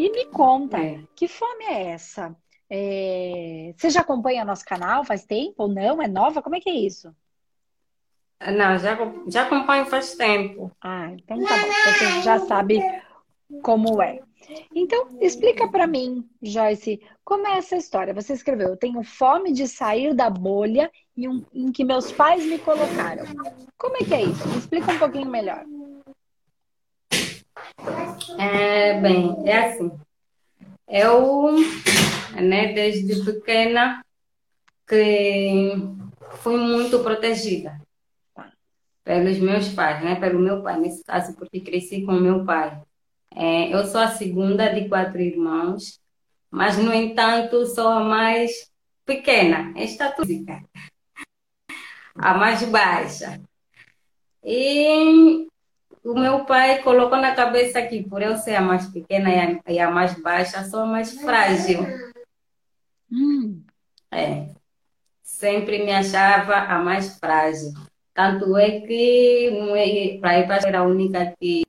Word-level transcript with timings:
E 0.00 0.10
me 0.10 0.24
conta, 0.30 0.78
é. 0.78 0.98
que 1.14 1.28
fome 1.28 1.62
é 1.64 1.88
essa? 1.88 2.34
É... 2.70 3.74
Você 3.76 3.90
já 3.90 4.00
acompanha 4.00 4.46
nosso 4.46 4.64
canal 4.64 5.04
faz 5.04 5.26
tempo 5.26 5.64
ou 5.64 5.68
não? 5.68 6.00
É 6.00 6.08
nova? 6.08 6.40
Como 6.40 6.56
é 6.56 6.60
que 6.60 6.70
é 6.70 6.74
isso? 6.74 7.14
Não, 8.40 8.78
já, 8.78 8.96
já 9.28 9.42
acompanho 9.42 9.84
faz 9.84 10.14
tempo. 10.14 10.72
Ah, 10.80 11.10
então 11.12 11.44
tá 11.44 11.54
bom. 11.54 11.68
Você 11.68 12.22
já 12.22 12.38
sabe 12.38 12.80
como 13.62 14.00
é. 14.00 14.20
Então, 14.74 15.06
explica 15.20 15.68
para 15.68 15.86
mim, 15.86 16.26
Joyce, 16.40 16.98
como 17.22 17.46
é 17.46 17.58
essa 17.58 17.76
história? 17.76 18.14
Você 18.14 18.32
escreveu: 18.32 18.68
Eu 18.68 18.78
tenho 18.78 19.02
fome 19.02 19.52
de 19.52 19.68
sair 19.68 20.14
da 20.14 20.30
bolha 20.30 20.90
em, 21.14 21.28
um, 21.28 21.44
em 21.52 21.70
que 21.70 21.84
meus 21.84 22.10
pais 22.10 22.42
me 22.46 22.58
colocaram. 22.58 23.24
Como 23.76 23.96
é 23.96 23.98
que 23.98 24.14
é 24.14 24.22
isso? 24.22 24.48
Me 24.48 24.56
explica 24.56 24.92
um 24.92 24.98
pouquinho 24.98 25.30
melhor. 25.30 25.62
É, 28.38 29.00
bem, 29.00 29.36
é 29.46 29.58
assim. 29.66 29.92
Eu, 30.88 31.52
né, 32.40 32.72
desde 32.72 33.24
pequena, 33.24 34.04
que 34.88 35.72
fui 36.38 36.56
muito 36.56 36.98
protegida 37.00 37.80
pelos 39.04 39.38
meus 39.38 39.68
pais, 39.68 40.04
né, 40.04 40.16
pelo 40.16 40.38
meu 40.38 40.62
pai, 40.62 40.78
nesse 40.78 41.02
caso, 41.04 41.34
porque 41.36 41.60
cresci 41.60 42.02
com 42.02 42.12
meu 42.12 42.44
pai. 42.44 42.80
É, 43.34 43.72
eu 43.72 43.84
sou 43.86 44.00
a 44.00 44.08
segunda 44.08 44.68
de 44.68 44.88
quatro 44.88 45.20
irmãos, 45.20 46.00
mas, 46.50 46.76
no 46.76 46.92
entanto, 46.92 47.66
sou 47.66 47.88
a 47.88 48.00
mais 48.00 48.70
pequena, 49.04 49.72
estatura, 49.80 50.62
a 52.16 52.34
mais 52.34 52.62
baixa. 52.64 53.40
E 54.42 55.46
o 56.04 56.14
meu 56.14 56.44
pai 56.44 56.82
colocou 56.82 57.18
na 57.18 57.34
cabeça 57.34 57.82
que, 57.82 58.02
por 58.02 58.22
eu 58.22 58.36
ser 58.36 58.56
a 58.56 58.60
mais 58.60 58.86
pequena 58.86 59.30
e 59.30 59.38
a, 59.38 59.72
e 59.72 59.78
a 59.78 59.90
mais 59.90 60.14
baixa, 60.20 60.64
sou 60.64 60.80
a 60.80 60.86
mais 60.86 61.20
frágil. 61.20 61.80
Hum. 63.10 63.62
É. 64.10 64.48
Sempre 65.22 65.84
me 65.84 65.92
achava 65.92 66.54
a 66.54 66.78
mais 66.78 67.18
frágil. 67.18 67.72
Tanto 68.14 68.56
é 68.56 68.80
que 68.80 70.18
para 70.20 70.38
ir 70.38 70.46
para 70.46 70.68
era 70.68 70.80
a 70.80 70.84
única 70.84 71.34
que 71.38 71.62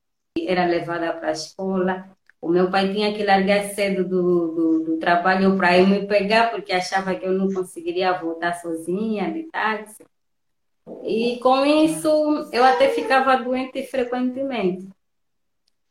era 0.48 0.66
levada 0.66 1.14
para 1.14 1.30
a 1.30 1.34
escola. 1.34 2.10
O 2.42 2.50
meu 2.50 2.72
pai 2.72 2.92
tinha 2.92 3.14
que 3.14 3.24
largar 3.24 3.66
cedo 3.70 4.04
do, 4.04 4.56
do, 4.56 4.84
do 4.84 4.98
trabalho 4.98 5.56
para 5.58 5.78
ir 5.78 5.88
me 5.88 6.08
pegar, 6.08 6.50
porque 6.50 6.74
achava 6.74 7.14
que 7.14 7.26
eu 7.26 7.34
não 7.34 7.54
conseguiria 7.54 8.20
voltar 8.20 8.54
sozinha 8.54 9.32
de 9.32 9.44
táxi. 9.44 10.04
E 11.04 11.40
com 11.40 11.66
isso, 11.66 12.08
eu 12.52 12.64
até 12.64 12.90
ficava 12.90 13.38
doente 13.38 13.84
frequentemente. 13.88 14.90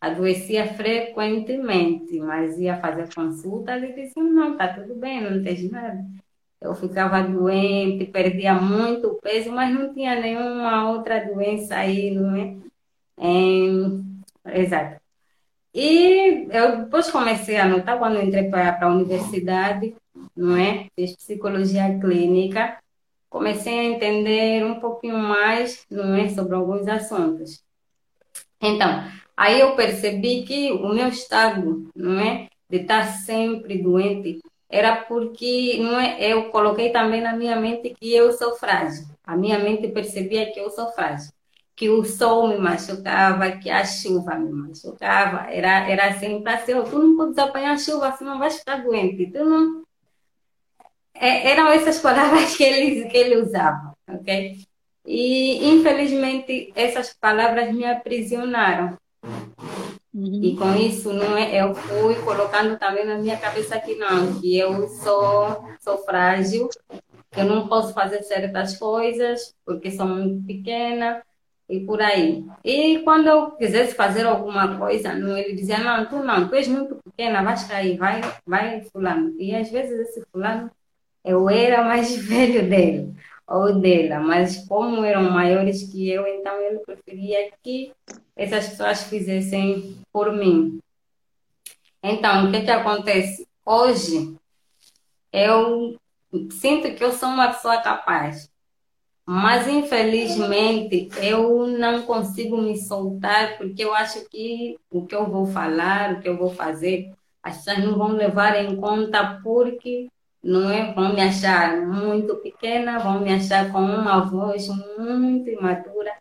Adoecia 0.00 0.66
frequentemente, 0.74 2.19
mas 2.20 2.58
ia 2.58 2.80
fazer 2.80 3.12
consulta 3.14 3.77
e 3.78 3.92
dizia: 3.92 4.22
não, 4.22 4.56
tá 4.56 4.68
tudo 4.68 4.94
bem, 4.94 5.20
não 5.20 5.42
tem 5.42 5.68
nada. 5.70 6.05
Eu 6.61 6.74
ficava 6.74 7.22
doente, 7.22 8.06
perdia 8.06 8.55
muito 8.55 9.18
peso, 9.22 9.50
mas 9.50 9.72
não 9.72 9.94
tinha 9.94 10.18
nenhuma 10.20 10.91
outra 10.91 11.24
doença 11.24 11.77
aí, 11.77 12.11
não 12.11 12.36
é? 12.36 12.56
é 13.18 14.61
exato. 14.61 15.00
E 15.74 16.48
eu 16.50 16.84
depois 16.84 17.11
comecei 17.11 17.56
a 17.56 17.66
notar, 17.68 17.98
quando 17.98 18.20
entrei 18.20 18.50
para 18.50 18.84
a 18.86 18.88
universidade, 18.88 19.94
não 20.36 20.56
é? 20.56 20.88
Fiz 20.96 21.16
psicologia 21.16 21.98
clínica, 22.00 22.78
comecei 23.31 23.78
a 23.78 23.84
entender 23.84 24.64
um 24.64 24.81
pouquinho 24.81 25.17
mais, 25.17 25.86
é? 25.91 26.28
Sobre 26.28 26.55
alguns 26.55 26.86
assuntos. 26.86 27.64
Então, 28.61 29.05
aí 29.36 29.61
eu 29.61 29.75
percebi 29.75 30.42
que 30.42 30.73
o 30.73 30.89
meu 30.89 31.09
estado, 31.09 31.90
não 31.96 32.20
é? 32.20 32.48
De 32.69 32.79
estar 32.79 33.07
sempre 33.07 33.83
doente, 33.83 34.40
era 34.69 34.96
porque 34.96 35.79
não 35.80 35.98
é, 35.98 36.33
eu 36.33 36.51
coloquei 36.51 36.90
também 36.90 37.23
na 37.23 37.35
minha 37.35 37.57
mente 37.58 37.95
que 37.98 38.14
eu 38.14 38.33
sou 38.33 38.55
frágil. 38.57 39.07
A 39.24 39.36
minha 39.36 39.58
mente 39.58 39.89
percebia 39.89 40.52
que 40.52 40.61
eu 40.61 40.70
sou 40.70 40.90
frágil 40.92 41.33
que 41.80 41.89
o 41.89 42.05
sol 42.05 42.48
me 42.48 42.58
machucava, 42.58 43.52
que 43.52 43.70
a 43.70 43.83
chuva 43.86 44.35
me 44.35 44.52
machucava. 44.52 45.51
Era, 45.51 45.89
era 45.89 46.08
assim, 46.08 46.45
tu 46.90 46.98
não 46.98 47.17
podes 47.17 47.39
apanhar 47.39 47.79
chuva, 47.79 48.13
senão 48.13 48.39
vais 48.39 48.58
ficar 48.58 48.85
doente. 48.85 49.30
Tu 49.33 49.42
não... 49.42 49.83
É, 51.14 51.50
eram 51.50 51.68
essas 51.68 51.98
palavras 51.98 52.56
que 52.56 52.62
ele, 52.62 53.08
que 53.08 53.16
ele 53.16 53.36
usava, 53.36 53.94
ok? 54.08 54.58
E, 55.04 55.68
infelizmente, 55.68 56.72
essas 56.74 57.12
palavras 57.12 57.74
me 57.74 57.84
aprisionaram. 57.84 58.96
Uhum. 60.12 60.40
E 60.42 60.56
com 60.56 60.74
isso, 60.74 61.12
não 61.12 61.36
é, 61.36 61.62
eu 61.62 61.74
fui 61.74 62.14
colocando 62.16 62.78
também 62.78 63.04
na 63.04 63.16
minha 63.18 63.36
cabeça 63.36 63.78
que 63.78 63.94
não, 63.94 64.40
que 64.40 64.58
eu 64.58 64.88
sou, 64.88 65.64
sou 65.80 65.98
frágil, 65.98 66.68
que 67.30 67.40
eu 67.40 67.44
não 67.44 67.68
posso 67.68 67.94
fazer 67.94 68.22
certas 68.22 68.77
coisas 68.77 69.54
porque 69.64 69.90
sou 69.90 70.06
muito 70.06 70.44
pequena, 70.46 71.22
e 71.70 71.80
por 71.86 72.02
aí. 72.02 72.44
E 72.64 72.98
quando 73.04 73.28
eu 73.28 73.52
quisesse 73.52 73.94
fazer 73.94 74.27
alguma 74.27 74.77
coisa, 74.77 75.14
não, 75.14 75.36
ele 75.36 75.54
dizia, 75.54 75.78
não, 75.78 76.04
tu 76.04 76.16
não, 76.16 76.48
tu 76.48 76.56
és 76.56 76.66
muito 76.66 76.96
pequena, 76.96 77.42
vai 77.42 77.54
cair, 77.68 77.96
vai, 77.96 78.20
vai 78.44 78.80
fulano. 78.92 79.32
E 79.38 79.54
às 79.54 79.70
vezes 79.70 80.00
esse 80.00 80.24
fulano, 80.32 80.68
eu 81.25 81.48
era 81.48 81.85
mais 81.85 82.14
velho 82.17 82.69
dele, 82.69 83.14
ou 83.47 83.79
dela, 83.81 84.20
mas 84.20 84.67
como 84.67 85.05
eram 85.05 85.31
maiores 85.31 85.83
que 85.91 86.08
eu, 86.08 86.27
então 86.27 86.61
ele 86.61 86.79
preferia 86.81 87.51
que 87.63 87.92
essas 88.36 88.69
pessoas 88.69 89.03
fizessem 89.05 89.97
por 90.13 90.33
mim. 90.33 90.81
Então, 92.03 92.48
o 92.48 92.53
que 92.53 92.63
que 92.63 92.70
acontece? 92.70 93.47
Hoje, 93.64 94.36
eu 95.33 95.97
sinto 96.51 96.95
que 96.95 97.05
eu 97.05 97.13
sou 97.13 97.29
uma 97.29 97.48
pessoa 97.48 97.79
capaz 97.79 98.51
mas 99.33 99.69
infelizmente 99.69 101.08
eu 101.23 101.64
não 101.64 102.02
consigo 102.02 102.57
me 102.57 102.77
soltar 102.77 103.57
porque 103.58 103.85
eu 103.85 103.95
acho 103.95 104.29
que 104.29 104.77
o 104.91 105.07
que 105.07 105.14
eu 105.14 105.31
vou 105.31 105.47
falar, 105.47 106.14
o 106.14 106.20
que 106.20 106.29
eu 106.29 106.37
vou 106.37 106.51
fazer, 106.51 107.13
as 107.41 107.58
pessoas 107.58 107.79
não 107.79 107.97
vão 107.97 108.08
levar 108.08 108.57
em 108.57 108.75
conta 108.75 109.39
porque 109.41 110.08
não 110.42 110.70
é, 110.70 110.92
vão 110.92 111.14
me 111.14 111.20
achar 111.20 111.77
muito 111.86 112.36
pequena, 112.36 112.98
vão 112.98 113.20
me 113.20 113.33
achar 113.33 113.70
com 113.70 113.78
uma 113.78 114.20
voz 114.20 114.68
muito 114.98 115.51
imatura 115.51 116.12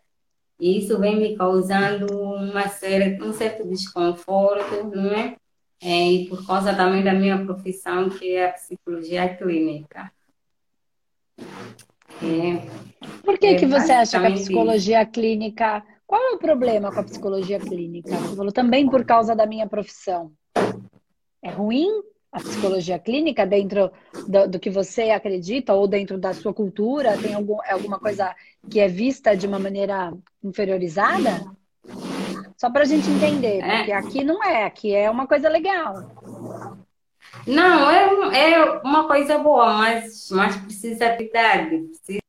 e 0.60 0.78
isso 0.78 0.98
vem 0.98 1.18
me 1.18 1.36
causando 1.36 2.06
uma 2.14 2.68
certa, 2.68 3.24
um 3.24 3.32
certo 3.32 3.66
desconforto, 3.66 4.84
não 4.94 5.10
é? 5.10 5.34
é? 5.80 6.12
E 6.12 6.28
por 6.28 6.46
causa 6.46 6.74
também 6.74 7.02
da 7.02 7.14
minha 7.14 7.42
profissão, 7.46 8.10
que 8.10 8.36
é 8.36 8.50
a 8.50 8.52
psicologia 8.52 9.34
clínica. 9.36 10.12
É, 12.22 12.68
Por 13.24 13.38
que, 13.38 13.46
é, 13.46 13.54
que 13.54 13.66
você 13.66 13.90
acha 13.92 14.20
que 14.20 14.26
a 14.26 14.32
psicologia 14.32 15.06
clínica. 15.06 15.82
Qual 16.06 16.20
é 16.20 16.34
o 16.34 16.38
problema 16.38 16.92
com 16.92 17.00
a 17.00 17.04
psicologia 17.04 17.58
clínica? 17.58 18.10
Você 18.10 18.36
falou 18.36 18.52
também 18.52 18.86
por 18.86 19.02
causa 19.06 19.34
da 19.34 19.46
minha 19.46 19.66
profissão. 19.66 20.30
É 21.42 21.50
ruim 21.50 21.88
a 22.32 22.38
psicologia 22.38 22.98
clínica 22.98 23.44
dentro 23.44 23.90
do, 24.28 24.48
do, 24.48 24.60
que 24.60 24.70
você 24.70 25.10
acredita 25.10 25.74
ou 25.74 25.88
dentro 25.88 26.16
da 26.16 26.32
sua 26.32 26.54
cultura? 26.54 27.18
Tem 27.18 27.34
algum, 27.34 27.62
é 27.64 27.72
alguma 27.72 27.98
coisa 27.98 28.34
que 28.68 28.78
é 28.78 28.86
vista 28.86 29.36
de 29.36 29.46
uma 29.46 29.58
maneira 29.58 30.12
inferiorizada? 30.42 31.44
Só 32.56 32.70
para 32.70 32.82
a 32.82 32.86
gente 32.86 33.08
entender, 33.08 33.60
é. 33.60 33.76
porque 33.78 33.92
aqui 33.92 34.24
não 34.24 34.44
é, 34.44 34.64
aqui 34.64 34.94
é 34.94 35.10
uma 35.10 35.26
coisa 35.26 35.48
legal. 35.48 36.04
Não, 37.46 37.90
é, 37.90 38.52
é 38.52 38.70
uma 38.84 39.06
coisa 39.08 39.38
boa, 39.38 39.72
mas, 39.74 40.28
mas 40.30 40.56
precisa 40.56 41.08
de 41.16 41.24
idade, 41.24 41.88
precisa. 41.88 42.20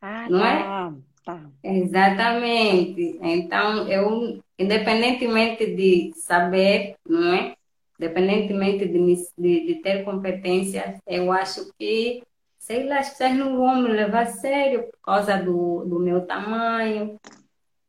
Ah, 0.00 0.26
não 0.28 0.44
é? 0.44 0.62
tá, 0.62 0.92
é? 0.92 1.08
Tá. 1.24 1.40
Exatamente. 1.62 3.18
Então, 3.22 3.88
eu, 3.88 4.40
independentemente 4.58 5.74
de 5.74 6.12
saber, 6.14 6.96
não 7.06 7.34
é? 7.34 7.57
Independentemente 7.98 8.86
de, 8.86 9.16
de, 9.36 9.66
de 9.66 9.82
ter 9.82 10.04
competência, 10.04 11.00
eu 11.04 11.32
acho 11.32 11.72
que, 11.76 12.22
sei 12.56 12.86
lá, 12.86 13.00
as 13.00 13.10
pessoas 13.10 13.34
não 13.34 13.56
vão 13.56 13.82
me 13.82 13.88
levar 13.88 14.22
a 14.22 14.26
sério 14.26 14.84
por 14.84 15.00
causa 15.02 15.36
do, 15.36 15.84
do 15.84 15.98
meu 15.98 16.24
tamanho, 16.24 17.18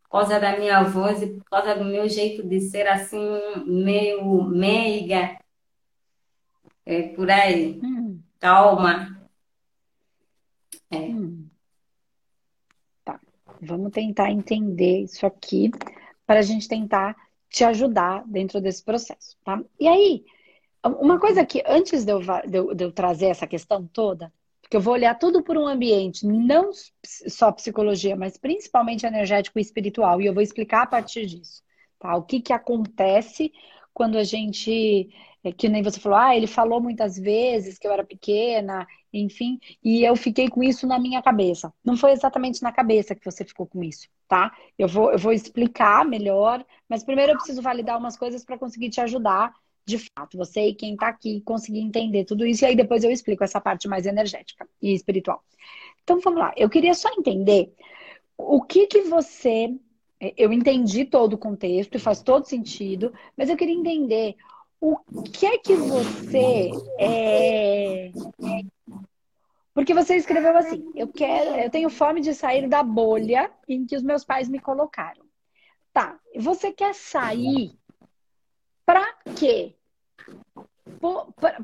por 0.03 0.09
causa 0.09 0.39
da 0.39 0.57
minha 0.57 0.81
voz 0.81 1.21
e 1.21 1.27
por 1.27 1.43
causa 1.43 1.75
do 1.75 1.85
meu 1.85 2.09
jeito 2.09 2.41
de 2.41 2.59
ser 2.59 2.87
assim, 2.87 3.39
meio 3.67 4.43
meiga. 4.43 5.37
É 6.83 7.03
por 7.09 7.29
aí. 7.29 7.79
Hum. 7.83 8.19
Calma. 8.39 9.15
É. 10.89 10.97
Hum. 10.97 11.47
Tá. 13.05 13.19
Vamos 13.61 13.91
tentar 13.91 14.31
entender 14.31 15.03
isso 15.03 15.23
aqui 15.23 15.69
para 16.25 16.39
a 16.39 16.43
gente 16.43 16.67
tentar 16.67 17.15
te 17.49 17.63
ajudar 17.63 18.23
dentro 18.27 18.61
desse 18.61 18.83
processo, 18.83 19.37
tá? 19.43 19.61
E 19.79 19.87
aí, 19.87 20.23
uma 20.83 21.19
coisa 21.19 21.45
que 21.45 21.63
antes 21.65 22.05
de 22.05 22.11
eu, 22.11 22.19
de 22.19 22.57
eu, 22.57 22.73
de 22.75 22.83
eu 22.83 22.91
trazer 22.91 23.27
essa 23.27 23.47
questão 23.47 23.85
toda, 23.87 24.31
porque 24.61 24.77
eu 24.77 24.81
vou 24.81 24.93
olhar 24.93 25.15
tudo 25.15 25.43
por 25.43 25.57
um 25.57 25.67
ambiente, 25.67 26.25
não 26.27 26.69
só 27.03 27.51
psicologia, 27.51 28.15
mas 28.15 28.37
principalmente 28.37 29.05
energético 29.05 29.57
e 29.57 29.61
espiritual, 29.61 30.21
e 30.21 30.27
eu 30.27 30.33
vou 30.33 30.43
explicar 30.43 30.83
a 30.83 30.87
partir 30.87 31.25
disso, 31.25 31.63
tá? 31.97 32.15
O 32.15 32.23
que 32.23 32.39
que 32.39 32.53
acontece 32.53 33.51
quando 33.93 34.17
a 34.17 34.23
gente, 34.23 35.09
é, 35.43 35.51
que 35.51 35.67
nem 35.67 35.81
você 35.81 35.99
falou, 35.99 36.19
ah, 36.19 36.35
ele 36.35 36.47
falou 36.47 36.79
muitas 36.79 37.17
vezes 37.17 37.79
que 37.79 37.87
eu 37.87 37.91
era 37.91 38.03
pequena, 38.03 38.87
enfim, 39.13 39.59
e 39.83 40.03
eu 40.03 40.15
fiquei 40.15 40.47
com 40.49 40.63
isso 40.63 40.85
na 40.85 40.99
minha 40.99 41.21
cabeça. 41.21 41.73
Não 41.83 41.97
foi 41.97 42.11
exatamente 42.11 42.61
na 42.61 42.71
cabeça 42.71 43.15
que 43.15 43.25
você 43.25 43.43
ficou 43.43 43.65
com 43.65 43.83
isso, 43.83 44.07
tá? 44.27 44.51
Eu 44.77 44.87
vou, 44.87 45.11
eu 45.11 45.17
vou 45.17 45.31
explicar 45.31 46.05
melhor, 46.05 46.65
mas 46.87 47.03
primeiro 47.03 47.31
eu 47.31 47.35
preciso 47.37 47.61
validar 47.61 47.97
umas 47.97 48.17
coisas 48.17 48.43
para 48.43 48.57
conseguir 48.57 48.89
te 48.89 49.01
ajudar 49.01 49.53
de 49.85 49.97
fato, 49.97 50.37
você 50.37 50.67
e 50.67 50.75
quem 50.75 50.93
está 50.93 51.07
aqui 51.07 51.41
conseguir 51.41 51.79
entender 51.79 52.23
tudo 52.23 52.45
isso, 52.45 52.63
e 52.63 52.67
aí 52.67 52.75
depois 52.75 53.03
eu 53.03 53.09
explico 53.09 53.43
essa 53.43 53.59
parte 53.59 53.87
mais 53.87 54.05
energética 54.05 54.67
e 54.79 54.93
espiritual. 54.93 55.43
Então 56.03 56.19
vamos 56.19 56.39
lá, 56.39 56.53
eu 56.55 56.69
queria 56.69 56.93
só 56.93 57.09
entender 57.17 57.73
o 58.37 58.61
que 58.61 58.87
que 58.87 59.01
você. 59.01 59.73
Eu 60.35 60.51
entendi 60.51 61.05
todo 61.05 61.33
o 61.33 61.37
contexto 61.37 61.95
e 61.95 61.99
faz 61.99 62.21
todo 62.21 62.45
sentido, 62.45 63.13
mas 63.37 63.49
eu 63.49 63.55
queria 63.55 63.73
entender 63.73 64.35
o 64.81 64.97
que 65.23 65.45
é 65.45 65.57
que 65.57 65.75
você 65.75 66.71
é... 66.99 68.11
Porque 69.73 69.93
você 69.93 70.15
escreveu 70.15 70.57
assim: 70.57 70.91
eu 70.95 71.07
quero, 71.07 71.55
eu 71.55 71.69
tenho 71.69 71.89
fome 71.89 72.21
de 72.21 72.33
sair 72.33 72.67
da 72.67 72.83
bolha 72.83 73.49
em 73.67 73.85
que 73.85 73.95
os 73.95 74.03
meus 74.03 74.25
pais 74.25 74.49
me 74.49 74.59
colocaram. 74.59 75.23
Tá, 75.93 76.19
você 76.35 76.71
quer 76.71 76.93
sair 76.93 77.71
para 78.85 79.05
quê? 79.37 79.75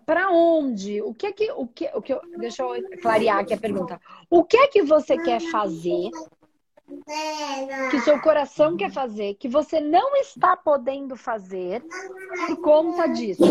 Para 0.06 0.32
onde? 0.32 1.02
O 1.02 1.14
que 1.14 1.28
é 1.28 1.32
que 1.32 1.52
o 1.52 1.68
que 1.68 1.90
o 1.94 2.02
que 2.02 2.16
deixa 2.38 2.64
eu 2.64 3.00
clarear 3.02 3.40
aqui 3.40 3.54
a 3.54 3.58
pergunta. 3.58 4.00
O 4.30 4.44
que 4.44 4.58
é 4.58 4.68
que 4.68 4.82
você 4.82 5.18
quer 5.18 5.42
fazer? 5.52 6.10
Que 7.90 8.00
seu 8.02 8.20
coração 8.22 8.78
quer 8.78 8.92
fazer, 8.92 9.36
que 9.36 9.48
você 9.48 9.80
não 9.80 10.16
está 10.18 10.56
podendo 10.56 11.16
fazer 11.16 11.84
por 12.48 12.58
conta 12.62 13.08
disso. 13.08 13.44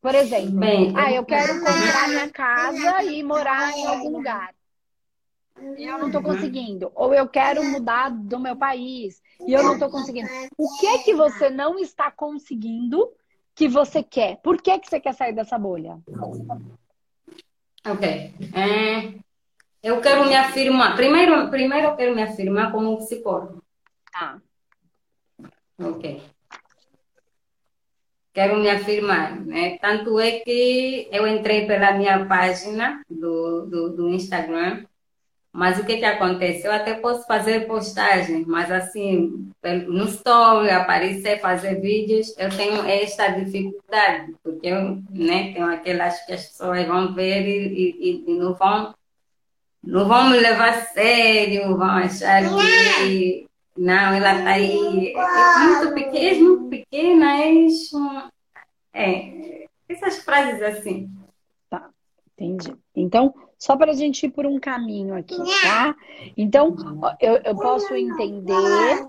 Por 0.00 0.14
exemplo, 0.14 0.58
Bem, 0.58 0.92
ah, 0.96 1.12
eu 1.12 1.24
quero 1.24 1.54
comprar 1.60 2.08
minha 2.08 2.30
casa 2.30 3.02
e 3.04 3.22
morar 3.22 3.76
em 3.76 3.86
algum 3.86 4.10
lugar. 4.10 4.54
E 5.78 5.84
eu 5.84 5.98
não 5.98 6.06
estou 6.08 6.22
conseguindo. 6.22 6.92
Ou 6.94 7.14
eu 7.14 7.28
quero 7.28 7.64
mudar 7.64 8.10
do 8.10 8.38
meu 8.38 8.56
país 8.56 9.22
e 9.46 9.52
eu 9.52 9.62
não 9.62 9.74
estou 9.74 9.90
conseguindo. 9.90 10.28
O 10.56 10.76
que 10.78 10.86
é 10.86 10.98
que 10.98 11.14
você 11.14 11.50
não 11.50 11.78
está 11.78 12.10
conseguindo 12.10 13.10
que 13.54 13.66
você 13.66 14.02
quer? 14.02 14.36
Por 14.42 14.60
que, 14.60 14.78
que 14.78 14.88
você 14.88 15.00
quer 15.00 15.14
sair 15.14 15.32
dessa 15.32 15.58
bolha? 15.58 15.98
Ok. 17.84 18.34
É, 18.54 19.18
eu 19.82 20.00
quero 20.00 20.26
me 20.26 20.34
afirmar. 20.34 20.96
Primeiro, 20.96 21.48
primeiro 21.50 21.88
eu 21.88 21.96
quero 21.96 22.14
me 22.14 22.22
afirmar 22.22 22.72
como 22.72 22.98
psicólogo. 22.98 23.62
Ah. 24.14 24.38
Ok. 25.78 26.22
Quero 28.32 28.58
me 28.58 28.68
afirmar, 28.68 29.40
né? 29.40 29.78
Tanto 29.78 30.20
é 30.20 30.40
que 30.40 31.08
eu 31.10 31.26
entrei 31.26 31.66
pela 31.66 31.92
minha 31.92 32.26
página 32.26 33.02
do, 33.08 33.66
do, 33.66 33.96
do 33.96 34.08
Instagram 34.10 34.84
mas 35.56 35.78
o 35.78 35.86
que 35.86 35.96
que 35.96 36.04
acontece? 36.04 36.66
Eu 36.66 36.72
até 36.72 36.92
posso 36.92 37.26
fazer 37.26 37.66
postagens, 37.66 38.46
mas 38.46 38.70
assim, 38.70 39.50
no 39.88 40.04
story, 40.04 40.68
aparecer, 40.68 41.40
fazer 41.40 41.80
vídeos, 41.80 42.36
eu 42.36 42.50
tenho 42.50 42.84
esta 42.84 43.28
dificuldade, 43.28 44.34
porque 44.42 44.66
eu 44.66 45.02
né, 45.08 45.54
tenho 45.54 45.64
aquelas 45.64 46.22
que 46.26 46.34
as 46.34 46.44
pessoas 46.48 46.86
vão 46.86 47.14
ver 47.14 47.48
e, 47.48 47.96
e, 47.98 48.24
e 48.30 48.34
não 48.34 48.52
vão 48.52 48.94
não 49.86 50.08
vão 50.08 50.30
me 50.30 50.38
levar 50.38 50.70
a 50.70 50.80
sério, 50.86 51.76
vão 51.76 51.88
achar 51.88 52.42
que 52.98 53.46
não, 53.76 54.14
ela 54.14 54.38
está 54.38 54.50
aí, 54.50 55.12
é 55.14 55.58
muito 55.58 55.94
pequena, 55.94 56.26
é 56.26 56.40
muito 56.40 56.68
pequena, 56.68 57.36
é, 57.42 57.58
é, 58.94 59.66
essas 59.88 60.18
frases 60.18 60.62
assim. 60.62 61.10
Tá, 61.68 61.90
entendi. 62.32 62.74
Então, 62.94 63.34
só 63.58 63.76
para 63.76 63.92
a 63.92 63.94
gente 63.94 64.26
ir 64.26 64.30
por 64.30 64.46
um 64.46 64.58
caminho 64.58 65.14
aqui, 65.14 65.36
tá? 65.62 65.94
Então, 66.36 66.74
eu, 67.20 67.36
eu 67.44 67.54
posso 67.54 67.94
entender 67.94 69.06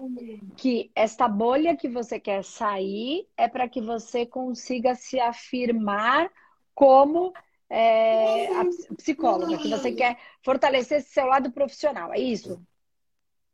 que 0.58 0.92
esta 0.94 1.28
bolha 1.28 1.76
que 1.76 1.88
você 1.88 2.20
quer 2.20 2.44
sair 2.44 3.26
é 3.38 3.48
para 3.48 3.70
que 3.70 3.82
você 3.82 4.26
consiga 4.26 4.96
se 4.96 5.20
afirmar 5.20 6.30
como 6.76 7.34
é, 7.70 8.48
a 8.56 8.66
psicóloga, 8.96 9.58
que 9.58 9.70
você 9.70 9.92
quer 9.92 10.18
fortalecer 10.44 11.02
seu 11.02 11.26
lado 11.26 11.52
profissional, 11.52 12.14
é 12.14 12.20
isso? 12.20 12.62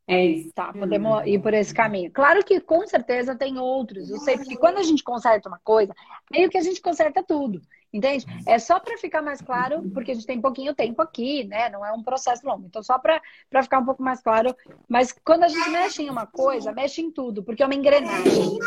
É 0.08 0.24
isso. 0.26 0.52
Tá, 0.54 0.74
podemos 0.74 1.26
ir 1.26 1.42
por 1.42 1.54
esse 1.54 1.74
caminho. 1.74 2.12
Claro 2.12 2.44
que 2.44 2.60
com 2.60 2.86
certeza 2.86 3.36
tem 3.36 3.58
outros. 3.58 4.10
Eu 4.10 4.18
sei, 4.20 4.38
porque 4.38 4.58
quando 4.58 4.78
a 4.78 4.84
gente 4.84 5.04
conserta 5.04 5.48
uma 5.48 5.60
coisa, 5.64 5.94
meio 6.30 6.50
que 6.50 6.58
a 6.58 6.62
gente 6.62 6.82
conserta 6.82 7.24
tudo. 7.24 7.62
Entende? 7.94 8.26
É 8.48 8.58
só 8.58 8.80
para 8.80 8.98
ficar 8.98 9.22
mais 9.22 9.40
claro, 9.40 9.88
porque 9.94 10.10
a 10.12 10.14
gente 10.16 10.26
tem 10.26 10.42
pouquinho 10.42 10.74
tempo 10.74 11.00
aqui, 11.00 11.44
né? 11.44 11.70
Não 11.70 11.86
é 11.86 11.94
um 11.94 12.02
processo 12.02 12.44
longo. 12.44 12.66
Então, 12.66 12.82
só 12.82 12.98
para 12.98 13.22
ficar 13.62 13.78
um 13.78 13.86
pouco 13.86 14.02
mais 14.02 14.20
claro. 14.20 14.56
Mas 14.90 15.14
quando 15.24 15.44
a 15.44 15.48
gente 15.48 15.70
mexe 15.70 16.02
em 16.02 16.10
uma 16.10 16.26
coisa, 16.26 16.72
mexe 16.72 17.02
em 17.02 17.12
tudo, 17.12 17.44
porque 17.44 17.62
é 17.62 17.66
uma 17.68 17.76
engrenagem, 17.76 18.58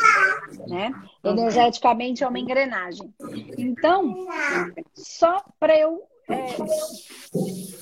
né? 0.69 0.93
Energeticamente 1.25 2.23
é 2.23 2.29
uma 2.29 2.39
engrenagem. 2.39 3.13
Então, 3.59 4.29
só 4.95 5.45
para 5.59 5.77
eu. 5.77 6.07
É... 6.29 6.47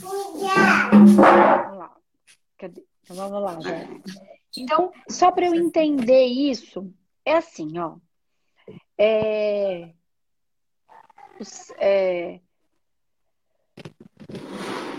Vamos 0.00 0.43
lá. 1.79 1.94
Cadê? 2.56 2.82
Então, 3.02 3.17
vamos 3.17 3.43
lá, 3.43 3.58
Então, 4.56 4.90
só 5.11 5.31
para 5.31 5.44
eu 5.44 5.55
entender 5.55 6.25
isso, 6.25 6.90
é 7.23 7.37
assim, 7.37 7.79
ó. 7.79 7.97
É 8.97 9.93
é... 11.79 12.41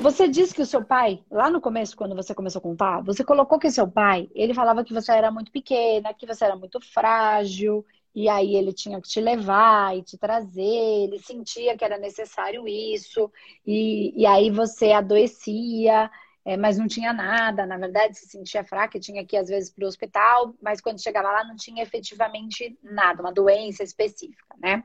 Você 0.02 0.28
disse 0.28 0.54
que 0.54 0.62
o 0.62 0.66
seu 0.66 0.84
pai, 0.86 1.24
lá 1.32 1.50
no 1.50 1.60
começo, 1.60 1.98
quando 1.98 2.16
você 2.16 2.36
começou 2.36 2.60
a 2.60 2.64
contar, 2.64 3.02
você 3.02 3.24
colocou 3.24 3.58
que 3.58 3.72
seu 3.72 3.88
pai, 3.88 4.30
ele 4.36 4.54
falava 4.54 4.84
que 4.84 4.94
você 4.94 5.12
era 5.12 5.32
muito 5.32 5.52
pequena, 5.52 6.14
que 6.14 6.28
você 6.28 6.46
era 6.46 6.56
muito 6.56 6.80
frágil, 6.80 7.84
e 8.14 8.30
aí 8.30 8.56
ele 8.56 8.72
tinha 8.72 9.02
que 9.02 9.10
te 9.10 9.20
levar 9.20 9.98
e 9.98 10.04
te 10.04 10.18
trazer, 10.18 10.62
ele 10.62 11.18
sentia 11.20 11.76
que 11.76 11.84
era 11.84 11.98
necessário 11.98 12.68
isso, 12.68 13.32
e, 13.66 14.14
e 14.16 14.26
aí 14.26 14.52
você 14.52 14.92
adoecia, 14.92 16.10
é, 16.46 16.56
mas 16.56 16.78
não 16.78 16.88
tinha 16.88 17.12
nada, 17.12 17.66
na 17.66 17.78
verdade 17.78 18.18
se 18.18 18.28
sentia 18.28 18.64
fraca, 18.64 19.00
tinha 19.00 19.26
que 19.26 19.36
ir 19.36 19.40
às 19.40 19.50
vezes 19.50 19.72
para 19.72 19.86
o 19.86 19.88
hospital, 19.88 20.54
mas 20.62 20.80
quando 20.80 21.02
chegava 21.02 21.32
lá 21.32 21.44
não 21.44 21.56
tinha 21.56 21.82
efetivamente 21.82 22.78
nada, 22.84 23.24
uma 23.24 23.34
doença 23.34 23.82
específica, 23.82 24.56
né? 24.60 24.84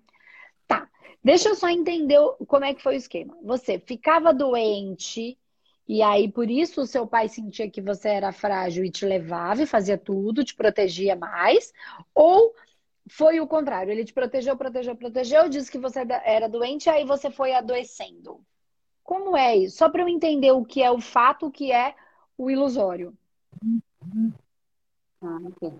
Deixa 1.22 1.50
eu 1.50 1.54
só 1.54 1.68
entender 1.68 2.18
como 2.46 2.64
é 2.64 2.74
que 2.74 2.82
foi 2.82 2.94
o 2.94 2.96
esquema. 2.96 3.36
Você 3.42 3.78
ficava 3.78 4.32
doente 4.32 5.38
e 5.86 6.02
aí 6.02 6.30
por 6.30 6.48
isso 6.48 6.82
o 6.82 6.86
seu 6.86 7.06
pai 7.06 7.28
sentia 7.28 7.68
que 7.68 7.80
você 7.80 8.08
era 8.10 8.32
frágil 8.32 8.84
e 8.84 8.90
te 8.90 9.04
levava 9.04 9.62
e 9.62 9.66
fazia 9.66 9.98
tudo, 9.98 10.44
te 10.44 10.54
protegia 10.54 11.16
mais, 11.16 11.72
ou 12.14 12.54
foi 13.08 13.40
o 13.40 13.46
contrário, 13.46 13.90
ele 13.90 14.04
te 14.04 14.12
protegeu, 14.12 14.56
protegeu, 14.56 14.94
protegeu, 14.94 15.48
disse 15.48 15.70
que 15.70 15.78
você 15.78 16.06
era 16.24 16.48
doente 16.48 16.88
aí 16.88 17.04
você 17.04 17.28
foi 17.28 17.52
adoecendo. 17.52 18.40
Como 19.02 19.36
é 19.36 19.56
isso? 19.56 19.78
Só 19.78 19.90
para 19.90 20.02
eu 20.02 20.08
entender 20.08 20.52
o 20.52 20.64
que 20.64 20.80
é 20.80 20.90
o 20.90 21.00
fato, 21.00 21.46
o 21.46 21.50
que 21.50 21.72
é 21.72 21.96
o 22.38 22.48
ilusório. 22.48 23.12
Ah, 25.20 25.38
okay. 25.48 25.72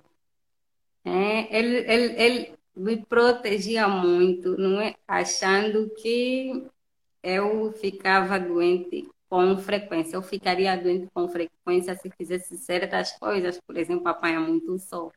é, 1.04 1.56
ele, 1.56 1.76
ele, 1.76 2.23
ele, 2.23 2.59
me 2.75 3.05
protegia 3.05 3.89
muito, 3.89 4.57
não 4.57 4.81
é? 4.81 4.95
Achando 5.07 5.91
que 5.95 6.67
eu 7.23 7.73
ficava 7.73 8.39
doente 8.39 9.09
com 9.29 9.57
frequência. 9.59 10.17
Eu 10.17 10.23
ficaria 10.23 10.77
doente 10.77 11.09
com 11.12 11.29
frequência 11.29 11.95
se 11.95 12.11
fizesse 12.11 12.57
certas 12.59 13.12
coisas, 13.12 13.61
por 13.61 13.77
exemplo, 13.77 14.09
apanhar 14.09 14.41
muito 14.41 14.79
sol. 14.79 15.12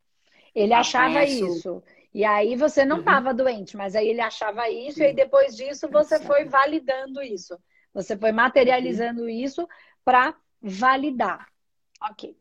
Ele 0.53 0.73
achava 0.73 1.23
isso. 1.23 1.81
E 2.13 2.23
aí 2.23 2.55
você 2.55 2.85
não 2.85 2.99
estava 2.99 3.31
uhum. 3.31 3.35
doente, 3.35 3.75
mas 3.75 3.95
aí 3.95 4.07
ele 4.07 4.21
achava 4.21 4.69
isso, 4.69 5.01
e 5.01 5.05
aí 5.05 5.15
depois 5.15 5.55
disso 5.55 5.89
você 5.89 6.19
foi 6.19 6.45
validando 6.45 7.23
isso. 7.23 7.57
Você 7.91 8.15
foi 8.15 8.31
materializando 8.31 9.23
uhum. 9.23 9.29
isso 9.29 9.67
para 10.05 10.35
validar. 10.61 11.47
Ok. 11.99 12.37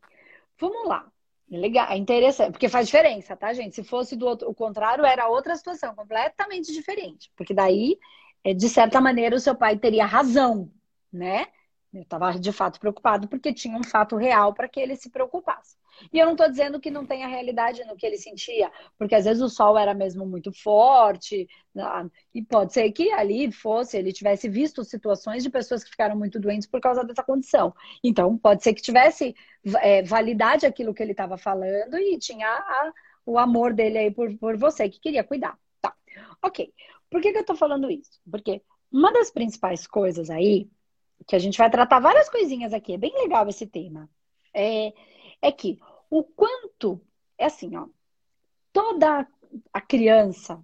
Vamos 0.59 0.87
lá. 0.87 1.11
Legal, 1.49 1.91
é 1.91 1.97
interessante, 1.97 2.51
porque 2.53 2.69
faz 2.69 2.87
diferença, 2.87 3.35
tá, 3.35 3.53
gente? 3.53 3.75
Se 3.75 3.83
fosse 3.83 4.15
do 4.15 4.25
outro, 4.25 4.49
o 4.49 4.55
contrário, 4.55 5.05
era 5.05 5.27
outra 5.27 5.55
situação, 5.55 5.93
completamente 5.95 6.73
diferente. 6.73 7.31
Porque 7.35 7.53
daí, 7.53 7.97
é, 8.43 8.53
de 8.53 8.67
certa 8.69 8.99
maneira, 8.99 9.35
o 9.35 9.39
seu 9.39 9.55
pai 9.55 9.77
teria 9.77 10.05
razão, 10.05 10.71
né? 11.11 11.47
Eu 11.93 12.01
estava 12.01 12.31
de 12.39 12.51
fato 12.51 12.79
preocupado 12.79 13.27
porque 13.27 13.53
tinha 13.53 13.77
um 13.77 13.83
fato 13.83 14.15
real 14.15 14.53
para 14.53 14.67
que 14.67 14.79
ele 14.79 14.95
se 14.95 15.09
preocupasse. 15.09 15.77
E 16.11 16.17
eu 16.19 16.25
não 16.25 16.33
estou 16.33 16.49
dizendo 16.49 16.79
que 16.79 16.89
não 16.89 17.05
tenha 17.05 17.27
realidade 17.27 17.83
no 17.85 17.95
que 17.95 18.05
ele 18.05 18.17
sentia, 18.17 18.71
porque 18.97 19.13
às 19.13 19.25
vezes 19.25 19.43
o 19.43 19.49
sol 19.49 19.77
era 19.77 19.93
mesmo 19.93 20.25
muito 20.25 20.51
forte, 20.51 21.47
né, 21.73 21.85
e 22.33 22.41
pode 22.43 22.73
ser 22.73 22.91
que 22.91 23.11
ali 23.11 23.51
fosse, 23.51 23.97
ele 23.97 24.11
tivesse 24.11 24.49
visto 24.49 24.83
situações 24.83 25.43
de 25.43 25.51
pessoas 25.51 25.83
que 25.83 25.91
ficaram 25.91 26.15
muito 26.15 26.39
doentes 26.39 26.67
por 26.67 26.81
causa 26.81 27.03
dessa 27.03 27.23
condição. 27.23 27.73
Então, 28.03 28.37
pode 28.37 28.63
ser 28.63 28.73
que 28.73 28.81
tivesse 28.81 29.35
é, 29.81 30.01
validade 30.01 30.65
aquilo 30.65 30.93
que 30.93 31.03
ele 31.03 31.11
estava 31.11 31.37
falando 31.37 31.97
e 31.97 32.17
tinha 32.17 32.47
a, 32.47 32.91
o 33.25 33.37
amor 33.37 33.73
dele 33.73 33.97
aí 33.99 34.11
por, 34.11 34.35
por 34.37 34.57
você, 34.57 34.89
que 34.89 34.99
queria 34.99 35.23
cuidar. 35.23 35.57
Tá. 35.79 35.95
Ok. 36.41 36.73
Por 37.09 37.21
que, 37.21 37.31
que 37.31 37.37
eu 37.37 37.45
tô 37.45 37.55
falando 37.55 37.91
isso? 37.91 38.19
Porque 38.29 38.61
uma 38.91 39.11
das 39.11 39.29
principais 39.31 39.85
coisas 39.87 40.29
aí, 40.29 40.67
que 41.27 41.35
a 41.35 41.39
gente 41.39 41.57
vai 41.57 41.69
tratar 41.69 41.99
várias 41.99 42.29
coisinhas 42.29 42.73
aqui, 42.73 42.93
é 42.93 42.97
bem 42.97 43.13
legal 43.13 43.47
esse 43.47 43.65
tema, 43.65 44.09
é, 44.53 44.93
é 45.41 45.51
que 45.51 45.79
o 46.09 46.23
quanto, 46.23 47.01
é 47.37 47.45
assim, 47.45 47.75
ó, 47.75 47.87
toda 48.71 49.27
a 49.71 49.81
criança, 49.81 50.61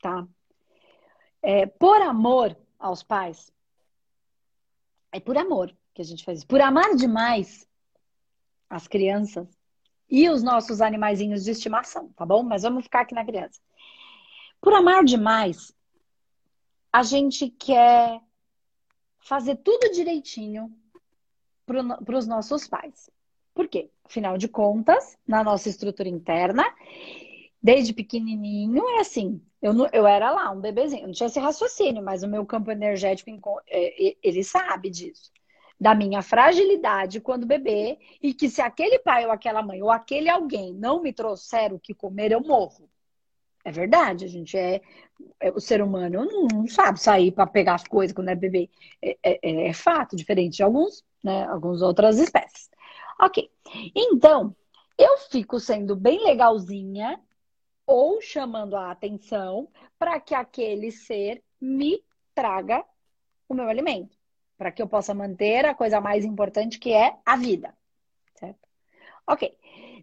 tá? 0.00 0.26
É, 1.42 1.66
por 1.66 2.00
amor 2.02 2.56
aos 2.78 3.02
pais, 3.02 3.52
é 5.12 5.20
por 5.20 5.36
amor 5.36 5.74
que 5.94 6.02
a 6.02 6.04
gente 6.04 6.24
faz 6.24 6.38
isso. 6.38 6.46
Por 6.46 6.60
amar 6.60 6.94
demais 6.94 7.68
as 8.68 8.86
crianças 8.86 9.48
e 10.08 10.28
os 10.28 10.42
nossos 10.42 10.80
animaizinhos 10.80 11.44
de 11.44 11.50
estimação, 11.50 12.12
tá 12.12 12.24
bom? 12.24 12.42
Mas 12.42 12.62
vamos 12.62 12.84
ficar 12.84 13.00
aqui 13.00 13.14
na 13.14 13.24
criança. 13.24 13.60
Por 14.60 14.72
amar 14.72 15.04
demais, 15.04 15.72
a 16.92 17.02
gente 17.02 17.50
quer 17.50 18.20
fazer 19.20 19.56
tudo 19.56 19.92
direitinho 19.92 20.72
para 21.66 22.16
os 22.16 22.26
nossos 22.26 22.66
pais. 22.66 23.10
Por 23.54 23.68
quê? 23.68 23.90
Afinal 24.04 24.38
de 24.38 24.48
contas, 24.48 25.18
na 25.26 25.44
nossa 25.44 25.68
estrutura 25.68 26.08
interna, 26.08 26.64
desde 27.62 27.92
pequenininho 27.92 28.88
é 28.88 29.00
assim. 29.00 29.42
Eu, 29.60 29.74
eu 29.92 30.06
era 30.06 30.30
lá, 30.30 30.50
um 30.50 30.60
bebezinho, 30.60 31.06
não 31.06 31.12
tinha 31.12 31.26
esse 31.26 31.40
raciocínio, 31.40 32.02
mas 32.02 32.22
o 32.22 32.28
meu 32.28 32.46
campo 32.46 32.70
energético, 32.70 33.30
é, 33.66 34.16
ele 34.22 34.44
sabe 34.44 34.88
disso. 34.88 35.32
Da 35.80 35.94
minha 35.94 36.22
fragilidade 36.22 37.20
quando 37.20 37.46
bebê, 37.46 37.98
e 38.22 38.32
que 38.32 38.48
se 38.48 38.62
aquele 38.62 38.98
pai 39.00 39.26
ou 39.26 39.32
aquela 39.32 39.62
mãe 39.62 39.82
ou 39.82 39.90
aquele 39.90 40.28
alguém 40.28 40.72
não 40.72 41.02
me 41.02 41.12
trouxer 41.12 41.72
o 41.72 41.78
que 41.78 41.94
comer, 41.94 42.32
eu 42.32 42.40
morro. 42.40 42.88
É 43.68 43.70
verdade, 43.70 44.24
a 44.24 44.28
gente 44.28 44.56
é, 44.56 44.80
é 45.38 45.50
o 45.50 45.60
ser 45.60 45.82
humano 45.82 46.24
não, 46.24 46.46
não 46.60 46.66
sabe 46.66 46.98
sair 46.98 47.30
para 47.30 47.46
pegar 47.46 47.74
as 47.74 47.84
coisas 47.84 48.14
quando 48.14 48.30
é 48.30 48.34
bebê. 48.34 48.70
É, 49.02 49.18
é, 49.22 49.68
é, 49.68 49.72
fato, 49.74 50.16
diferente 50.16 50.56
de 50.56 50.62
alguns, 50.62 51.04
né, 51.22 51.44
algumas 51.44 51.82
outras 51.82 52.18
espécies. 52.18 52.70
Ok. 53.20 53.50
Então, 53.94 54.56
eu 54.96 55.18
fico 55.30 55.60
sendo 55.60 55.94
bem 55.94 56.24
legalzinha 56.24 57.20
ou 57.86 58.22
chamando 58.22 58.74
a 58.74 58.90
atenção 58.90 59.68
para 59.98 60.18
que 60.18 60.34
aquele 60.34 60.90
ser 60.90 61.42
me 61.60 62.02
traga 62.34 62.82
o 63.46 63.52
meu 63.52 63.68
alimento, 63.68 64.16
para 64.56 64.72
que 64.72 64.80
eu 64.80 64.88
possa 64.88 65.12
manter 65.12 65.66
a 65.66 65.74
coisa 65.74 66.00
mais 66.00 66.24
importante 66.24 66.78
que 66.78 66.94
é 66.94 67.18
a 67.22 67.36
vida, 67.36 67.76
certo? 68.34 68.66
Ok. 69.26 69.54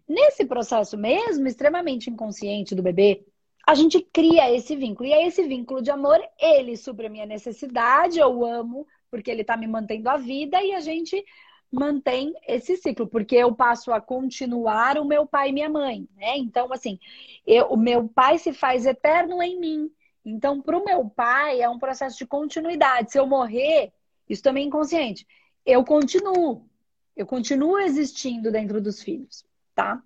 Nesse 0.08 0.44
processo 0.44 0.96
mesmo 0.96 1.48
extremamente 1.48 2.08
inconsciente 2.08 2.72
do 2.72 2.82
bebê, 2.82 3.26
a 3.66 3.74
gente 3.74 4.00
cria 4.00 4.54
esse 4.54 4.76
vínculo. 4.76 5.08
E 5.08 5.12
é 5.12 5.26
esse 5.26 5.42
vínculo 5.42 5.82
de 5.82 5.90
amor, 5.90 6.20
ele 6.38 6.76
supre 6.76 7.06
a 7.06 7.10
minha 7.10 7.26
necessidade, 7.26 8.20
eu 8.20 8.46
amo, 8.46 8.86
porque 9.10 9.30
ele 9.30 9.40
está 9.40 9.56
me 9.56 9.66
mantendo 9.66 10.08
a 10.08 10.16
vida, 10.16 10.62
e 10.62 10.72
a 10.72 10.80
gente 10.80 11.24
mantém 11.70 12.32
esse 12.46 12.76
ciclo, 12.76 13.08
porque 13.08 13.34
eu 13.34 13.52
passo 13.54 13.92
a 13.92 14.00
continuar 14.00 14.96
o 14.98 15.04
meu 15.04 15.26
pai 15.26 15.48
e 15.48 15.52
minha 15.52 15.68
mãe, 15.68 16.08
né? 16.16 16.38
Então, 16.38 16.72
assim, 16.72 16.98
eu, 17.44 17.66
o 17.66 17.76
meu 17.76 18.08
pai 18.08 18.38
se 18.38 18.52
faz 18.52 18.86
eterno 18.86 19.42
em 19.42 19.58
mim. 19.58 19.90
Então, 20.24 20.62
para 20.62 20.78
o 20.78 20.84
meu 20.84 21.08
pai, 21.10 21.60
é 21.60 21.68
um 21.68 21.78
processo 21.78 22.16
de 22.18 22.26
continuidade. 22.26 23.10
Se 23.12 23.18
eu 23.18 23.26
morrer, 23.26 23.92
isso 24.28 24.42
também 24.42 24.64
é 24.64 24.66
inconsciente, 24.68 25.26
eu 25.64 25.84
continuo. 25.84 26.68
Eu 27.16 27.26
continuo 27.26 27.78
existindo 27.80 28.52
dentro 28.52 28.80
dos 28.80 29.02
filhos, 29.02 29.44
tá? 29.74 30.00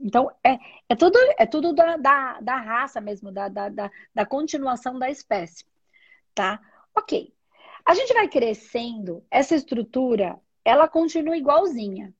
Então, 0.00 0.30
é, 0.42 0.58
é 0.88 0.96
tudo, 0.96 1.18
é 1.38 1.46
tudo 1.46 1.74
da, 1.74 1.96
da, 1.96 2.40
da 2.40 2.56
raça 2.56 3.00
mesmo, 3.00 3.30
da, 3.30 3.48
da, 3.48 3.68
da, 3.68 3.90
da 4.14 4.26
continuação 4.26 4.98
da 4.98 5.10
espécie, 5.10 5.64
tá? 6.34 6.60
Ok. 6.96 7.34
A 7.84 7.94
gente 7.94 8.12
vai 8.14 8.28
crescendo, 8.28 9.24
essa 9.30 9.54
estrutura, 9.54 10.40
ela 10.64 10.88
continua 10.88 11.36
igualzinha. 11.36 12.14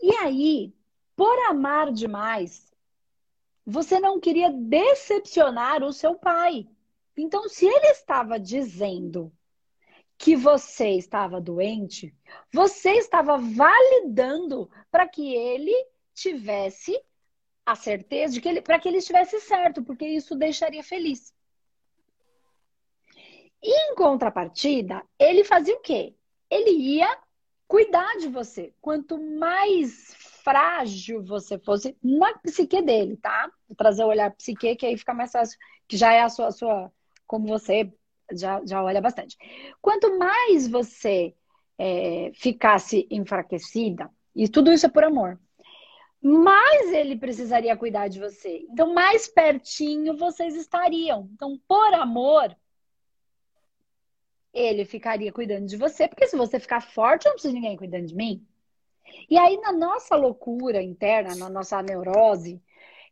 E 0.00 0.10
aí, 0.16 0.74
por 1.16 1.38
amar 1.48 1.92
demais, 1.92 2.72
você 3.64 4.00
não 4.00 4.20
queria 4.20 4.50
decepcionar 4.50 5.82
o 5.82 5.92
seu 5.92 6.14
pai. 6.14 6.68
Então, 7.16 7.48
se 7.48 7.66
ele 7.66 7.86
estava 7.86 8.38
dizendo 8.38 9.32
que 10.18 10.36
você 10.36 10.90
estava 10.90 11.40
doente, 11.40 12.14
você 12.52 12.92
estava 12.92 13.36
validando 13.36 14.70
para 14.90 15.08
que 15.08 15.34
ele 15.34 15.74
tivesse 16.14 16.98
a 17.66 17.74
certeza 17.74 18.34
de 18.34 18.40
que 18.40 18.48
ele, 18.48 18.62
para 18.62 18.78
que 18.78 18.88
ele 18.88 18.98
estivesse 18.98 19.40
certo, 19.40 19.82
porque 19.82 20.06
isso 20.06 20.36
deixaria 20.36 20.82
feliz. 20.82 21.34
E 23.62 23.90
em 23.90 23.94
contrapartida, 23.94 25.02
ele 25.18 25.42
fazia 25.42 25.74
o 25.74 25.80
quê? 25.80 26.14
Ele 26.50 26.70
ia 26.70 27.18
cuidar 27.66 28.18
de 28.18 28.28
você. 28.28 28.74
Quanto 28.80 29.18
mais 29.18 30.14
frágil 30.44 31.24
você 31.24 31.58
fosse 31.58 31.96
na 32.02 32.36
psique 32.38 32.82
dele, 32.82 33.16
tá? 33.16 33.50
Vou 33.66 33.74
trazer 33.74 34.04
o 34.04 34.08
olhar 34.08 34.30
psique, 34.32 34.76
que 34.76 34.84
aí 34.84 34.98
fica 34.98 35.14
mais 35.14 35.32
fácil, 35.32 35.58
que 35.88 35.96
já 35.96 36.12
é 36.12 36.20
a 36.20 36.28
sua, 36.28 36.52
sua 36.52 36.92
como 37.26 37.46
você 37.46 37.90
já, 38.32 38.60
já 38.64 38.82
olha 38.82 39.00
bastante. 39.00 39.36
Quanto 39.80 40.18
mais 40.18 40.68
você 40.68 41.34
é, 41.78 42.30
ficasse 42.34 43.06
enfraquecida, 43.10 44.10
e 44.34 44.48
tudo 44.48 44.72
isso 44.72 44.86
é 44.86 44.88
por 44.88 45.04
amor, 45.04 45.38
mais 46.20 46.92
ele 46.92 47.16
precisaria 47.16 47.76
cuidar 47.76 48.08
de 48.08 48.18
você. 48.18 48.66
Então, 48.70 48.94
mais 48.94 49.28
pertinho 49.28 50.16
vocês 50.16 50.54
estariam. 50.56 51.28
Então, 51.34 51.60
por 51.68 51.92
amor, 51.92 52.56
ele 54.52 54.84
ficaria 54.84 55.32
cuidando 55.32 55.66
de 55.66 55.76
você, 55.76 56.08
porque 56.08 56.26
se 56.26 56.36
você 56.36 56.58
ficar 56.58 56.80
forte, 56.80 57.26
eu 57.26 57.30
não 57.30 57.34
preciso 57.34 57.52
de 57.54 57.60
ninguém 57.60 57.76
cuidando 57.76 58.06
de 58.06 58.14
mim. 58.14 58.46
E 59.28 59.36
aí, 59.36 59.58
na 59.58 59.72
nossa 59.72 60.16
loucura 60.16 60.82
interna, 60.82 61.34
na 61.36 61.50
nossa 61.50 61.82
neurose, 61.82 62.62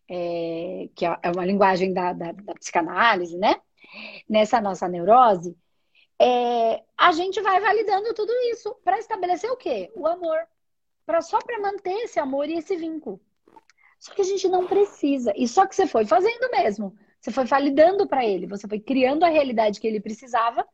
é, 0.08 0.88
que 0.94 1.04
é 1.04 1.30
uma 1.34 1.44
linguagem 1.44 1.92
da, 1.92 2.12
da, 2.12 2.32
da 2.32 2.54
psicanálise, 2.54 3.36
né? 3.36 3.56
Nessa 4.28 4.60
nossa 4.60 4.88
neurose, 4.88 5.56
é, 6.20 6.82
a 6.96 7.12
gente 7.12 7.40
vai 7.40 7.60
validando 7.60 8.14
tudo 8.14 8.32
isso 8.52 8.74
para 8.84 8.98
estabelecer 8.98 9.50
o 9.50 9.56
quê? 9.56 9.90
O 9.94 10.06
amor. 10.06 10.38
Pra, 11.04 11.20
só 11.20 11.38
para 11.40 11.60
manter 11.60 12.04
esse 12.04 12.20
amor 12.20 12.48
e 12.48 12.58
esse 12.58 12.76
vínculo. 12.76 13.20
Só 13.98 14.14
que 14.14 14.22
a 14.22 14.24
gente 14.24 14.48
não 14.48 14.66
precisa. 14.66 15.32
E 15.36 15.48
só 15.48 15.66
que 15.66 15.74
você 15.74 15.86
foi 15.86 16.04
fazendo 16.04 16.50
mesmo. 16.50 16.96
Você 17.20 17.30
foi 17.30 17.44
validando 17.44 18.06
para 18.06 18.24
ele. 18.24 18.46
Você 18.46 18.68
foi 18.68 18.80
criando 18.80 19.24
a 19.24 19.28
realidade 19.28 19.80
que 19.80 19.86
ele 19.86 20.00
precisava. 20.00 20.66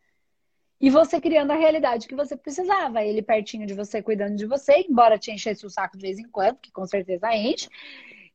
E 0.80 0.90
você 0.90 1.20
criando 1.20 1.50
a 1.50 1.56
realidade 1.56 2.06
que 2.06 2.14
você 2.14 2.36
precisava. 2.36 3.02
Ele 3.02 3.22
pertinho 3.22 3.66
de 3.66 3.74
você, 3.74 4.02
cuidando 4.02 4.36
de 4.36 4.46
você. 4.46 4.84
Embora 4.88 5.18
te 5.18 5.30
enchesse 5.30 5.64
o 5.66 5.70
saco 5.70 5.96
de 5.96 6.02
vez 6.02 6.18
em 6.18 6.28
quando, 6.28 6.56
que 6.56 6.70
com 6.70 6.86
certeza 6.86 7.34
enche. 7.34 7.68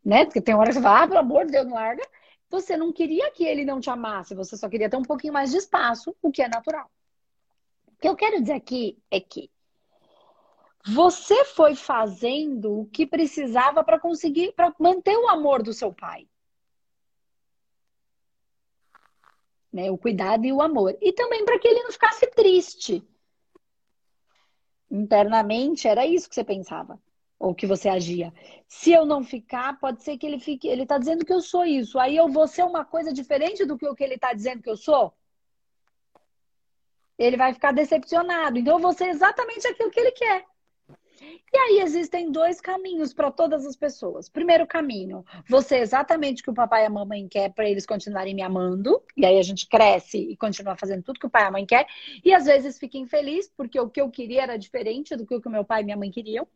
Né? 0.03 0.25
Porque 0.25 0.41
tem 0.41 0.55
hora 0.55 0.69
que 0.69 0.73
você 0.73 0.81
fala, 0.81 1.03
ah, 1.03 1.07
pelo 1.07 1.19
amor 1.19 1.45
de 1.45 1.53
Deus, 1.53 1.65
não 1.65 1.75
larga. 1.75 2.03
Você 2.53 2.77
não 2.77 2.93
queria 2.93 3.31
que 3.31 3.43
ele 3.43 3.65
não 3.65 3.79
te 3.79 3.89
amasse, 3.89 4.35
você 4.35 4.55
só 4.55 4.69
queria 4.69 4.87
ter 4.87 4.95
um 4.95 5.01
pouquinho 5.01 5.33
mais 5.33 5.49
de 5.49 5.57
espaço, 5.57 6.15
o 6.21 6.31
que 6.31 6.39
é 6.39 6.47
natural. 6.47 6.87
O 7.87 7.95
que 7.99 8.07
eu 8.07 8.15
quero 8.15 8.39
dizer 8.39 8.53
aqui 8.53 8.95
é 9.09 9.19
que 9.19 9.49
você 10.85 11.45
foi 11.45 11.73
fazendo 11.73 12.81
o 12.81 12.85
que 12.85 13.07
precisava 13.07 13.83
para 13.83 13.99
conseguir, 13.99 14.51
para 14.51 14.71
manter 14.77 15.17
o 15.17 15.29
amor 15.29 15.63
do 15.63 15.73
seu 15.73 15.91
pai. 15.91 16.29
Né? 19.71 19.89
O 19.89 19.97
cuidado 19.97 20.45
e 20.45 20.53
o 20.53 20.61
amor. 20.61 20.95
E 21.01 21.11
também 21.11 21.43
para 21.43 21.57
que 21.57 21.67
ele 21.67 21.81
não 21.81 21.91
ficasse 21.91 22.27
triste. 22.27 23.03
Internamente 24.91 25.87
era 25.87 26.05
isso 26.05 26.29
que 26.29 26.35
você 26.35 26.43
pensava 26.43 27.01
ou 27.39 27.53
que 27.53 27.67
você 27.67 27.89
agia. 27.89 28.33
Se 28.67 28.91
eu 28.91 29.05
não 29.05 29.23
ficar, 29.23 29.77
pode 29.79 30.03
ser 30.03 30.17
que 30.17 30.25
ele 30.25 30.39
fique. 30.39 30.67
Ele 30.67 30.83
está 30.83 30.97
dizendo 30.97 31.25
que 31.25 31.33
eu 31.33 31.41
sou 31.41 31.65
isso. 31.65 31.99
Aí 31.99 32.15
eu 32.15 32.27
vou 32.29 32.47
ser 32.47 32.63
uma 32.63 32.85
coisa 32.85 33.11
diferente 33.11 33.65
do 33.65 33.77
que 33.77 33.87
o 33.87 33.95
que 33.95 34.03
ele 34.03 34.15
está 34.15 34.33
dizendo 34.33 34.61
que 34.61 34.69
eu 34.69 34.77
sou. 34.77 35.13
Ele 37.17 37.37
vai 37.37 37.53
ficar 37.53 37.71
decepcionado. 37.71 38.57
Então 38.57 38.75
eu 38.75 38.81
vou 38.81 38.93
ser 38.93 39.09
exatamente 39.09 39.67
aquilo 39.67 39.91
que 39.91 39.99
ele 39.99 40.11
quer. 40.11 40.45
E 41.53 41.57
aí 41.57 41.79
existem 41.81 42.31
dois 42.31 42.59
caminhos 42.59 43.13
para 43.13 43.31
todas 43.31 43.65
as 43.65 43.75
pessoas. 43.75 44.27
Primeiro 44.27 44.65
caminho, 44.65 45.23
você 45.47 45.77
exatamente 45.77 46.41
o 46.41 46.45
que 46.45 46.49
o 46.49 46.53
papai 46.53 46.83
e 46.83 46.85
a 46.87 46.89
mamãe 46.89 47.27
quer 47.27 47.53
para 47.53 47.69
eles 47.69 47.85
continuarem 47.85 48.33
me 48.33 48.41
amando. 48.41 49.01
E 49.15 49.25
aí 49.25 49.37
a 49.37 49.43
gente 49.43 49.67
cresce 49.67 50.17
e 50.17 50.35
continua 50.35 50.75
fazendo 50.75 51.03
tudo 51.03 51.19
que 51.19 51.27
o 51.27 51.29
pai 51.29 51.43
e 51.43 51.47
a 51.47 51.51
mãe 51.51 51.65
quer. 51.65 51.85
E 52.23 52.33
às 52.33 52.45
vezes 52.45 52.79
fica 52.79 52.97
infeliz 52.97 53.49
porque 53.55 53.79
o 53.79 53.89
que 53.89 54.01
eu 54.01 54.09
queria 54.09 54.43
era 54.43 54.57
diferente 54.57 55.15
do 55.15 55.25
que 55.25 55.35
o 55.35 55.41
que 55.41 55.49
meu 55.49 55.63
pai 55.63 55.81
e 55.81 55.85
minha 55.85 55.97
mãe 55.97 56.09
queriam 56.09 56.47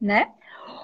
né? 0.00 0.32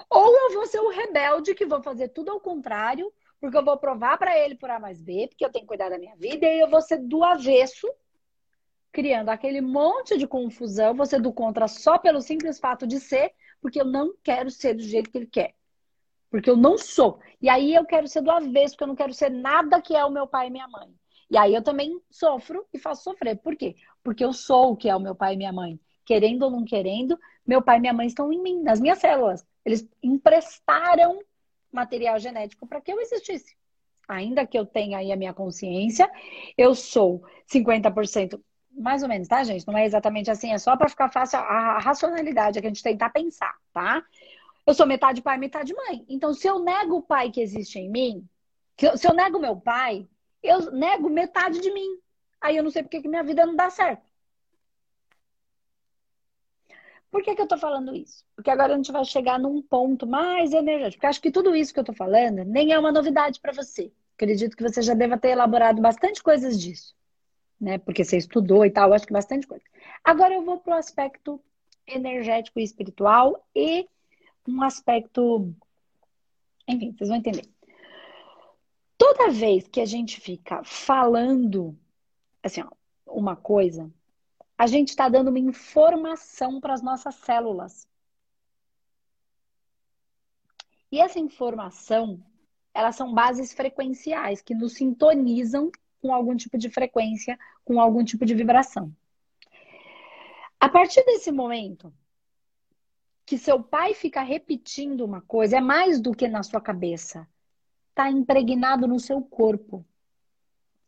Ou 0.09 0.35
eu 0.35 0.53
vou 0.53 0.65
ser 0.67 0.79
o 0.79 0.89
rebelde 0.89 1.55
que 1.55 1.65
vou 1.65 1.81
fazer 1.81 2.09
tudo 2.09 2.31
ao 2.31 2.39
contrário, 2.39 3.11
porque 3.39 3.57
eu 3.57 3.65
vou 3.65 3.77
provar 3.77 4.17
para 4.17 4.37
ele 4.37 4.55
por 4.55 4.69
A 4.69 4.79
mais 4.79 5.01
B, 5.01 5.27
porque 5.29 5.45
eu 5.45 5.51
tenho 5.51 5.63
que 5.63 5.67
cuidar 5.69 5.89
da 5.89 5.97
minha 5.97 6.15
vida, 6.15 6.45
e 6.47 6.59
eu 6.59 6.69
vou 6.69 6.81
ser 6.81 6.97
do 6.97 7.23
avesso, 7.23 7.87
criando 8.91 9.29
aquele 9.29 9.61
monte 9.61 10.17
de 10.17 10.27
confusão, 10.27 10.95
vou 10.95 11.05
ser 11.05 11.21
do 11.21 11.31
contra 11.33 11.67
só 11.67 11.97
pelo 11.99 12.21
simples 12.21 12.59
fato 12.59 12.87
de 12.87 12.99
ser, 12.99 13.33
porque 13.61 13.79
eu 13.81 13.85
não 13.85 14.13
quero 14.23 14.49
ser 14.49 14.73
do 14.75 14.81
jeito 14.83 15.09
que 15.11 15.17
ele 15.17 15.27
quer. 15.27 15.53
porque 16.29 16.49
eu 16.49 16.57
não 16.57 16.77
sou. 16.77 17.19
E 17.41 17.49
aí 17.49 17.73
eu 17.73 17.85
quero 17.85 18.07
ser 18.07 18.21
do 18.21 18.31
avesso, 18.31 18.73
porque 18.75 18.83
eu 18.83 18.87
não 18.87 18.95
quero 18.95 19.13
ser 19.13 19.29
nada 19.29 19.81
que 19.81 19.95
é 19.95 20.03
o 20.05 20.11
meu 20.11 20.27
pai 20.27 20.47
e 20.47 20.49
minha 20.51 20.67
mãe. 20.67 20.93
E 21.29 21.37
aí 21.37 21.53
eu 21.53 21.61
também 21.63 22.01
sofro 22.09 22.65
e 22.73 22.79
faço 22.79 23.03
sofrer. 23.03 23.37
Por 23.37 23.55
quê? 23.55 23.75
Porque 24.03 24.23
eu 24.23 24.33
sou 24.33 24.71
o 24.73 24.77
que 24.77 24.89
é 24.89 24.95
o 24.95 24.99
meu 24.99 25.15
pai 25.15 25.33
e 25.33 25.37
minha 25.37 25.51
mãe. 25.53 25.79
Querendo 26.05 26.43
ou 26.43 26.51
não 26.51 26.63
querendo, 26.65 27.19
meu 27.47 27.61
pai 27.61 27.77
e 27.77 27.79
minha 27.79 27.93
mãe 27.93 28.07
estão 28.07 28.31
em 28.31 28.41
mim, 28.41 28.61
nas 28.61 28.79
minhas 28.79 28.99
células. 28.99 29.45
Eles 29.63 29.87
emprestaram 30.03 31.19
material 31.71 32.19
genético 32.19 32.67
para 32.67 32.81
que 32.81 32.91
eu 32.91 32.99
existisse. 32.99 33.55
Ainda 34.07 34.45
que 34.45 34.57
eu 34.57 34.65
tenha 34.65 34.97
aí 34.97 35.11
a 35.11 35.17
minha 35.17 35.33
consciência, 35.33 36.09
eu 36.57 36.73
sou 36.75 37.23
50%, 37.51 38.41
mais 38.71 39.03
ou 39.03 39.09
menos, 39.09 39.27
tá, 39.27 39.43
gente? 39.43 39.67
Não 39.67 39.77
é 39.77 39.85
exatamente 39.85 40.31
assim, 40.31 40.51
é 40.53 40.57
só 40.57 40.77
para 40.77 40.89
ficar 40.89 41.09
fácil 41.09 41.39
a 41.39 41.79
racionalidade, 41.79 42.57
é 42.57 42.61
que 42.61 42.67
a 42.67 42.69
gente 42.69 42.83
tentar 42.83 43.09
pensar, 43.09 43.53
tá? 43.73 44.03
Eu 44.65 44.73
sou 44.73 44.85
metade 44.85 45.21
pai, 45.21 45.37
metade 45.37 45.73
mãe. 45.73 46.05
Então, 46.07 46.33
se 46.33 46.47
eu 46.47 46.59
nego 46.59 46.97
o 46.97 47.01
pai 47.01 47.31
que 47.31 47.41
existe 47.41 47.79
em 47.79 47.89
mim, 47.89 48.27
se 48.95 49.07
eu 49.07 49.13
nego 49.13 49.39
meu 49.39 49.55
pai, 49.55 50.07
eu 50.43 50.71
nego 50.71 51.09
metade 51.09 51.59
de 51.59 51.71
mim. 51.71 51.97
Aí 52.39 52.55
eu 52.55 52.63
não 52.63 52.69
sei 52.69 52.83
porque 52.83 53.01
que 53.01 53.07
minha 53.07 53.23
vida 53.23 53.45
não 53.45 53.55
dá 53.55 53.69
certo. 53.69 54.06
Por 57.09 57.23
que, 57.23 57.35
que 57.35 57.41
eu 57.41 57.45
estou 57.45 57.57
falando 57.57 57.95
isso? 57.95 58.25
Porque 58.35 58.49
agora 58.49 58.73
a 58.73 58.75
gente 58.75 58.91
vai 58.91 59.05
chegar 59.05 59.39
num 59.39 59.61
ponto 59.61 60.05
mais 60.05 60.51
energético. 60.51 60.97
Porque 60.97 61.07
acho 61.07 61.21
que 61.21 61.31
tudo 61.31 61.55
isso 61.55 61.73
que 61.73 61.79
eu 61.79 61.83
estou 61.83 61.95
falando 61.95 62.43
nem 62.43 62.73
é 62.73 62.79
uma 62.79 62.91
novidade 62.91 63.39
para 63.39 63.53
você. 63.53 63.91
Acredito 64.15 64.57
que 64.57 64.63
você 64.63 64.81
já 64.81 64.93
deva 64.93 65.17
ter 65.17 65.29
elaborado 65.29 65.81
bastante 65.81 66.21
coisas 66.21 66.59
disso. 66.59 66.95
Né? 67.59 67.77
Porque 67.77 68.03
você 68.03 68.17
estudou 68.17 68.65
e 68.65 68.69
tal, 68.69 68.93
acho 68.93 69.07
que 69.07 69.13
bastante 69.13 69.47
coisa. 69.47 69.63
Agora 70.03 70.33
eu 70.33 70.43
vou 70.43 70.59
para 70.59 70.75
o 70.75 70.79
aspecto 70.79 71.41
energético 71.87 72.59
e 72.59 72.63
espiritual 72.63 73.47
e 73.55 73.87
um 74.47 74.61
aspecto. 74.61 75.53
Enfim, 76.67 76.91
vocês 76.91 77.09
vão 77.09 77.17
entender. 77.17 77.45
Toda 78.97 79.31
vez 79.31 79.67
que 79.67 79.79
a 79.79 79.85
gente 79.85 80.19
fica 80.19 80.63
falando, 80.63 81.77
assim, 82.43 82.61
ó, 82.61 82.69
uma 83.05 83.35
coisa, 83.35 83.89
a 84.57 84.65
gente 84.65 84.89
está 84.89 85.07
dando 85.07 85.29
uma 85.29 85.39
informação 85.39 86.59
para 86.59 86.73
as 86.73 86.81
nossas 86.81 87.15
células. 87.15 87.87
E 90.91 90.99
essa 90.99 91.19
informação, 91.19 92.23
elas 92.73 92.95
são 92.95 93.13
bases 93.13 93.53
frequenciais 93.53 94.41
que 94.41 94.55
nos 94.55 94.73
sintonizam 94.73 95.71
com 96.01 96.13
algum 96.13 96.35
tipo 96.35 96.57
de 96.57 96.69
frequência, 96.69 97.37
com 97.63 97.79
algum 97.79 98.03
tipo 98.03 98.25
de 98.25 98.33
vibração. 98.33 98.95
A 100.59 100.69
partir 100.69 101.03
desse 101.05 101.31
momento 101.31 101.93
que 103.25 103.37
seu 103.37 103.61
pai 103.61 103.93
fica 103.93 104.21
repetindo 104.21 105.03
uma 105.03 105.21
coisa, 105.21 105.57
é 105.57 105.61
mais 105.61 105.99
do 105.99 106.13
que 106.13 106.27
na 106.27 106.41
sua 106.41 106.61
cabeça 106.61 107.27
está 107.89 108.09
impregnado 108.09 108.87
no 108.87 108.99
seu 108.99 109.21
corpo. 109.21 109.85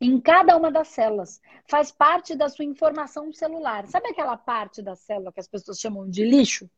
Em 0.00 0.18
cada 0.18 0.56
uma 0.56 0.70
das 0.70 0.88
células. 0.88 1.40
Faz 1.68 1.92
parte 1.92 2.34
da 2.34 2.48
sua 2.48 2.64
informação 2.64 3.32
celular. 3.32 3.86
Sabe 3.86 4.08
aquela 4.08 4.36
parte 4.36 4.80
da 4.80 4.96
célula 4.96 5.32
que 5.32 5.40
as 5.40 5.48
pessoas 5.48 5.78
chamam 5.78 6.08
de 6.08 6.24
lixo 6.24 6.70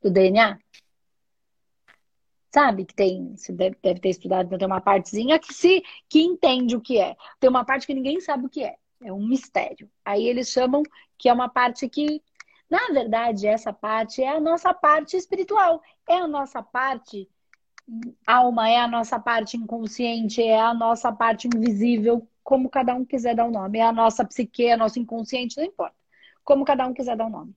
do 0.00 0.10
DNA? 0.10 0.58
Sabe 2.54 2.84
que 2.84 2.94
tem, 2.94 3.36
você 3.36 3.52
deve, 3.52 3.76
ter 3.76 4.08
estudado, 4.08 4.56
tem 4.56 4.66
uma 4.66 4.80
partezinha 4.80 5.38
que 5.38 5.52
se 5.52 5.82
que 6.08 6.22
entende 6.22 6.76
o 6.76 6.80
que 6.80 6.98
é. 6.98 7.16
Tem 7.38 7.50
uma 7.50 7.64
parte 7.64 7.86
que 7.86 7.94
ninguém 7.94 8.20
sabe 8.20 8.46
o 8.46 8.48
que 8.48 8.64
é. 8.64 8.76
É 9.02 9.12
um 9.12 9.26
mistério. 9.26 9.90
Aí 10.04 10.26
eles 10.26 10.48
chamam 10.48 10.82
que 11.18 11.28
é 11.28 11.32
uma 11.32 11.48
parte 11.48 11.88
que, 11.88 12.22
na 12.70 12.86
verdade, 12.88 13.46
essa 13.46 13.72
parte 13.72 14.22
é 14.22 14.28
a 14.28 14.40
nossa 14.40 14.72
parte 14.72 15.16
espiritual. 15.16 15.82
É 16.08 16.16
a 16.16 16.28
nossa 16.28 16.62
parte 16.62 17.28
alma 18.26 18.68
é 18.68 18.78
a 18.78 18.86
nossa 18.86 19.18
parte 19.18 19.56
inconsciente, 19.56 20.42
é 20.42 20.60
a 20.60 20.74
nossa 20.74 21.10
parte 21.10 21.48
invisível, 21.48 22.26
como 22.48 22.70
cada 22.70 22.94
um 22.94 23.04
quiser 23.04 23.34
dar 23.34 23.44
o 23.44 23.48
um 23.48 23.50
nome. 23.50 23.78
É 23.78 23.82
a 23.82 23.92
nossa 23.92 24.24
psique, 24.24 24.64
é 24.64 24.72
a 24.72 24.76
nossa 24.78 24.98
inconsciente, 24.98 25.58
não 25.58 25.64
importa. 25.64 25.94
Como 26.42 26.64
cada 26.64 26.86
um 26.86 26.94
quiser 26.94 27.14
dar 27.14 27.26
o 27.26 27.28
um 27.28 27.30
nome. 27.30 27.54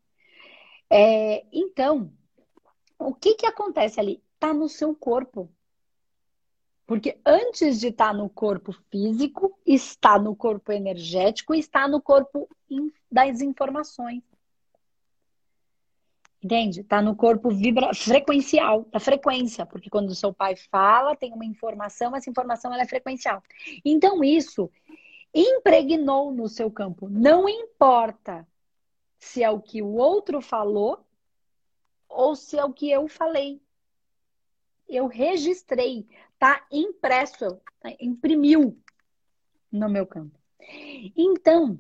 É, 0.90 1.46
então, 1.50 2.12
o 3.00 3.14
que, 3.14 3.36
que 3.36 3.46
acontece 3.46 4.02
ali? 4.02 4.22
Está 4.34 4.54
no 4.54 4.68
seu 4.68 4.94
corpo. 4.94 5.50
Porque 6.86 7.18
antes 7.26 7.80
de 7.80 7.88
estar 7.88 8.08
tá 8.08 8.14
no 8.14 8.30
corpo 8.30 8.74
físico, 8.92 9.58
está 9.66 10.20
no 10.20 10.36
corpo 10.36 10.74
energético, 10.74 11.56
está 11.56 11.88
no 11.88 12.02
corpo 12.02 12.50
das 13.10 13.40
informações. 13.40 14.22
Entende? 16.44 16.84
Tá 16.84 17.04
no 17.04 17.16
corpo 17.16 17.52
vibra 17.52 17.94
frequencial, 17.94 18.84
da 18.92 19.00
frequência, 19.00 19.64
porque 19.64 19.92
quando 19.92 20.10
o 20.10 20.16
seu 20.16 20.34
pai 20.34 20.56
fala, 20.56 21.16
tem 21.16 21.32
uma 21.32 21.46
informação, 21.46 22.16
essa 22.16 22.32
informação 22.32 22.74
ela 22.74 22.82
é 22.82 22.88
frequencial. 22.88 23.44
Então 23.86 24.24
isso 24.24 24.68
impregnou 25.34 26.32
no 26.32 26.48
seu 26.48 26.70
campo. 26.70 27.10
Não 27.10 27.48
importa 27.48 28.48
se 29.18 29.44
é 29.44 29.50
o 29.50 29.62
que 29.62 29.82
o 29.82 29.94
outro 29.94 30.42
falou 30.42 31.06
ou 32.10 32.36
se 32.36 32.58
é 32.58 32.66
o 32.66 32.74
que 32.74 32.90
eu 32.90 33.08
falei. 33.08 33.62
Eu 34.88 35.08
registrei, 35.08 36.08
tá 36.38 36.66
impresso, 36.72 37.62
tá? 37.80 37.90
imprimiu 38.00 38.78
no 39.72 39.90
meu 39.90 40.06
campo. 40.06 40.38
Então, 41.16 41.80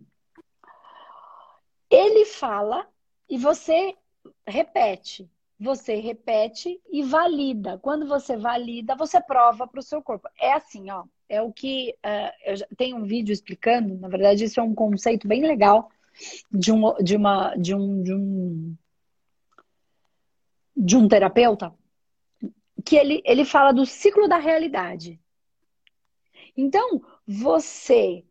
ele 1.89 2.25
fala 2.25 2.87
e 3.29 3.37
você 3.37 3.97
repete. 4.47 5.29
Você 5.59 5.95
repete 5.95 6.81
e 6.89 7.03
valida. 7.03 7.77
Quando 7.77 8.07
você 8.07 8.35
valida, 8.35 8.95
você 8.95 9.21
prova 9.21 9.67
para 9.67 9.79
o 9.79 9.83
seu 9.83 10.01
corpo. 10.01 10.27
É 10.39 10.53
assim, 10.53 10.89
ó. 10.89 11.05
É 11.31 11.41
o 11.41 11.49
que 11.49 11.95
uh, 12.05 12.31
eu 12.45 12.75
tenho 12.75 12.97
um 12.97 13.05
vídeo 13.05 13.31
explicando. 13.31 13.97
Na 13.97 14.09
verdade, 14.09 14.43
isso 14.43 14.59
é 14.59 14.63
um 14.63 14.75
conceito 14.75 15.29
bem 15.29 15.41
legal 15.41 15.89
de 16.51 16.73
um, 16.73 16.93
de 16.95 17.15
uma, 17.15 17.55
de 17.55 17.73
um, 17.73 18.03
de 18.03 18.13
um, 18.13 18.77
de 20.75 20.97
um 20.97 21.07
terapeuta 21.07 21.73
que 22.85 22.97
ele, 22.97 23.21
ele 23.23 23.45
fala 23.45 23.71
do 23.71 23.85
ciclo 23.85 24.27
da 24.27 24.35
realidade. 24.35 25.21
Então, 26.57 27.01
você 27.25 28.25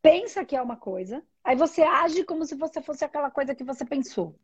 pensa 0.00 0.44
que 0.44 0.54
é 0.54 0.62
uma 0.62 0.76
coisa, 0.76 1.24
aí 1.42 1.56
você 1.56 1.82
age 1.82 2.22
como 2.22 2.44
se 2.44 2.54
você 2.54 2.80
fosse 2.80 3.04
aquela 3.04 3.28
coisa 3.28 3.56
que 3.56 3.64
você 3.64 3.84
pensou. 3.84 4.38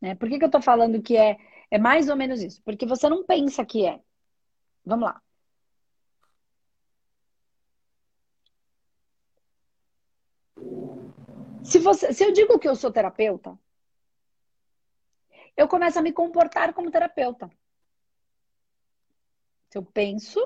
Né? 0.00 0.14
Por 0.14 0.28
que, 0.28 0.38
que 0.38 0.44
eu 0.44 0.46
estou 0.46 0.62
falando 0.62 1.02
que 1.02 1.16
é, 1.16 1.36
é 1.68 1.78
mais 1.78 2.08
ou 2.08 2.14
menos 2.14 2.40
isso? 2.40 2.62
Porque 2.62 2.86
você 2.86 3.08
não 3.08 3.24
pensa 3.24 3.66
que 3.66 3.84
é. 3.84 3.98
Vamos 4.84 5.08
lá. 5.08 5.20
Se, 11.70 11.78
você, 11.78 12.12
se 12.12 12.24
eu 12.24 12.32
digo 12.32 12.58
que 12.58 12.68
eu 12.68 12.74
sou 12.74 12.90
terapeuta, 12.90 13.56
eu 15.56 15.68
começo 15.68 15.98
a 15.98 16.02
me 16.02 16.12
comportar 16.12 16.74
como 16.74 16.90
terapeuta. 16.90 17.48
Se 19.70 19.78
eu 19.78 19.84
penso, 19.84 20.40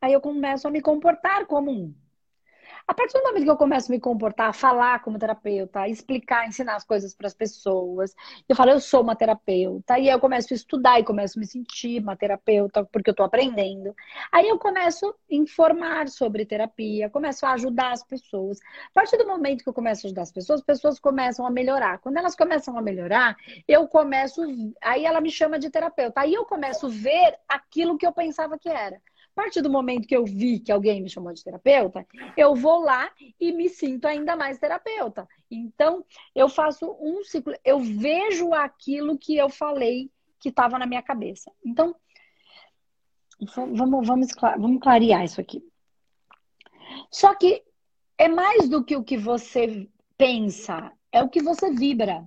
aí 0.00 0.12
eu 0.12 0.20
começo 0.20 0.66
a 0.66 0.70
me 0.72 0.82
comportar 0.82 1.46
como 1.46 1.70
um. 1.70 1.94
A 2.86 2.92
partir 2.92 3.14
do 3.14 3.24
momento 3.24 3.44
que 3.44 3.50
eu 3.50 3.56
começo 3.56 3.90
a 3.90 3.94
me 3.94 4.00
comportar, 4.00 4.50
a 4.50 4.52
falar 4.52 5.02
como 5.02 5.18
terapeuta, 5.18 5.80
a 5.80 5.88
explicar, 5.88 6.46
ensinar 6.46 6.76
as 6.76 6.84
coisas 6.84 7.14
para 7.14 7.26
as 7.26 7.34
pessoas, 7.34 8.14
eu 8.46 8.54
falo, 8.54 8.72
eu 8.72 8.80
sou 8.80 9.00
uma 9.00 9.16
terapeuta, 9.16 9.98
e 9.98 10.02
aí 10.02 10.14
eu 10.14 10.20
começo 10.20 10.52
a 10.52 10.56
estudar 10.56 11.00
e 11.00 11.04
começo 11.04 11.38
a 11.38 11.40
me 11.40 11.46
sentir 11.46 12.02
uma 12.02 12.14
terapeuta, 12.14 12.84
porque 12.84 13.08
eu 13.08 13.12
estou 13.12 13.24
aprendendo. 13.24 13.94
Aí 14.30 14.48
eu 14.48 14.58
começo 14.58 15.06
a 15.08 15.34
informar 15.34 16.08
sobre 16.08 16.44
terapia, 16.44 17.08
começo 17.08 17.46
a 17.46 17.52
ajudar 17.52 17.92
as 17.92 18.04
pessoas. 18.04 18.58
A 18.60 18.92
partir 18.92 19.16
do 19.16 19.26
momento 19.26 19.62
que 19.64 19.68
eu 19.68 19.74
começo 19.74 20.06
a 20.06 20.08
ajudar 20.08 20.22
as 20.22 20.32
pessoas, 20.32 20.60
as 20.60 20.66
pessoas 20.66 21.00
começam 21.00 21.46
a 21.46 21.50
melhorar. 21.50 21.98
Quando 22.00 22.18
elas 22.18 22.36
começam 22.36 22.76
a 22.76 22.82
melhorar, 22.82 23.34
eu 23.66 23.88
começo, 23.88 24.42
aí 24.82 25.06
ela 25.06 25.22
me 25.22 25.30
chama 25.30 25.58
de 25.58 25.70
terapeuta. 25.70 26.20
Aí 26.20 26.34
eu 26.34 26.44
começo 26.44 26.86
a 26.86 26.90
ver 26.90 27.38
aquilo 27.48 27.96
que 27.96 28.06
eu 28.06 28.12
pensava 28.12 28.58
que 28.58 28.68
era. 28.68 29.00
A 29.36 29.42
partir 29.42 29.62
do 29.62 29.70
momento 29.70 30.06
que 30.06 30.16
eu 30.16 30.24
vi 30.24 30.60
que 30.60 30.70
alguém 30.70 31.02
me 31.02 31.10
chamou 31.10 31.32
de 31.32 31.42
terapeuta, 31.42 32.06
eu 32.36 32.54
vou 32.54 32.80
lá 32.80 33.10
e 33.40 33.50
me 33.50 33.68
sinto 33.68 34.06
ainda 34.06 34.36
mais 34.36 34.58
terapeuta. 34.60 35.28
Então, 35.50 36.04
eu 36.32 36.48
faço 36.48 36.96
um 37.00 37.24
ciclo, 37.24 37.52
eu 37.64 37.80
vejo 37.80 38.54
aquilo 38.54 39.18
que 39.18 39.36
eu 39.36 39.48
falei 39.48 40.08
que 40.38 40.50
estava 40.50 40.78
na 40.78 40.86
minha 40.86 41.02
cabeça. 41.02 41.50
Então, 41.64 41.96
vamos, 43.50 44.06
vamos, 44.06 44.28
vamos 44.56 44.80
clarear 44.80 45.24
isso 45.24 45.40
aqui. 45.40 45.66
Só 47.10 47.34
que 47.34 47.64
é 48.16 48.28
mais 48.28 48.68
do 48.68 48.84
que 48.84 48.96
o 48.96 49.02
que 49.02 49.16
você 49.16 49.88
pensa, 50.16 50.92
é 51.10 51.24
o 51.24 51.28
que 51.28 51.42
você 51.42 51.72
vibra. 51.72 52.24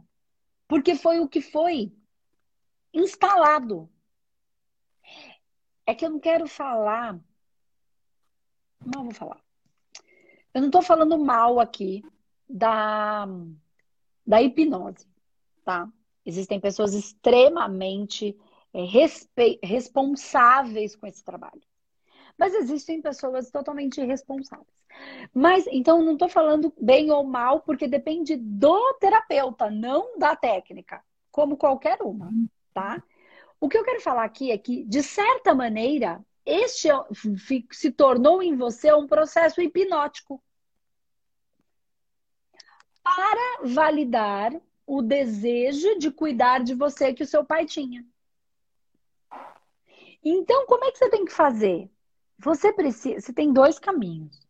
Porque 0.67 0.93
foi 0.95 1.21
o 1.21 1.29
que 1.29 1.39
foi 1.39 1.93
instalado 2.93 3.89
é 5.88 5.95
que 5.95 6.06
eu 6.06 6.10
não 6.10 6.19
quero 6.19 6.45
falar. 6.47 7.17
Não 8.86 9.06
vou 9.06 9.13
falar. 9.13 9.41
Eu 10.54 10.62
não 10.62 10.67
estou 10.67 10.82
falando 10.82 11.17
mal 11.17 11.60
aqui 11.60 12.04
da, 12.47 13.28
da 14.26 14.41
hipnose, 14.41 15.08
tá? 15.63 15.89
Existem 16.26 16.60
pessoas 16.60 16.93
extremamente 16.93 18.38
é, 18.73 18.84
respe, 18.84 19.60
responsáveis 19.63 20.95
com 20.95 21.08
esse 21.08 21.23
trabalho. 21.23 21.62
Mas 22.38 22.54
existem 22.54 23.02
pessoas 23.02 23.50
totalmente 23.50 24.02
irresponsáveis. 24.02 24.67
Mas, 25.34 25.65
então, 25.67 26.04
não 26.04 26.13
estou 26.13 26.28
falando 26.28 26.73
bem 26.80 27.12
ou 27.12 27.23
mal, 27.23 27.62
porque 27.62 27.88
depende 27.88 28.36
do 28.36 28.93
terapeuta, 28.95 29.69
não 29.69 30.17
da 30.17 30.36
técnica, 30.36 31.04
como 31.32 31.56
qualquer 31.56 32.02
uma, 32.02 32.30
tá? 32.73 33.02
O 33.59 33.67
que 33.67 33.77
eu 33.77 33.83
quero 33.83 34.01
falar 34.01 34.23
aqui 34.23 34.51
é 34.51 34.57
que, 34.57 34.83
de 34.83 35.01
certa 35.01 35.53
maneira, 35.55 36.23
este 36.45 36.89
é 36.89 36.93
se 37.71 37.91
tornou 37.91 38.41
em 38.41 38.55
você 38.55 38.93
um 38.93 39.07
processo 39.07 39.61
hipnótico 39.61 40.41
para 43.03 43.63
validar 43.63 44.53
o 44.85 45.01
desejo 45.01 45.97
de 45.97 46.11
cuidar 46.11 46.63
de 46.63 46.73
você 46.73 47.13
que 47.13 47.23
o 47.23 47.27
seu 47.27 47.43
pai 47.43 47.65
tinha. 47.65 48.05
Então, 50.23 50.65
como 50.65 50.85
é 50.85 50.91
que 50.91 50.97
você 50.97 51.09
tem 51.09 51.25
que 51.25 51.31
fazer? 51.31 51.89
Você 52.37 52.71
precisa, 52.71 53.19
você 53.19 53.33
tem 53.33 53.51
dois 53.51 53.79
caminhos. 53.79 54.47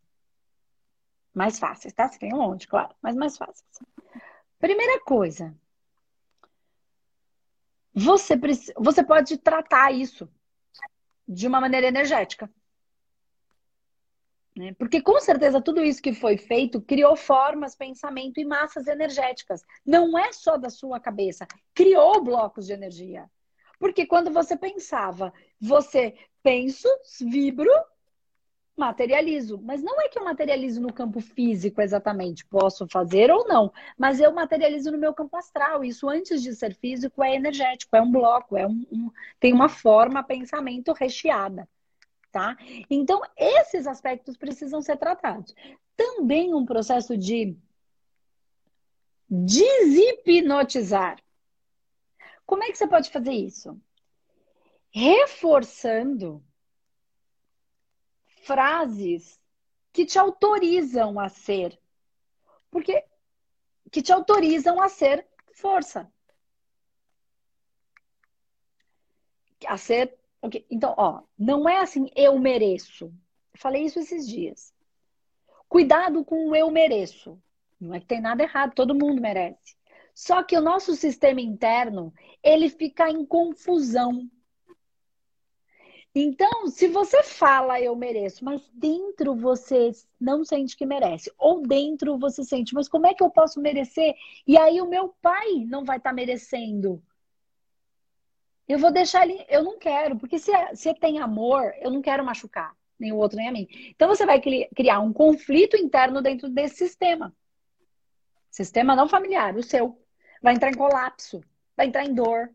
Mais 1.34 1.58
fáceis, 1.58 1.94
tá? 1.94 2.08
Você 2.08 2.20
tem 2.20 2.34
um 2.34 2.38
monte, 2.38 2.68
claro, 2.68 2.94
mas 3.02 3.16
mais 3.16 3.38
fáceis. 3.38 3.80
Primeira 4.60 5.00
coisa, 5.02 5.56
você, 8.00 8.38
precisa, 8.38 8.74
você 8.78 9.04
pode 9.04 9.38
tratar 9.40 9.92
isso 9.92 10.30
de 11.28 11.48
uma 11.48 11.60
maneira 11.60 11.88
energética. 11.88 12.48
Né? 14.56 14.76
Porque 14.78 15.02
com 15.02 15.20
certeza 15.20 15.60
tudo 15.60 15.84
isso 15.84 16.00
que 16.00 16.14
foi 16.14 16.38
feito 16.38 16.80
criou 16.80 17.16
formas, 17.16 17.76
pensamento 17.76 18.40
e 18.40 18.46
massas 18.46 18.86
energéticas. 18.86 19.64
Não 19.84 20.16
é 20.16 20.32
só 20.32 20.58
da 20.58 20.70
sua 20.70 21.00
cabeça, 21.00 21.48
criou 21.74 22.24
blocos 22.24 22.68
de 22.68 22.74
energia. 22.74 23.28
Porque 23.80 24.06
quando 24.06 24.32
você 24.32 24.56
pensava, 24.56 25.34
você 25.60 26.16
penso, 26.44 26.88
vibro, 27.20 27.72
materializo. 28.78 29.60
Mas 29.64 29.82
não 29.82 30.00
é 30.02 30.08
que 30.08 30.20
eu 30.20 30.24
materializo 30.24 30.80
no 30.82 30.94
campo 30.94 31.20
físico 31.20 31.82
exatamente, 31.82 32.46
posso 32.46 32.88
fazer 32.88 33.32
ou 33.32 33.48
não, 33.48 33.72
mas 33.98 34.20
eu 34.20 34.32
materializo 34.32 34.92
no 34.92 34.98
meu 34.98 35.14
campo 35.14 35.36
astral. 35.36 35.84
Isso 35.84 36.08
antes 36.08 36.42
de 36.42 36.56
ser 36.56 36.76
físico 36.76 37.24
é 37.24 37.36
energético, 37.36 37.96
é 37.96 38.02
um 38.02 38.12
bloco, 38.12 38.56
é 38.56 38.68
um, 38.68 38.86
um 38.92 39.12
tem 39.40 39.54
uma 39.54 39.70
forma 39.70 40.24
pensamento 40.24 40.94
recheada 40.94 41.68
tá? 42.32 42.56
Então, 42.90 43.22
esses 43.36 43.88
aspectos 43.88 44.38
precisam 44.38 44.80
ser 44.80 44.98
tratados. 44.98 45.56
Também 45.96 46.54
um 46.54 46.66
processo 46.66 47.18
de 47.18 47.58
deshipnotizar. 49.28 51.20
Como 52.46 52.64
é 52.64 52.68
que 52.68 52.78
você 52.78 52.88
pode 52.88 53.10
fazer 53.10 53.34
isso? 53.34 53.80
Reforçando 54.92 56.44
frases 58.48 59.40
que 59.94 60.06
te 60.06 60.18
autorizam 60.18 61.20
a 61.20 61.30
ser. 61.30 61.80
Porque 62.72 63.06
que 63.92 64.02
te 64.02 64.12
autorizam 64.12 64.82
a 64.82 64.90
ser 64.90 65.28
força. 65.54 66.12
A 69.68 69.78
ser 69.78 70.18
Okay. 70.42 70.66
Então, 70.70 70.94
ó, 70.98 71.22
não 71.38 71.68
é 71.68 71.80
assim, 71.80 72.10
eu 72.16 72.38
mereço. 72.40 73.06
Eu 73.06 73.60
falei 73.60 73.84
isso 73.84 74.00
esses 74.00 74.28
dias. 74.28 74.74
Cuidado 75.68 76.24
com 76.24 76.50
o 76.50 76.56
eu 76.56 76.72
mereço. 76.72 77.42
Não 77.80 77.94
é 77.94 78.00
que 78.00 78.06
tem 78.06 78.22
nada 78.22 78.44
errado, 78.44 78.74
todo 78.74 78.96
mundo 78.96 79.22
merece. 79.22 79.76
Só 80.14 80.42
que 80.42 80.58
o 80.58 80.62
nosso 80.62 80.96
sistema 80.96 81.42
interno, 81.42 82.14
ele 82.42 82.70
fica 82.70 83.10
em 83.10 83.26
confusão. 83.26 84.30
Então, 86.20 86.68
se 86.68 86.88
você 86.88 87.22
fala 87.22 87.80
eu 87.80 87.96
mereço, 87.96 88.44
mas 88.44 88.60
dentro 88.74 89.36
você 89.36 89.92
não 90.20 90.44
sente 90.44 90.76
que 90.76 90.84
merece, 90.84 91.32
ou 91.38 91.62
dentro 91.62 92.18
você 92.18 92.44
sente, 92.44 92.74
mas 92.74 92.90
como 92.90 93.06
é 93.06 93.14
que 93.14 93.22
eu 93.22 93.30
posso 93.30 93.62
merecer? 93.62 94.16
E 94.48 94.58
aí 94.58 94.82
o 94.82 94.90
meu 94.90 95.10
pai 95.22 95.64
não 95.68 95.86
vai 95.86 95.98
estar 95.98 96.10
tá 96.10 96.16
merecendo. 96.16 97.04
Eu 98.68 98.80
vou 98.80 98.92
deixar 98.92 99.28
ele. 99.30 99.46
Eu 99.48 99.64
não 99.64 99.78
quero, 99.78 100.18
porque 100.18 100.40
se, 100.40 100.52
é, 100.52 100.74
se 100.74 100.92
tem 100.96 101.20
amor, 101.20 101.72
eu 101.80 101.92
não 101.92 102.02
quero 102.02 102.26
machucar 102.26 102.76
nem 103.00 103.12
o 103.12 103.18
outro 103.18 103.38
nem 103.38 103.48
a 103.48 103.52
mim. 103.52 103.68
Então 103.90 104.08
você 104.08 104.26
vai 104.26 104.42
criar 104.42 105.00
um 105.00 105.14
conflito 105.14 105.78
interno 105.78 106.20
dentro 106.20 106.50
desse 106.50 106.78
sistema. 106.78 107.32
Sistema 108.50 108.96
não 108.96 109.08
familiar, 109.08 109.56
o 109.56 109.62
seu. 109.62 110.02
Vai 110.42 110.56
entrar 110.56 110.72
em 110.72 110.78
colapso, 110.78 111.42
vai 111.76 111.86
entrar 111.86 112.06
em 112.06 112.14
dor, 112.16 112.50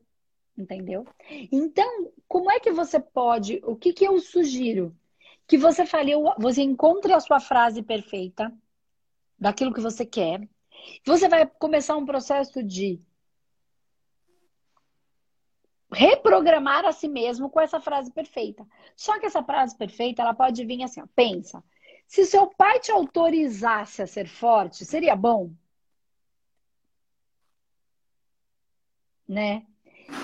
entendeu? 0.56 1.06
Então, 1.50 2.12
como 2.28 2.50
é 2.50 2.60
que 2.60 2.72
você 2.72 3.00
pode, 3.00 3.60
o 3.64 3.76
que 3.76 3.92
que 3.92 4.04
eu 4.04 4.18
sugiro? 4.20 4.96
Que 5.46 5.58
você 5.58 5.84
fale, 5.84 6.12
você 6.38 6.62
encontre 6.62 7.12
a 7.12 7.20
sua 7.20 7.40
frase 7.40 7.82
perfeita 7.82 8.52
daquilo 9.38 9.72
que 9.72 9.80
você 9.80 10.06
quer. 10.06 10.48
Você 11.04 11.28
vai 11.28 11.46
começar 11.46 11.96
um 11.96 12.06
processo 12.06 12.62
de 12.62 13.00
reprogramar 15.92 16.84
a 16.86 16.92
si 16.92 17.08
mesmo 17.08 17.50
com 17.50 17.60
essa 17.60 17.80
frase 17.80 18.10
perfeita. 18.10 18.66
Só 18.96 19.18
que 19.18 19.26
essa 19.26 19.42
frase 19.42 19.76
perfeita, 19.76 20.22
ela 20.22 20.34
pode 20.34 20.64
vir 20.64 20.82
assim, 20.82 21.02
ó, 21.02 21.06
pensa. 21.14 21.62
Se 22.06 22.24
seu 22.24 22.46
pai 22.48 22.80
te 22.80 22.90
autorizasse 22.92 24.02
a 24.02 24.06
ser 24.06 24.26
forte, 24.26 24.84
seria 24.84 25.14
bom? 25.16 25.52
Né? 29.28 29.66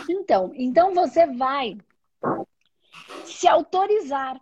Então, 0.08 0.52
então 0.54 0.94
você 0.94 1.26
vai 1.26 1.76
se 3.24 3.46
autorizar. 3.46 4.40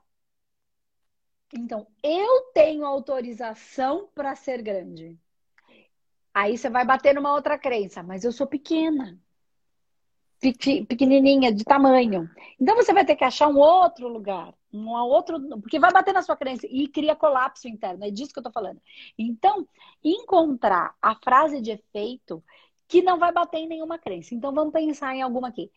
Então, 1.55 1.87
eu 2.03 2.43
tenho 2.53 2.85
autorização 2.85 4.09
para 4.15 4.35
ser 4.35 4.63
grande. 4.63 5.19
Aí 6.35 6.59
você 6.59 6.69
vai 6.69 6.85
bater 6.85 7.15
numa 7.15 7.33
outra 7.33 7.59
crença, 7.59 8.03
mas 8.03 8.25
eu 8.25 8.33
sou 8.33 8.47
pequena 8.47 9.19
pequenininha 10.87 11.53
de 11.53 11.65
tamanho. 11.65 12.29
Então 12.61 12.77
você 12.77 12.93
vai 12.93 13.05
ter 13.05 13.17
que 13.17 13.25
achar 13.25 13.49
um 13.49 13.59
outro 13.59 14.09
lugar, 14.09 14.53
um 14.73 14.89
outro, 14.91 15.41
porque 15.61 15.79
vai 15.79 15.93
bater 15.93 16.13
na 16.13 16.23
sua 16.23 16.37
crença 16.37 16.67
e 16.69 16.89
cria 16.89 17.17
colapso 17.17 17.69
interno. 17.69 18.05
É 18.05 18.11
disso 18.11 18.33
que 18.33 18.39
eu 18.39 18.43
tô 18.43 18.51
falando. 18.51 18.81
Então, 19.19 19.67
encontrar 20.05 20.95
a 21.01 21.15
frase 21.15 21.61
de 21.61 21.71
efeito 21.71 22.43
que 22.89 23.03
não 23.03 23.19
vai 23.19 23.33
bater 23.33 23.59
em 23.59 23.69
nenhuma 23.69 23.99
crença. 23.99 24.35
Então 24.35 24.53
vamos 24.53 24.73
pensar 24.73 25.15
em 25.15 25.23
alguma 25.23 25.49
aqui. 25.49 25.71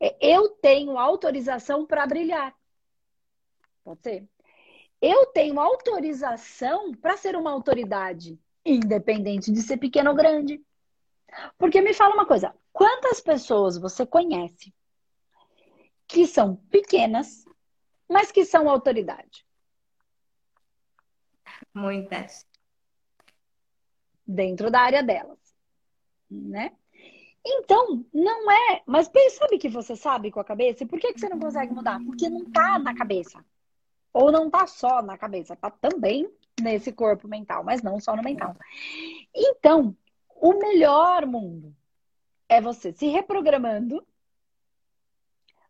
É, 0.00 0.16
eu 0.20 0.50
tenho 0.50 0.98
autorização 0.98 1.86
para 1.86 2.06
brilhar. 2.06 2.54
Pode 3.82 4.00
ser? 4.02 4.28
Eu 5.00 5.26
tenho 5.26 5.60
autorização 5.60 6.94
para 6.94 7.16
ser 7.16 7.36
uma 7.36 7.50
autoridade, 7.50 8.38
independente 8.64 9.52
de 9.52 9.60
ser 9.60 9.76
pequeno 9.76 10.10
ou 10.10 10.16
grande. 10.16 10.64
Porque 11.58 11.80
me 11.80 11.92
fala 11.92 12.14
uma 12.14 12.26
coisa, 12.26 12.54
quantas 12.72 13.20
pessoas 13.20 13.76
você 13.76 14.06
conhece 14.06 14.72
que 16.06 16.26
são 16.26 16.56
pequenas, 16.56 17.44
mas 18.08 18.30
que 18.32 18.44
são 18.44 18.68
autoridade? 18.68 19.44
Muitas. 21.74 22.46
Dentro 24.26 24.70
da 24.70 24.80
área 24.80 25.02
delas, 25.02 25.43
né? 26.34 26.72
Então, 27.44 28.04
não 28.12 28.50
é. 28.50 28.82
Mas 28.86 29.10
sabe 29.30 29.58
que 29.58 29.68
você 29.68 29.94
sabe 29.94 30.30
com 30.30 30.40
a 30.40 30.44
cabeça? 30.44 30.82
E 30.82 30.86
por 30.86 30.98
que, 30.98 31.12
que 31.12 31.20
você 31.20 31.28
não 31.28 31.38
consegue 31.38 31.74
mudar? 31.74 32.00
Porque 32.04 32.28
não 32.28 32.44
tá 32.50 32.78
na 32.78 32.94
cabeça. 32.94 33.44
Ou 34.12 34.32
não 34.32 34.48
tá 34.48 34.66
só 34.66 35.02
na 35.02 35.18
cabeça, 35.18 35.56
tá 35.56 35.70
também 35.70 36.30
nesse 36.60 36.92
corpo 36.92 37.26
mental, 37.26 37.64
mas 37.64 37.82
não 37.82 38.00
só 38.00 38.14
no 38.14 38.22
mental. 38.22 38.56
Então, 39.34 39.96
o 40.36 40.54
melhor 40.54 41.26
mundo 41.26 41.74
é 42.48 42.60
você 42.60 42.92
se 42.92 43.08
reprogramando, 43.08 44.06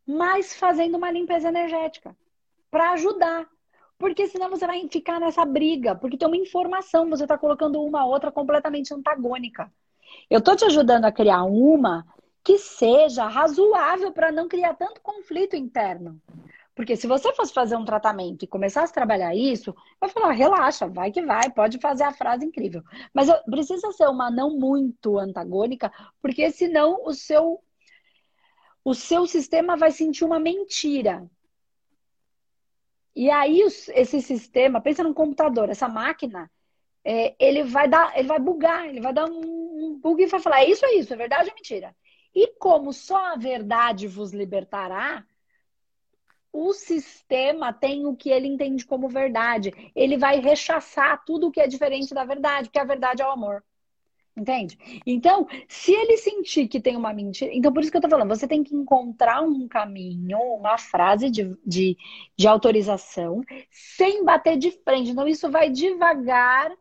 mas 0.06 0.54
fazendo 0.54 0.96
uma 0.96 1.10
limpeza 1.10 1.48
energética 1.48 2.14
para 2.70 2.92
ajudar. 2.92 3.48
Porque 3.96 4.26
senão 4.26 4.50
você 4.50 4.66
vai 4.66 4.86
ficar 4.88 5.18
nessa 5.18 5.44
briga, 5.44 5.94
porque 5.94 6.18
tem 6.18 6.28
uma 6.28 6.36
informação, 6.36 7.08
você 7.08 7.22
está 7.22 7.38
colocando 7.38 7.82
uma 7.82 8.04
outra 8.04 8.30
completamente 8.30 8.92
antagônica. 8.92 9.72
Eu 10.30 10.38
estou 10.38 10.56
te 10.56 10.64
ajudando 10.64 11.04
a 11.04 11.12
criar 11.12 11.44
uma 11.44 12.06
que 12.42 12.58
seja 12.58 13.26
razoável 13.26 14.12
para 14.12 14.30
não 14.30 14.48
criar 14.48 14.74
tanto 14.74 15.00
conflito 15.00 15.56
interno. 15.56 16.20
Porque 16.74 16.96
se 16.96 17.06
você 17.06 17.32
fosse 17.34 17.54
fazer 17.54 17.76
um 17.76 17.84
tratamento 17.84 18.44
e 18.44 18.48
começasse 18.48 18.90
a 18.90 18.94
trabalhar 18.94 19.34
isso, 19.34 19.74
eu 20.02 20.08
falar, 20.08 20.32
relaxa, 20.32 20.88
vai 20.88 21.12
que 21.12 21.22
vai, 21.22 21.48
pode 21.50 21.78
fazer 21.78 22.02
a 22.02 22.12
frase 22.12 22.44
incrível. 22.44 22.82
Mas 23.14 23.28
precisa 23.48 23.92
ser 23.92 24.08
uma 24.08 24.30
não 24.30 24.58
muito 24.58 25.18
antagônica, 25.18 25.90
porque 26.20 26.50
senão 26.50 27.00
o 27.04 27.14
seu 27.14 27.62
o 28.84 28.92
seu 28.92 29.26
sistema 29.26 29.76
vai 29.76 29.90
sentir 29.90 30.24
uma 30.24 30.38
mentira. 30.38 31.26
E 33.16 33.30
aí 33.30 33.60
esse 33.62 34.20
sistema, 34.20 34.80
pensa 34.80 35.02
num 35.02 35.14
computador, 35.14 35.70
essa 35.70 35.88
máquina, 35.88 36.50
é, 37.04 37.34
ele 37.38 37.62
vai 37.62 37.86
dar, 37.88 38.16
ele 38.18 38.28
vai 38.28 38.38
bugar, 38.38 38.88
ele 38.88 39.00
vai 39.00 39.12
dar 39.12 39.26
um, 39.26 39.40
um 39.94 39.98
bug 40.00 40.22
e 40.22 40.26
vai 40.26 40.40
falar, 40.40 40.62
é 40.62 40.70
isso, 40.70 40.84
é 40.86 40.94
isso, 40.94 41.12
é 41.12 41.16
verdade 41.16 41.50
ou 41.50 41.54
mentira? 41.54 41.94
E 42.34 42.48
como 42.58 42.92
só 42.92 43.32
a 43.32 43.36
verdade 43.36 44.08
vos 44.08 44.32
libertará, 44.32 45.24
o 46.52 46.72
sistema 46.72 47.72
tem 47.72 48.06
o 48.06 48.16
que 48.16 48.30
ele 48.30 48.46
entende 48.46 48.86
como 48.86 49.08
verdade. 49.08 49.72
Ele 49.94 50.16
vai 50.16 50.40
rechaçar 50.40 51.24
tudo 51.24 51.48
o 51.48 51.50
que 51.50 51.60
é 51.60 51.66
diferente 51.66 52.14
da 52.14 52.24
verdade, 52.24 52.68
porque 52.68 52.78
a 52.78 52.84
verdade 52.84 53.22
é 53.22 53.26
o 53.26 53.30
amor. 53.32 53.62
Entende? 54.36 54.76
Então, 55.06 55.46
se 55.68 55.92
ele 55.92 56.16
sentir 56.16 56.66
que 56.66 56.80
tem 56.80 56.96
uma 56.96 57.12
mentira. 57.12 57.52
Então, 57.54 57.72
por 57.72 57.82
isso 57.82 57.90
que 57.90 57.96
eu 57.96 58.00
tô 58.00 58.08
falando, 58.08 58.28
você 58.28 58.48
tem 58.48 58.64
que 58.64 58.74
encontrar 58.74 59.42
um 59.42 59.68
caminho, 59.68 60.38
uma 60.56 60.76
frase 60.76 61.30
de, 61.30 61.56
de, 61.64 61.96
de 62.36 62.48
autorização, 62.48 63.42
sem 63.70 64.24
bater 64.24 64.56
de 64.56 64.72
frente. 64.72 65.10
Então, 65.10 65.26
isso 65.28 65.48
vai 65.50 65.70
devagar 65.70 66.72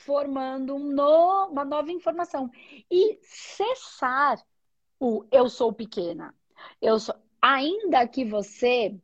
formando 0.00 0.74
um 0.74 0.92
no, 0.92 1.48
uma 1.48 1.64
nova 1.64 1.90
informação. 1.90 2.50
E 2.90 3.18
cessar 3.22 4.42
o 4.98 5.24
eu 5.30 5.48
sou 5.48 5.72
pequena. 5.72 6.34
Eu 6.80 6.98
sou, 6.98 7.14
ainda 7.40 8.06
que 8.06 8.24
você 8.24 8.98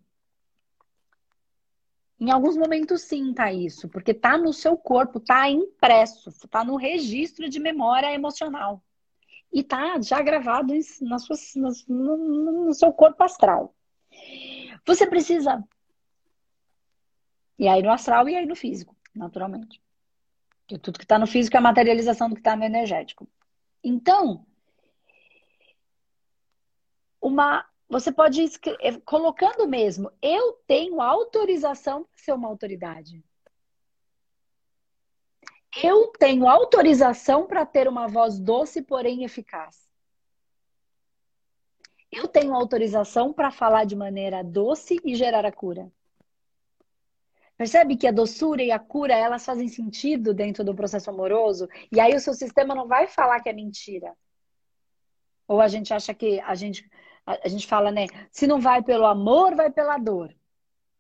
em 2.19 2.31
alguns 2.31 2.57
momentos 2.57 3.03
sinta 3.03 3.53
isso, 3.53 3.89
porque 3.91 4.15
tá 4.15 4.39
no 4.39 4.51
seu 4.53 4.77
corpo, 4.77 5.21
tá 5.21 5.51
impresso, 5.51 6.31
tá 6.49 6.65
no 6.65 6.77
registro 6.77 7.49
de 7.49 7.61
memória 7.61 8.13
emocional. 8.13 8.83
E 9.53 9.63
tá 9.63 10.01
já 10.01 10.23
gravado 10.23 10.73
na 11.03 11.19
sua, 11.19 11.37
no, 11.89 12.65
no 12.67 12.75
seu 12.75 12.93
corpo 12.93 13.23
astral. 13.23 13.75
Você 14.87 15.07
precisa. 15.07 15.63
E 17.59 17.69
aí 17.69 17.83
no 17.83 17.91
astral 17.91 18.29
e 18.29 18.37
aí 18.37 18.47
no 18.47 18.57
físico, 18.57 18.97
naturalmente. 19.15 19.81
Porque 20.67 20.79
tudo 20.79 20.99
que 20.99 21.05
está 21.05 21.17
no 21.17 21.29
físico 21.29 21.57
é 21.57 21.59
a 21.59 21.63
materialização 21.63 22.29
do 22.29 22.35
que 22.35 22.41
está 22.41 22.57
no 22.57 22.65
energético. 22.65 23.29
Então, 23.85 24.45
uma, 27.21 27.65
você 27.89 28.11
pode 28.11 28.43
escrever, 28.43 29.01
colocando 29.03 29.69
mesmo, 29.69 30.11
eu 30.21 30.55
tenho 30.67 31.01
autorização 31.01 32.03
para 32.03 32.19
ser 32.19 32.33
uma 32.33 32.49
autoridade. 32.49 33.23
Eu 35.81 36.09
tenho 36.09 36.49
autorização 36.49 37.47
para 37.47 37.65
ter 37.65 37.87
uma 37.87 38.09
voz 38.09 38.41
doce, 38.41 38.83
porém 38.83 39.23
eficaz. 39.23 39.87
Eu 42.11 42.27
tenho 42.27 42.55
autorização 42.55 43.33
para 43.33 43.53
falar 43.53 43.85
de 43.85 43.95
maneira 43.95 44.43
doce 44.43 44.99
e 45.05 45.15
gerar 45.15 45.45
a 45.45 45.53
cura. 45.53 45.93
Percebe 47.57 47.97
que 47.97 48.07
a 48.07 48.13
doçura 48.13 48.63
e 48.63 48.71
a 48.71 48.79
cura, 48.79 49.15
elas 49.15 49.45
fazem 49.45 49.69
sentido 49.69 50.35
dentro 50.35 50.63
do 50.63 50.75
processo 50.75 51.09
amoroso? 51.09 51.69
E 51.91 51.99
aí 51.99 52.15
o 52.15 52.21
seu 52.21 52.35
sistema 52.35 52.75
não 52.75 52.87
vai 52.87 53.07
falar 53.07 53.41
que 53.41 53.49
é 53.49 53.53
mentira. 53.53 54.15
Ou 55.49 55.61
a 55.61 55.69
gente 55.69 55.95
acha 55.95 56.13
que 56.13 56.41
a 56.41 56.55
gente 56.55 56.89
a 57.27 57.49
gente 57.49 57.67
fala, 57.67 57.91
né? 57.91 58.07
Se 58.31 58.47
não 58.47 58.61
vai 58.61 58.83
pelo 58.83 59.05
amor, 59.05 59.57
vai 59.57 59.71
pela 59.71 59.99
dor. 59.99 60.33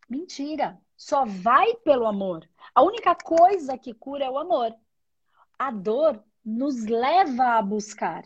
Mentira. 0.08 0.76
Só 0.96 1.24
vai 1.24 1.74
pelo 1.76 2.06
amor. 2.06 2.48
A 2.74 2.82
única 2.82 3.14
coisa 3.14 3.78
que 3.78 3.94
cura 3.94 4.24
é 4.24 4.30
o 4.30 4.38
amor. 4.38 4.74
A 5.58 5.70
dor 5.70 6.22
nos 6.44 6.84
leva 6.84 7.58
a 7.58 7.62
buscar. 7.62 8.24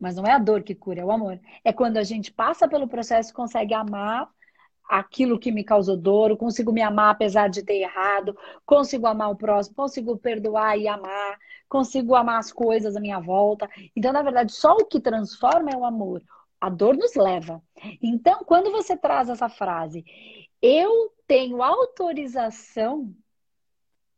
Mas 0.00 0.16
não 0.16 0.24
é 0.24 0.32
a 0.32 0.38
dor 0.38 0.62
que 0.62 0.74
cura, 0.74 1.00
é 1.00 1.04
o 1.04 1.12
amor. 1.12 1.40
É 1.62 1.72
quando 1.72 1.96
a 1.96 2.02
gente 2.02 2.32
passa 2.32 2.68
pelo 2.68 2.88
processo 2.88 3.30
e 3.30 3.34
consegue 3.34 3.74
amar 3.74 4.28
aquilo 4.88 5.38
que 5.38 5.52
me 5.52 5.62
causou 5.62 5.96
dor, 5.96 6.36
consigo 6.36 6.72
me 6.72 6.80
amar 6.80 7.10
apesar 7.10 7.48
de 7.48 7.62
ter 7.62 7.80
errado, 7.80 8.36
consigo 8.64 9.06
amar 9.06 9.30
o 9.30 9.36
próximo, 9.36 9.76
consigo 9.76 10.16
perdoar 10.16 10.78
e 10.78 10.88
amar, 10.88 11.38
consigo 11.68 12.14
amar 12.14 12.38
as 12.38 12.50
coisas 12.50 12.96
à 12.96 13.00
minha 13.00 13.20
volta. 13.20 13.68
Então, 13.94 14.12
na 14.12 14.22
verdade, 14.22 14.52
só 14.52 14.74
o 14.74 14.86
que 14.86 14.98
transforma 14.98 15.70
é 15.70 15.76
o 15.76 15.84
amor. 15.84 16.22
A 16.60 16.70
dor 16.70 16.96
nos 16.96 17.14
leva. 17.14 17.62
Então, 18.02 18.42
quando 18.44 18.72
você 18.72 18.96
traz 18.96 19.28
essa 19.28 19.48
frase, 19.48 20.04
eu 20.60 21.12
tenho 21.26 21.62
autorização 21.62 23.14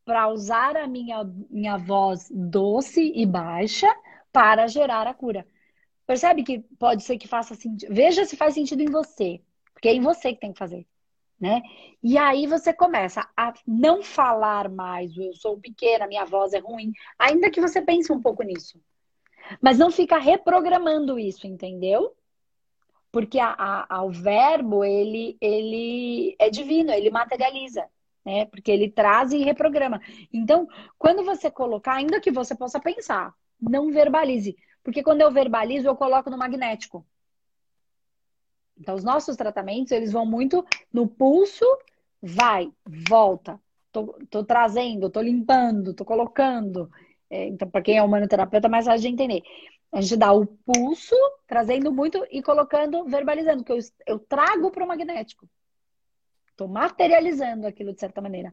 para 0.05 0.29
usar 0.29 0.77
a 0.77 0.87
minha, 0.87 1.25
minha 1.51 1.77
voz 1.77 2.31
doce 2.31 3.13
e 3.15 3.27
baixa 3.27 3.89
para 4.33 4.67
gerar 4.67 5.07
a 5.07 5.15
cura. 5.15 5.47
Percebe 6.07 6.43
que 6.43 6.61
pode 6.79 7.03
ser 7.03 7.19
que 7.19 7.29
faça 7.29 7.55
sentido. 7.55 7.93
Veja 7.93 8.25
se 8.25 8.37
faz 8.37 8.55
sentido 8.55 8.81
em 8.81 8.91
você. 8.91 9.41
Porque 9.81 9.89
é 9.89 9.95
em 9.95 10.03
você 10.03 10.35
que 10.35 10.41
tem 10.41 10.53
que 10.53 10.59
fazer. 10.59 10.87
Né? 11.41 11.63
E 12.03 12.19
aí 12.19 12.47
você 12.47 12.71
começa 12.71 13.27
a 13.35 13.55
não 13.67 14.03
falar 14.03 14.69
mais, 14.69 15.17
eu 15.17 15.33
sou 15.33 15.59
pequena, 15.59 16.07
minha 16.07 16.27
voz 16.27 16.53
é 16.53 16.59
ruim, 16.59 16.93
ainda 17.19 17.51
que 17.51 17.63
você 17.63 17.81
pense 17.81 18.13
um 18.13 18.21
pouco 18.21 18.43
nisso. 18.43 18.79
Mas 19.59 19.79
não 19.79 19.91
fica 19.91 20.19
reprogramando 20.19 21.19
isso, 21.19 21.47
entendeu? 21.47 22.15
Porque 23.11 23.39
a, 23.39 23.87
a, 23.89 24.05
o 24.05 24.11
verbo, 24.11 24.85
ele, 24.85 25.39
ele 25.41 26.37
é 26.39 26.51
divino, 26.51 26.93
ele 26.93 27.11
materializa, 27.11 27.89
né? 28.23 28.45
Porque 28.45 28.71
ele 28.71 28.91
traz 28.91 29.33
e 29.33 29.39
reprograma. 29.39 29.99
Então, 30.31 30.69
quando 30.99 31.25
você 31.25 31.51
colocar, 31.51 31.95
ainda 31.95 32.21
que 32.21 32.31
você 32.31 32.55
possa 32.55 32.79
pensar, 32.79 33.35
não 33.59 33.91
verbalize. 33.91 34.55
Porque 34.85 35.03
quando 35.03 35.23
eu 35.23 35.31
verbalizo, 35.33 35.89
eu 35.89 35.97
coloco 35.97 36.29
no 36.29 36.37
magnético. 36.37 37.05
Então, 38.81 38.95
os 38.95 39.05
nossos 39.05 39.37
tratamentos, 39.37 39.93
eles 39.93 40.11
vão 40.11 40.25
muito 40.25 40.65
no 40.91 41.07
pulso, 41.07 41.67
vai, 42.21 42.73
volta. 43.09 43.61
Tô, 43.93 44.19
tô 44.31 44.43
trazendo, 44.43 45.11
tô 45.11 45.21
limpando, 45.21 45.93
tô 45.93 46.05
colocando. 46.05 46.91
É, 47.29 47.47
então, 47.47 47.69
para 47.69 47.83
quem 47.83 47.99
é 47.99 48.03
humanoterapeuta, 48.03 48.69
é 48.69 48.71
mais 48.71 48.87
fácil 48.87 49.03
de 49.03 49.09
entender. 49.09 49.43
A 49.93 50.01
gente 50.01 50.17
dá 50.17 50.33
o 50.33 50.47
pulso, 50.47 51.15
trazendo 51.47 51.93
muito 51.93 52.25
e 52.31 52.43
colocando, 52.43 53.05
verbalizando, 53.05 53.65
que 53.65 53.73
eu, 53.73 53.79
eu 54.07 54.19
trago 54.19 54.71
para 54.71 54.85
o 54.85 54.89
magnético. 54.89 55.49
Estou 56.49 56.69
materializando 56.69 57.67
aquilo 57.67 57.93
de 57.93 58.01
certa 58.01 58.21
maneira. 58.21 58.53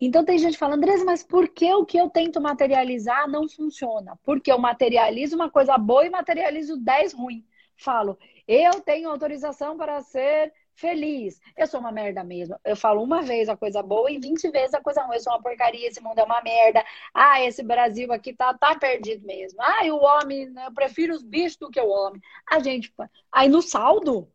Então 0.00 0.24
tem 0.24 0.38
gente 0.38 0.58
falando, 0.58 0.78
Andressa, 0.78 1.04
mas 1.04 1.22
por 1.22 1.48
que 1.48 1.72
o 1.72 1.84
que 1.84 1.98
eu 1.98 2.10
tento 2.10 2.40
materializar 2.40 3.28
não 3.28 3.48
funciona? 3.48 4.18
Porque 4.22 4.50
eu 4.50 4.58
materializo 4.58 5.36
uma 5.36 5.50
coisa 5.50 5.78
boa 5.78 6.04
e 6.04 6.10
materializo 6.10 6.76
10 6.76 7.14
ruim. 7.14 7.44
Falo, 7.76 8.18
eu 8.46 8.80
tenho 8.80 9.10
autorização 9.10 9.76
para 9.76 10.00
ser 10.02 10.52
feliz. 10.74 11.40
Eu 11.56 11.66
sou 11.66 11.80
uma 11.80 11.90
merda 11.90 12.22
mesmo. 12.22 12.56
Eu 12.64 12.76
falo 12.76 13.02
uma 13.02 13.22
vez 13.22 13.48
a 13.48 13.56
coisa 13.56 13.82
boa 13.82 14.10
e 14.10 14.18
20 14.18 14.50
vezes 14.50 14.74
a 14.74 14.80
coisa 14.80 15.02
ruim. 15.02 15.16
Eu 15.16 15.20
sou 15.20 15.32
uma 15.32 15.42
porcaria, 15.42 15.88
esse 15.88 16.02
mundo 16.02 16.18
é 16.18 16.24
uma 16.24 16.42
merda. 16.42 16.84
Ah, 17.14 17.42
esse 17.42 17.62
Brasil 17.62 18.12
aqui 18.12 18.34
tá, 18.34 18.54
tá 18.54 18.76
perdido 18.78 19.26
mesmo. 19.26 19.60
Ah, 19.60 19.84
e 19.84 19.90
o 19.90 19.98
homem, 19.98 20.52
eu 20.64 20.72
prefiro 20.72 21.14
os 21.14 21.22
bichos 21.22 21.56
do 21.56 21.70
que 21.70 21.80
o 21.80 21.88
homem. 21.88 22.20
A 22.50 22.60
gente, 22.60 22.92
aí 23.32 23.48
no 23.48 23.62
saldo, 23.62 24.30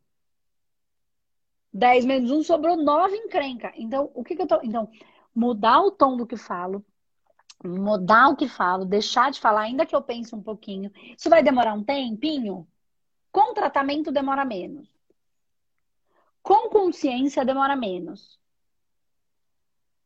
10 1.73 2.05
menos 2.05 2.31
1 2.31 2.43
sobrou 2.43 2.75
9 2.75 3.15
encrenca. 3.15 3.71
Então, 3.75 4.11
o 4.13 4.23
que, 4.23 4.35
que 4.35 4.41
eu 4.41 4.47
tô. 4.47 4.59
Então, 4.63 4.89
mudar 5.33 5.81
o 5.81 5.91
tom 5.91 6.17
do 6.17 6.27
que 6.27 6.37
falo, 6.37 6.83
mudar 7.63 8.29
o 8.29 8.35
que 8.35 8.47
falo, 8.47 8.85
deixar 8.85 9.31
de 9.31 9.39
falar, 9.39 9.61
ainda 9.61 9.85
que 9.85 9.95
eu 9.95 10.01
pense 10.01 10.35
um 10.35 10.41
pouquinho. 10.41 10.91
Isso 11.17 11.29
vai 11.29 11.43
demorar 11.43 11.73
um 11.73 11.83
tempinho? 11.83 12.67
Com 13.31 13.53
tratamento 13.53 14.11
demora 14.11 14.43
menos. 14.45 14.89
Com 16.41 16.69
consciência 16.69 17.45
demora 17.45 17.75
menos. 17.75 18.39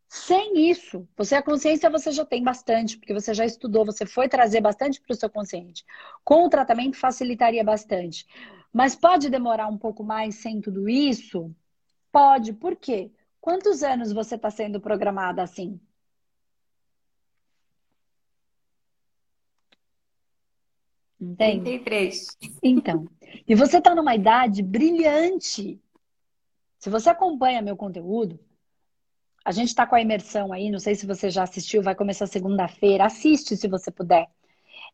Sem 0.08 0.70
isso, 0.70 1.08
você 1.18 1.36
a 1.36 1.44
consciência 1.44 1.90
você 1.90 2.12
já 2.12 2.26
tem 2.26 2.44
bastante, 2.44 2.98
porque 2.98 3.14
você 3.14 3.34
já 3.34 3.46
estudou, 3.46 3.86
você 3.86 4.06
foi 4.06 4.30
trazer 4.30 4.62
bastante 4.62 5.02
para 5.02 5.14
o 5.14 5.16
seu 5.16 5.30
consciente. 5.30 5.84
Com 6.24 6.46
o 6.46 6.50
tratamento 6.50 6.98
facilitaria 6.98 7.64
bastante. 7.64 8.26
Mas 8.72 8.96
pode 8.96 9.30
demorar 9.30 9.68
um 9.68 9.78
pouco 9.78 10.04
mais 10.04 10.36
sem 10.36 10.62
tudo 10.62 10.88
isso? 10.88 11.54
Pode. 12.12 12.54
Por 12.54 12.76
quê? 12.76 13.12
Quantos 13.42 13.84
anos 13.84 14.14
você 14.14 14.36
está 14.36 14.50
sendo 14.50 14.80
programada 14.80 15.44
assim? 15.44 15.80
Entende? 21.32 21.80
33. 21.80 22.38
Então, 22.62 23.08
e 23.48 23.56
você 23.56 23.80
está 23.80 23.96
numa 23.96 24.16
idade 24.16 24.62
brilhante. 24.62 25.82
Se 26.78 26.90
você 26.90 27.10
acompanha 27.10 27.62
meu 27.62 27.76
conteúdo, 27.76 28.40
a 29.44 29.52
gente 29.52 29.70
está 29.70 29.88
com 29.88 29.96
a 29.96 30.02
imersão 30.02 30.54
aí, 30.54 30.70
não 30.70 30.80
sei 30.80 30.96
se 30.96 31.06
você 31.06 31.30
já 31.30 31.44
assistiu, 31.44 31.82
vai 31.82 31.96
começar 31.96 32.28
segunda-feira. 32.28 33.06
Assiste 33.06 33.58
se 33.58 33.68
você 33.68 33.92
puder. 33.92 34.28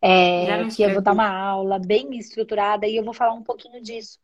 É, 0.01 0.67
que 0.69 0.81
eu 0.81 0.93
vou 0.93 1.01
dar 1.01 1.13
uma 1.13 1.29
aula 1.29 1.77
bem 1.77 2.17
estruturada 2.17 2.87
e 2.87 2.95
eu 2.95 3.03
vou 3.03 3.13
falar 3.13 3.33
um 3.33 3.43
pouquinho 3.43 3.81
disso. 3.81 4.19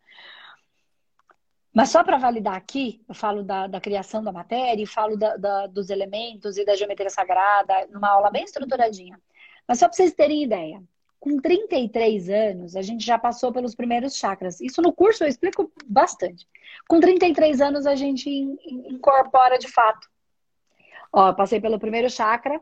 Mas 1.73 1.91
só 1.91 2.03
para 2.03 2.17
validar 2.17 2.55
aqui, 2.55 3.03
eu 3.07 3.13
falo 3.13 3.43
da, 3.43 3.67
da, 3.67 3.79
criação 3.79 4.23
da 4.23 4.31
matéria 4.31 4.81
e 4.81 4.87
falo 4.87 5.15
da, 5.15 5.37
da, 5.37 5.67
dos 5.67 5.91
elementos 5.91 6.57
e 6.57 6.65
da 6.65 6.75
geometria 6.75 7.09
sagrada, 7.09 7.87
numa 7.91 8.09
aula 8.09 8.31
bem 8.31 8.43
estruturadinha. 8.43 9.21
Mas 9.67 9.77
só 9.77 9.87
para 9.87 9.95
vocês 9.95 10.13
terem 10.13 10.43
ideia, 10.43 10.81
com 11.19 11.39
33 11.39 12.29
anos, 12.29 12.75
a 12.75 12.81
gente 12.81 13.05
já 13.05 13.17
passou 13.17 13.51
pelos 13.51 13.75
primeiros 13.75 14.15
chakras. 14.15 14.61
Isso 14.61 14.81
no 14.81 14.93
curso 14.93 15.23
eu 15.23 15.27
explico 15.27 15.71
bastante. 15.85 16.47
Com 16.87 16.99
33 16.99 17.59
anos, 17.61 17.85
a 17.85 17.95
gente 17.95 18.29
incorpora 18.29 19.57
de 19.57 19.67
fato. 19.67 20.07
Ó, 21.11 21.33
passei 21.33 21.59
pelo 21.59 21.79
primeiro 21.79 22.09
chakra, 22.09 22.61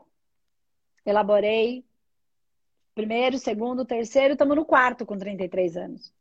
elaborei 1.04 1.84
primeiro, 2.94 3.38
segundo, 3.38 3.84
terceiro, 3.84 4.32
estamos 4.32 4.56
no 4.56 4.64
quarto 4.64 5.04
com 5.04 5.18
33 5.18 5.76
anos. 5.76 6.14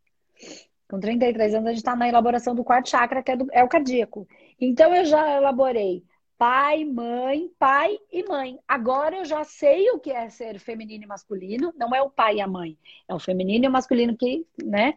Com 0.89 0.99
33 0.99 1.55
anos, 1.55 1.67
a 1.67 1.69
gente 1.69 1.77
está 1.77 1.95
na 1.95 2.09
elaboração 2.09 2.53
do 2.53 2.65
quarto 2.65 2.89
chakra, 2.89 3.23
que 3.23 3.31
é, 3.31 3.37
do, 3.37 3.47
é 3.51 3.63
o 3.63 3.69
cardíaco. 3.69 4.27
Então, 4.59 4.93
eu 4.93 5.05
já 5.05 5.37
elaborei 5.37 6.03
pai, 6.37 6.83
mãe, 6.83 7.49
pai 7.57 7.97
e 8.11 8.23
mãe. 8.23 8.59
Agora 8.67 9.17
eu 9.17 9.25
já 9.25 9.43
sei 9.43 9.89
o 9.91 9.99
que 9.99 10.11
é 10.11 10.29
ser 10.29 10.59
feminino 10.59 11.03
e 11.03 11.07
masculino, 11.07 11.73
não 11.77 11.95
é 11.95 12.01
o 12.01 12.09
pai 12.09 12.37
e 12.37 12.41
a 12.41 12.47
mãe, 12.47 12.77
é 13.07 13.13
o 13.13 13.19
feminino 13.19 13.65
e 13.65 13.67
o 13.67 13.71
masculino 13.71 14.15
que, 14.17 14.45
né? 14.63 14.95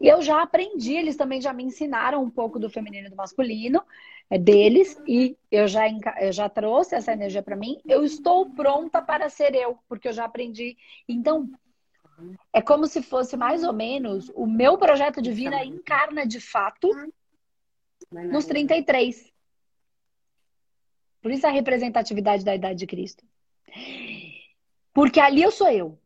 E 0.00 0.08
eu 0.08 0.22
já 0.22 0.42
aprendi, 0.42 0.94
eles 0.94 1.16
também 1.16 1.40
já 1.40 1.52
me 1.52 1.64
ensinaram 1.64 2.22
um 2.22 2.30
pouco 2.30 2.58
do 2.58 2.70
feminino 2.70 3.08
e 3.08 3.10
do 3.10 3.16
masculino 3.16 3.82
é 4.30 4.38
deles 4.38 5.00
e 5.06 5.36
eu 5.50 5.66
já 5.66 5.88
eu 6.20 6.32
já 6.32 6.48
trouxe 6.48 6.94
essa 6.94 7.12
energia 7.12 7.42
para 7.42 7.56
mim. 7.56 7.78
Eu 7.86 8.04
estou 8.04 8.50
pronta 8.50 9.00
para 9.00 9.28
ser 9.28 9.54
eu, 9.54 9.78
porque 9.88 10.08
eu 10.08 10.12
já 10.12 10.24
aprendi. 10.24 10.76
Então, 11.08 11.50
é 12.52 12.60
como 12.60 12.86
se 12.86 13.02
fosse 13.02 13.36
mais 13.36 13.64
ou 13.64 13.72
menos 13.72 14.30
o 14.34 14.46
meu 14.46 14.76
projeto 14.76 15.22
de 15.22 15.30
vida 15.32 15.64
encarna 15.64 16.26
de 16.26 16.40
fato 16.40 16.90
nos 18.10 18.44
33. 18.46 19.32
Por 21.20 21.30
isso 21.30 21.46
a 21.46 21.50
representatividade 21.50 22.44
da 22.44 22.54
idade 22.54 22.78
de 22.78 22.86
Cristo. 22.86 23.24
Porque 24.92 25.20
ali 25.20 25.42
eu 25.42 25.50
sou 25.50 25.70
eu. 25.70 25.98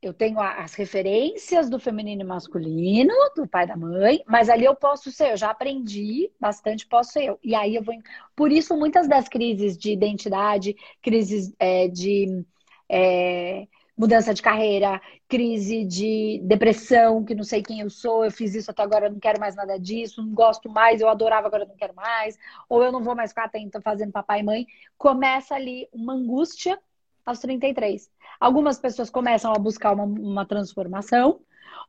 Eu 0.00 0.14
tenho 0.14 0.38
as 0.38 0.74
referências 0.74 1.68
do 1.68 1.80
feminino 1.80 2.22
e 2.22 2.24
masculino, 2.24 3.12
do 3.34 3.48
pai 3.48 3.64
e 3.64 3.66
da 3.66 3.76
mãe, 3.76 4.22
mas 4.28 4.48
ali 4.48 4.64
eu 4.64 4.76
posso 4.76 5.10
ser, 5.10 5.32
eu 5.32 5.36
já 5.36 5.50
aprendi 5.50 6.30
bastante, 6.38 6.86
posso 6.86 7.12
ser 7.12 7.24
eu. 7.24 7.38
E 7.42 7.52
aí 7.52 7.74
eu 7.74 7.82
vou. 7.82 7.94
Por 8.36 8.52
isso, 8.52 8.76
muitas 8.76 9.08
das 9.08 9.28
crises 9.28 9.76
de 9.76 9.90
identidade, 9.90 10.76
crises 11.02 11.52
é, 11.58 11.88
de. 11.88 12.44
É, 12.88 13.66
mudança 13.98 14.32
de 14.32 14.40
carreira, 14.40 15.02
crise 15.26 15.84
de 15.84 16.40
depressão, 16.44 17.24
que 17.24 17.34
não 17.34 17.42
sei 17.42 17.60
quem 17.60 17.80
eu 17.80 17.90
sou, 17.90 18.24
eu 18.24 18.30
fiz 18.30 18.54
isso 18.54 18.70
até 18.70 18.80
agora, 18.80 19.10
não 19.10 19.18
quero 19.18 19.40
mais 19.40 19.56
nada 19.56 19.76
disso, 19.76 20.22
não 20.22 20.32
gosto 20.32 20.70
mais, 20.70 21.00
eu 21.00 21.08
adorava, 21.08 21.48
agora 21.48 21.66
não 21.66 21.74
quero 21.74 21.94
mais, 21.96 22.38
ou 22.68 22.84
eu 22.84 22.92
não 22.92 23.02
vou 23.02 23.16
mais 23.16 23.32
ficar 23.32 23.46
atenta 23.46 23.80
fazendo 23.80 24.12
papai 24.12 24.38
e 24.40 24.42
mãe. 24.44 24.66
Começa 24.96 25.56
ali 25.56 25.88
uma 25.92 26.12
angústia 26.12 26.78
aos 27.26 27.40
33. 27.40 28.08
Algumas 28.38 28.78
pessoas 28.78 29.10
começam 29.10 29.52
a 29.52 29.58
buscar 29.58 29.92
uma, 29.92 30.04
uma 30.04 30.46
transformação, 30.46 31.40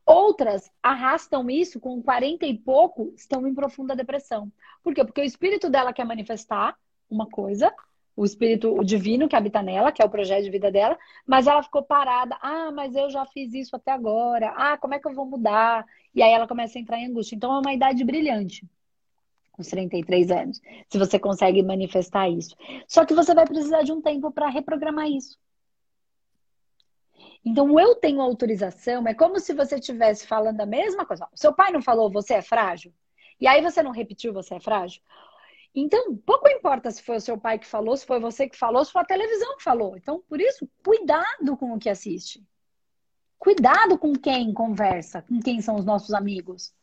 outras 0.04 0.68
arrastam 0.82 1.48
isso 1.48 1.78
com 1.78 2.02
40 2.02 2.44
e 2.44 2.58
pouco, 2.58 3.12
estão 3.16 3.46
em 3.46 3.54
profunda 3.54 3.94
depressão. 3.94 4.50
Por 4.82 4.92
quê? 4.92 5.04
Porque 5.04 5.20
o 5.20 5.24
espírito 5.24 5.70
dela 5.70 5.92
quer 5.92 6.04
manifestar 6.04 6.76
uma 7.08 7.28
coisa, 7.28 7.72
o 8.16 8.24
espírito 8.24 8.74
o 8.74 8.84
divino 8.84 9.28
que 9.28 9.36
habita 9.36 9.62
nela, 9.62 9.92
que 9.92 10.02
é 10.02 10.04
o 10.04 10.10
projeto 10.10 10.44
de 10.44 10.50
vida 10.50 10.70
dela, 10.70 10.98
mas 11.26 11.46
ela 11.46 11.62
ficou 11.62 11.82
parada. 11.82 12.36
Ah, 12.40 12.70
mas 12.70 12.94
eu 12.94 13.08
já 13.10 13.24
fiz 13.26 13.54
isso 13.54 13.74
até 13.76 13.92
agora. 13.92 14.52
Ah, 14.56 14.76
como 14.76 14.94
é 14.94 14.98
que 14.98 15.08
eu 15.08 15.14
vou 15.14 15.26
mudar? 15.26 15.86
E 16.14 16.22
aí 16.22 16.32
ela 16.32 16.46
começa 16.48 16.78
a 16.78 16.80
entrar 16.80 16.98
em 16.98 17.06
angústia. 17.06 17.36
Então 17.36 17.54
é 17.54 17.58
uma 17.58 17.72
idade 17.72 18.04
brilhante. 18.04 18.66
Com 19.52 19.62
33 19.62 20.30
anos, 20.30 20.60
se 20.88 20.98
você 20.98 21.18
consegue 21.18 21.62
manifestar 21.62 22.28
isso. 22.28 22.56
Só 22.86 23.04
que 23.04 23.14
você 23.14 23.34
vai 23.34 23.46
precisar 23.46 23.82
de 23.82 23.92
um 23.92 24.00
tempo 24.00 24.30
para 24.30 24.48
reprogramar 24.48 25.08
isso. 25.08 25.38
Então, 27.44 27.80
eu 27.80 27.94
tenho 27.94 28.20
autorização, 28.20 29.06
é 29.08 29.14
como 29.14 29.40
se 29.40 29.54
você 29.54 29.76
estivesse 29.76 30.26
falando 30.26 30.60
a 30.60 30.66
mesma 30.66 31.06
coisa. 31.06 31.26
Seu 31.34 31.54
pai 31.54 31.72
não 31.72 31.80
falou, 31.80 32.10
você 32.10 32.34
é 32.34 32.42
frágil? 32.42 32.92
E 33.40 33.46
aí 33.46 33.62
você 33.62 33.82
não 33.82 33.90
repetiu, 33.90 34.32
você 34.32 34.56
é 34.56 34.60
frágil? 34.60 35.00
Então, 35.74 36.16
pouco 36.16 36.48
importa 36.48 36.90
se 36.90 37.02
foi 37.02 37.16
o 37.16 37.20
seu 37.20 37.38
pai 37.38 37.58
que 37.58 37.66
falou, 37.66 37.96
se 37.96 38.04
foi 38.04 38.18
você 38.18 38.48
que 38.48 38.56
falou, 38.56 38.84
se 38.84 38.92
foi 38.92 39.02
a 39.02 39.06
televisão 39.06 39.56
que 39.56 39.62
falou. 39.62 39.96
Então, 39.96 40.22
por 40.28 40.40
isso, 40.40 40.68
cuidado 40.84 41.56
com 41.56 41.72
o 41.72 41.78
que 41.78 41.88
assiste. 41.88 42.44
Cuidado 43.38 43.96
com 43.96 44.12
quem 44.12 44.52
conversa, 44.52 45.22
com 45.22 45.40
quem 45.40 45.60
são 45.60 45.76
os 45.76 45.84
nossos 45.84 46.12
amigos. 46.12 46.74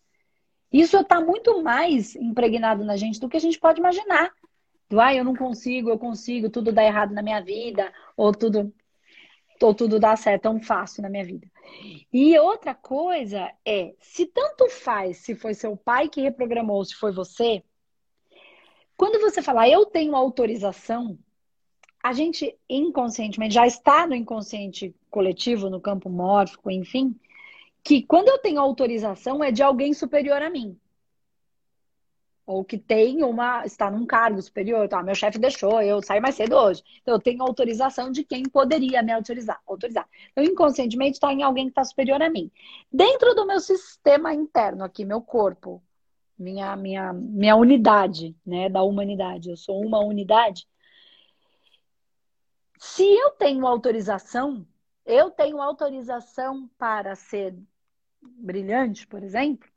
Isso 0.72 0.98
está 0.98 1.22
muito 1.22 1.62
mais 1.62 2.16
impregnado 2.16 2.84
na 2.84 2.98
gente 2.98 3.20
do 3.20 3.30
que 3.30 3.38
a 3.38 3.42
gente 3.42 3.60
pode 3.60 3.80
imaginar. 3.80 4.32
Do, 4.90 5.00
ah, 5.00 5.14
eu 5.14 5.24
não 5.24 5.36
consigo, 5.36 5.90
eu 5.90 6.00
consigo, 6.00 6.50
tudo 6.50 6.72
dá 6.72 6.84
errado 6.84 7.14
na 7.14 7.22
minha 7.22 7.42
vida, 7.42 7.94
ou 8.16 8.32
tudo, 8.32 8.74
ou 9.62 9.74
tudo 9.74 10.00
dá 10.00 10.16
certo 10.16 10.44
tão 10.44 10.62
fácil 10.62 11.04
na 11.04 11.10
minha 11.10 11.26
vida. 11.26 11.48
E 12.12 12.38
outra 12.40 12.74
coisa 12.74 13.52
é, 13.66 13.94
se 14.02 14.26
tanto 14.26 14.70
faz 14.70 15.18
se 15.18 15.36
foi 15.36 15.54
seu 15.54 15.76
pai 15.76 16.08
que 16.08 16.22
reprogramou, 16.22 16.84
se 16.86 16.96
foi 16.96 17.12
você, 17.12 17.64
quando 18.98 19.22
você 19.22 19.42
fala 19.42 19.70
eu 19.70 19.86
tenho 19.86 20.16
autorização, 20.16 21.18
a 22.04 22.14
gente 22.14 22.58
inconscientemente 22.70 23.54
já 23.54 23.68
está 23.68 24.08
no 24.08 24.16
inconsciente 24.16 24.96
coletivo, 25.10 25.70
no 25.70 25.80
campo 25.80 26.10
mórfico, 26.10 26.72
enfim, 26.72 27.16
que 27.84 28.02
quando 28.02 28.30
eu 28.30 28.40
tenho 28.40 28.60
autorização 28.60 29.44
é 29.44 29.52
de 29.52 29.64
alguém 29.64 29.94
superior 29.94 30.42
a 30.42 30.50
mim. 30.50 30.78
Ou 32.46 32.64
que 32.64 32.78
tem 32.78 33.24
uma. 33.24 33.66
está 33.66 33.92
num 33.92 34.06
cargo 34.06 34.42
superior. 34.42 34.88
Tá, 34.88 35.04
meu 35.04 35.14
chefe 35.14 35.38
deixou, 35.38 35.82
eu 35.82 36.02
saio 36.02 36.22
mais 36.22 36.36
cedo 36.36 36.56
hoje. 36.56 36.82
Então, 37.02 37.14
eu 37.14 37.20
tenho 37.20 37.44
autorização 37.44 38.10
de 38.10 38.24
quem 38.24 38.44
poderia 38.44 39.04
me 39.04 39.12
autorizar. 39.12 39.62
autorizar. 39.68 40.08
Então, 40.32 40.44
inconscientemente, 40.44 41.16
está 41.18 41.34
em 41.34 41.44
alguém 41.44 41.66
que 41.66 41.72
está 41.72 41.84
superior 41.84 42.22
a 42.22 42.30
mim. 42.30 42.50
Dentro 42.92 43.34
do 43.36 43.46
meu 43.46 43.60
sistema 43.60 44.34
interno 44.34 44.86
aqui, 44.86 45.04
meu 45.04 45.22
corpo, 45.22 45.84
minha, 46.38 46.76
minha, 46.76 47.14
minha 47.14 47.56
unidade 47.56 48.36
né, 48.46 48.70
da 48.70 48.84
humanidade. 48.84 49.50
Eu 49.50 49.58
sou 49.58 49.84
uma 49.84 50.00
unidade. 50.00 50.68
Se 52.80 53.04
eu 53.04 53.32
tenho 53.32 53.66
autorização, 53.66 54.66
eu 55.06 55.32
tenho 55.32 55.62
autorização 55.62 56.70
para 56.78 57.16
ser 57.16 57.56
brilhante, 58.22 59.08
por 59.08 59.24
exemplo, 59.24 59.68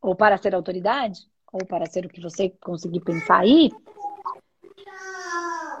ou 0.00 0.14
para 0.14 0.38
ser 0.38 0.54
autoridade, 0.54 1.20
ou 1.52 1.66
para 1.66 1.86
ser 1.86 2.06
o 2.06 2.08
que 2.08 2.20
você 2.20 2.50
conseguir 2.60 3.00
pensar 3.00 3.40
aí, 3.40 3.70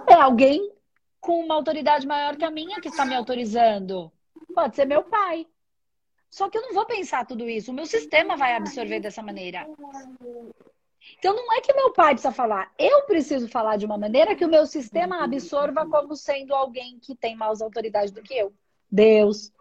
é 0.08 0.14
alguém 0.14 0.72
com 1.20 1.44
uma 1.44 1.54
autoridade 1.54 2.06
maior 2.06 2.36
que 2.36 2.44
a 2.44 2.50
minha 2.50 2.80
que 2.80 2.88
está 2.88 3.04
me 3.04 3.14
autorizando. 3.14 4.12
Pode 4.54 4.74
ser 4.74 4.84
meu 4.84 5.04
pai, 5.04 5.46
só 6.30 6.48
que 6.48 6.56
eu 6.56 6.62
não 6.62 6.72
vou 6.72 6.86
pensar 6.86 7.26
tudo 7.26 7.48
isso. 7.48 7.72
O 7.72 7.74
meu 7.74 7.86
sistema 7.86 8.36
vai 8.36 8.54
absorver 8.54 9.00
dessa 9.00 9.20
maneira. 9.20 9.68
Então 11.18 11.34
não 11.34 11.52
é 11.52 11.60
que 11.60 11.72
meu 11.72 11.92
pai 11.92 12.14
precisa 12.14 12.32
falar. 12.32 12.72
Eu 12.78 13.02
preciso 13.02 13.48
falar 13.48 13.76
de 13.76 13.84
uma 13.84 13.98
maneira 13.98 14.36
que 14.36 14.44
o 14.44 14.48
meu 14.48 14.64
sistema 14.64 15.24
absorva 15.24 15.84
como 15.86 16.14
sendo 16.14 16.54
alguém 16.54 17.00
que 17.00 17.16
tem 17.16 17.34
mais 17.34 17.60
autoridade 17.60 18.12
do 18.12 18.22
que 18.22 18.34
eu. 18.34 18.52
Deus. 18.90 19.52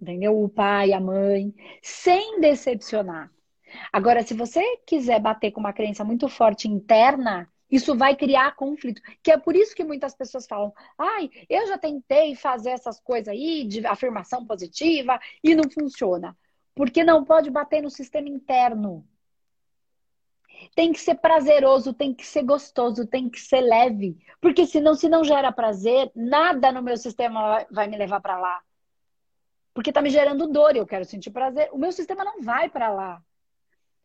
Entendeu? 0.00 0.42
O 0.42 0.48
pai, 0.48 0.94
a 0.94 1.00
mãe. 1.00 1.54
Sem 1.82 2.40
decepcionar. 2.40 3.30
Agora, 3.92 4.22
se 4.22 4.32
você 4.32 4.78
quiser 4.86 5.20
bater 5.20 5.50
com 5.50 5.60
uma 5.60 5.72
crença 5.72 6.02
muito 6.02 6.28
forte 6.28 6.66
interna, 6.66 7.49
isso 7.70 7.96
vai 7.96 8.16
criar 8.16 8.56
conflito. 8.56 9.00
Que 9.22 9.30
é 9.30 9.38
por 9.38 9.54
isso 9.54 9.74
que 9.74 9.84
muitas 9.84 10.14
pessoas 10.14 10.46
falam: 10.46 10.72
ai, 10.98 11.30
eu 11.48 11.66
já 11.66 11.78
tentei 11.78 12.34
fazer 12.34 12.70
essas 12.70 13.00
coisas 13.00 13.28
aí 13.28 13.66
de 13.66 13.86
afirmação 13.86 14.44
positiva 14.46 15.18
e 15.42 15.54
não 15.54 15.70
funciona. 15.70 16.36
Porque 16.74 17.04
não 17.04 17.24
pode 17.24 17.50
bater 17.50 17.82
no 17.82 17.90
sistema 17.90 18.28
interno. 18.28 19.06
Tem 20.74 20.92
que 20.92 21.00
ser 21.00 21.14
prazeroso, 21.16 21.94
tem 21.94 22.14
que 22.14 22.26
ser 22.26 22.42
gostoso, 22.42 23.06
tem 23.06 23.28
que 23.30 23.40
ser 23.40 23.60
leve. 23.60 24.18
Porque 24.40 24.66
senão, 24.66 24.94
se 24.94 25.08
não 25.08 25.24
gera 25.24 25.50
prazer, 25.52 26.10
nada 26.14 26.70
no 26.70 26.82
meu 26.82 26.96
sistema 26.96 27.66
vai 27.70 27.88
me 27.88 27.96
levar 27.96 28.20
para 28.20 28.38
lá. 28.38 28.60
Porque 29.72 29.92
tá 29.92 30.02
me 30.02 30.10
gerando 30.10 30.46
dor 30.48 30.74
e 30.74 30.78
eu 30.78 30.86
quero 30.86 31.04
sentir 31.04 31.30
prazer. 31.30 31.70
O 31.72 31.78
meu 31.78 31.92
sistema 31.92 32.24
não 32.24 32.42
vai 32.42 32.68
para 32.68 32.90
lá. 32.90 33.22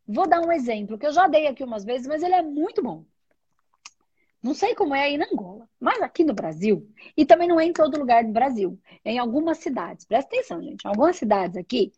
Vou 0.07 0.27
dar 0.27 0.39
um 0.41 0.51
exemplo 0.51 0.97
que 0.97 1.05
eu 1.05 1.11
já 1.11 1.27
dei 1.27 1.47
aqui 1.47 1.63
umas 1.63 1.83
vezes, 1.83 2.07
mas 2.07 2.21
ele 2.23 2.35
é 2.35 2.41
muito 2.41 2.81
bom. 2.81 3.05
Não 4.45 4.53
sei 4.53 4.75
como 4.75 4.93
é 4.93 5.05
aí 5.05 5.17
na 5.17 5.25
Angola, 5.25 5.67
mas 5.79 5.99
aqui 6.03 6.23
no 6.23 6.31
Brasil, 6.31 6.87
e 7.17 7.25
também 7.25 7.47
não 7.47 7.59
é 7.59 7.65
em 7.65 7.73
todo 7.73 7.97
lugar 7.97 8.23
do 8.23 8.31
Brasil, 8.31 8.79
é 9.03 9.13
em 9.13 9.17
algumas 9.17 9.57
cidades. 9.57 10.05
Presta 10.05 10.35
atenção, 10.35 10.61
gente. 10.61 10.85
Em 10.85 10.87
algumas 10.87 11.15
cidades 11.15 11.57
aqui, 11.57 11.91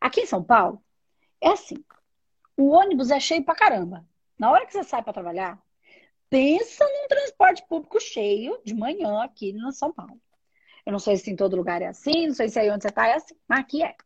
aqui 0.00 0.20
em 0.20 0.26
São 0.26 0.40
Paulo, 0.40 0.80
é 1.40 1.48
assim: 1.48 1.74
o 2.56 2.68
ônibus 2.68 3.10
é 3.10 3.18
cheio 3.18 3.42
pra 3.42 3.56
caramba. 3.56 4.06
Na 4.38 4.48
hora 4.52 4.64
que 4.64 4.74
você 4.74 4.84
sai 4.84 5.02
para 5.02 5.12
trabalhar, 5.12 5.60
pensa 6.30 6.84
num 6.84 7.08
transporte 7.08 7.66
público 7.68 8.00
cheio 8.00 8.60
de 8.64 8.76
manhã 8.76 9.24
aqui 9.24 9.52
no 9.52 9.72
São 9.72 9.92
Paulo. 9.92 10.20
Eu 10.86 10.92
não 10.92 11.00
sei 11.00 11.16
se 11.16 11.32
em 11.32 11.34
todo 11.34 11.56
lugar 11.56 11.82
é 11.82 11.88
assim, 11.88 12.28
não 12.28 12.34
sei 12.34 12.48
se 12.48 12.60
aí 12.60 12.70
onde 12.70 12.84
você 12.84 12.92
tá 12.92 13.08
é 13.08 13.14
assim, 13.14 13.34
mas 13.48 13.58
aqui 13.58 13.82
é. 13.82 13.96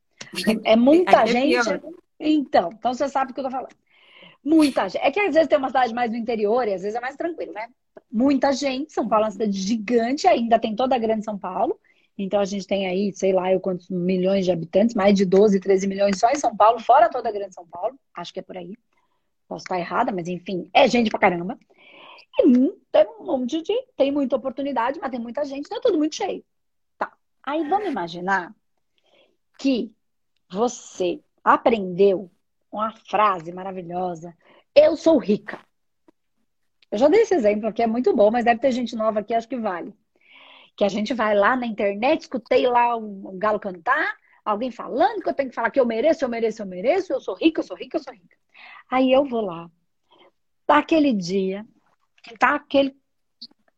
É 0.65 0.77
muita 0.77 1.25
é 1.25 1.27
gente. 1.27 1.69
Então, 2.19 2.71
então 2.73 2.95
você 2.95 3.07
sabe 3.07 3.33
o 3.33 3.35
que 3.35 3.41
eu 3.41 3.45
tô 3.45 3.51
falando. 3.51 3.77
Muita 4.43 4.89
gente. 4.89 5.05
É 5.05 5.11
que 5.11 5.21
às 5.21 5.35
vezes 5.35 5.47
tem 5.47 5.59
uma 5.59 5.69
cidade 5.69 5.93
mais 5.93 6.11
do 6.11 6.17
interior 6.17 6.67
e 6.67 6.73
às 6.73 6.81
vezes 6.81 6.97
é 6.97 7.01
mais 7.01 7.17
tranquilo, 7.17 7.53
né? 7.53 7.69
Muita 8.11 8.53
gente. 8.53 8.93
São 8.93 9.09
Paulo 9.09 9.25
é 9.25 9.27
uma 9.27 9.33
cidade 9.33 9.53
gigante, 9.53 10.27
ainda 10.27 10.59
tem 10.59 10.75
toda 10.75 10.95
a 10.95 10.99
grande 10.99 11.25
São 11.25 11.39
Paulo. 11.39 11.79
Então 12.17 12.41
a 12.41 12.45
gente 12.45 12.67
tem 12.67 12.87
aí, 12.87 13.13
sei 13.15 13.33
lá, 13.33 13.53
eu 13.53 13.61
quantos 13.61 13.89
milhões 13.89 14.45
de 14.45 14.53
habitantes, 14.53 14.95
mais 14.95 15.15
de 15.15 15.25
12, 15.25 15.61
13 15.61 15.87
milhões 15.87 16.19
só 16.19 16.31
em 16.31 16.37
São 16.37 16.55
Paulo, 16.55 16.79
fora 16.79 17.09
toda 17.09 17.29
a 17.29 17.33
grande 17.33 17.55
São 17.55 17.67
Paulo. 17.67 17.99
Acho 18.15 18.33
que 18.33 18.41
é 18.41 18.43
por 18.43 18.57
aí. 18.57 18.77
Posso 19.49 19.65
estar 19.65 19.79
errada, 19.79 20.13
mas 20.13 20.29
enfim, 20.29 20.69
é 20.73 20.87
gente 20.89 21.11
pra 21.11 21.19
caramba. 21.19 21.59
E 22.39 22.43
tem 22.91 23.07
um 23.19 23.25
monte 23.25 23.63
de. 23.63 23.75
Tem 23.97 24.11
muita 24.11 24.37
oportunidade, 24.37 24.99
mas 25.01 25.11
tem 25.11 25.21
muita 25.21 25.45
gente, 25.45 25.71
não 25.71 25.79
é 25.79 25.81
tudo 25.81 25.99
muito 25.99 26.15
cheio. 26.15 26.45
Tá. 26.99 27.13
Aí 27.43 27.67
vamos 27.69 27.89
imaginar 27.89 28.55
que 29.59 29.93
você 30.51 31.21
aprendeu 31.45 32.31
uma 32.71 32.93
frase 33.09 33.53
maravilhosa. 33.53 34.37
Eu 34.75 34.97
sou 34.97 35.19
rica. 35.19 35.61
Eu 36.93 36.99
já 36.99 37.09
dei 37.09 37.23
esse 37.23 37.35
exemplo 37.35 37.67
aqui, 37.67 37.83
é 37.83 37.87
muito 37.87 38.15
bom, 38.15 38.31
mas 38.31 38.45
deve 38.45 38.61
ter 38.61 38.71
gente 38.71 38.95
nova 38.95 39.21
aqui, 39.21 39.33
acho 39.33 39.49
que 39.49 39.57
vale. 39.57 39.95
Que 40.77 40.85
a 40.85 40.89
gente 40.89 41.15
vai 41.15 41.35
lá 41.35 41.57
na 41.57 41.67
internet, 41.67 42.21
escutei 42.21 42.67
lá 42.67 42.95
um 42.99 43.39
galo 43.39 43.59
cantar, 43.59 44.15
alguém 44.45 44.71
falando 44.71 45.23
que 45.23 45.29
eu 45.31 45.33
tenho 45.33 45.49
que 45.49 45.55
falar 45.55 45.71
que 45.71 45.81
eu 45.81 45.87
mereço, 45.87 46.23
eu 46.23 46.29
mereço, 46.29 46.61
eu 46.61 46.67
mereço, 46.67 47.11
eu 47.11 47.21
sou 47.21 47.35
rica, 47.35 47.61
eu 47.61 47.65
sou 47.65 47.79
rica, 47.79 47.97
eu 47.97 48.03
sou 48.03 48.13
rica. 48.13 48.37
Aí 48.91 49.11
eu 49.11 49.25
vou 49.25 49.41
lá. 49.41 49.71
Tá 50.67 50.79
aquele 50.79 51.15
dia, 51.15 51.67
tá 52.39 52.57
aquele 52.57 52.95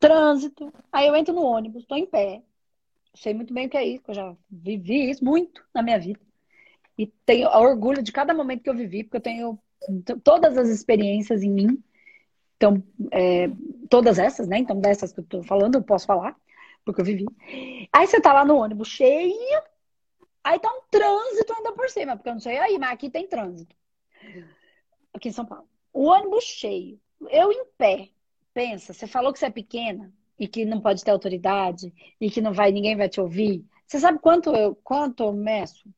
trânsito, 0.00 0.72
aí 0.92 1.06
eu 1.06 1.14
entro 1.14 1.32
no 1.32 1.44
ônibus, 1.44 1.82
estou 1.82 1.96
em 1.96 2.06
pé. 2.06 2.42
Sei 3.14 3.32
muito 3.32 3.54
bem 3.54 3.66
o 3.66 3.70
que 3.70 3.76
é 3.76 3.86
isso, 3.86 4.02
eu 4.08 4.14
já 4.14 4.36
vivi 4.50 5.08
isso 5.08 5.24
muito 5.24 5.64
na 5.72 5.84
minha 5.84 6.00
vida. 6.00 6.20
E 6.98 7.06
tenho 7.24 7.48
orgulho 7.48 8.02
de 8.02 8.10
cada 8.10 8.34
momento 8.34 8.64
que 8.64 8.70
eu 8.70 8.74
vivi, 8.74 9.04
porque 9.04 9.18
eu 9.18 9.20
tenho 9.20 9.58
todas 10.24 10.58
as 10.58 10.68
experiências 10.68 11.44
em 11.44 11.50
mim. 11.50 11.84
Então, 12.56 12.82
é, 13.10 13.48
todas 13.88 14.18
essas, 14.18 14.46
né? 14.48 14.58
Então, 14.58 14.78
dessas 14.80 15.12
que 15.12 15.20
eu 15.20 15.24
tô 15.24 15.42
falando, 15.42 15.76
eu 15.76 15.82
posso 15.82 16.06
falar, 16.06 16.36
porque 16.84 17.00
eu 17.00 17.04
vivi. 17.04 17.26
Aí 17.92 18.06
você 18.06 18.20
tá 18.20 18.32
lá 18.32 18.44
no 18.44 18.56
ônibus 18.56 18.88
cheio, 18.88 19.62
aí 20.42 20.58
tá 20.58 20.70
um 20.70 20.82
trânsito 20.90 21.52
ainda 21.52 21.72
por 21.72 21.88
cima, 21.88 22.16
porque 22.16 22.28
eu 22.28 22.34
não 22.34 22.40
sei 22.40 22.58
aí, 22.58 22.78
mas 22.78 22.92
aqui 22.92 23.10
tem 23.10 23.26
trânsito. 23.28 23.74
Aqui 25.12 25.28
em 25.28 25.32
São 25.32 25.44
Paulo. 25.44 25.68
O 25.92 26.06
ônibus 26.06 26.44
cheio. 26.44 27.00
Eu 27.30 27.52
em 27.52 27.64
pé. 27.78 28.08
Pensa, 28.52 28.92
você 28.92 29.06
falou 29.06 29.32
que 29.32 29.38
você 29.38 29.46
é 29.46 29.50
pequena 29.50 30.12
e 30.38 30.46
que 30.46 30.64
não 30.64 30.80
pode 30.80 31.02
ter 31.02 31.10
autoridade 31.10 31.92
e 32.20 32.30
que 32.30 32.40
não 32.40 32.52
vai, 32.52 32.70
ninguém 32.70 32.96
vai 32.96 33.08
te 33.08 33.20
ouvir. 33.20 33.64
Você 33.86 33.98
sabe 33.98 34.18
quanto 34.18 34.50
eu, 34.54 34.74
quanto 34.76 35.24
eu 35.24 35.32
meço? 35.32 35.88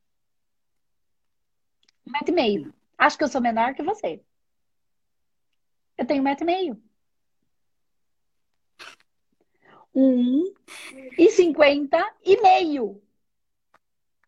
Um 2.06 2.12
metro 2.12 2.30
e 2.30 2.34
meio. 2.34 2.74
Acho 2.96 3.18
que 3.18 3.24
eu 3.24 3.28
sou 3.28 3.40
menor 3.40 3.74
que 3.74 3.82
você. 3.82 4.22
Eu 5.96 6.06
tenho 6.06 6.20
um 6.20 6.24
metro 6.24 6.44
e 6.44 6.46
meio. 6.46 6.82
Um 9.94 10.44
e 11.16 11.30
cinquenta 11.30 12.14
e 12.24 12.40
meio. 12.42 13.02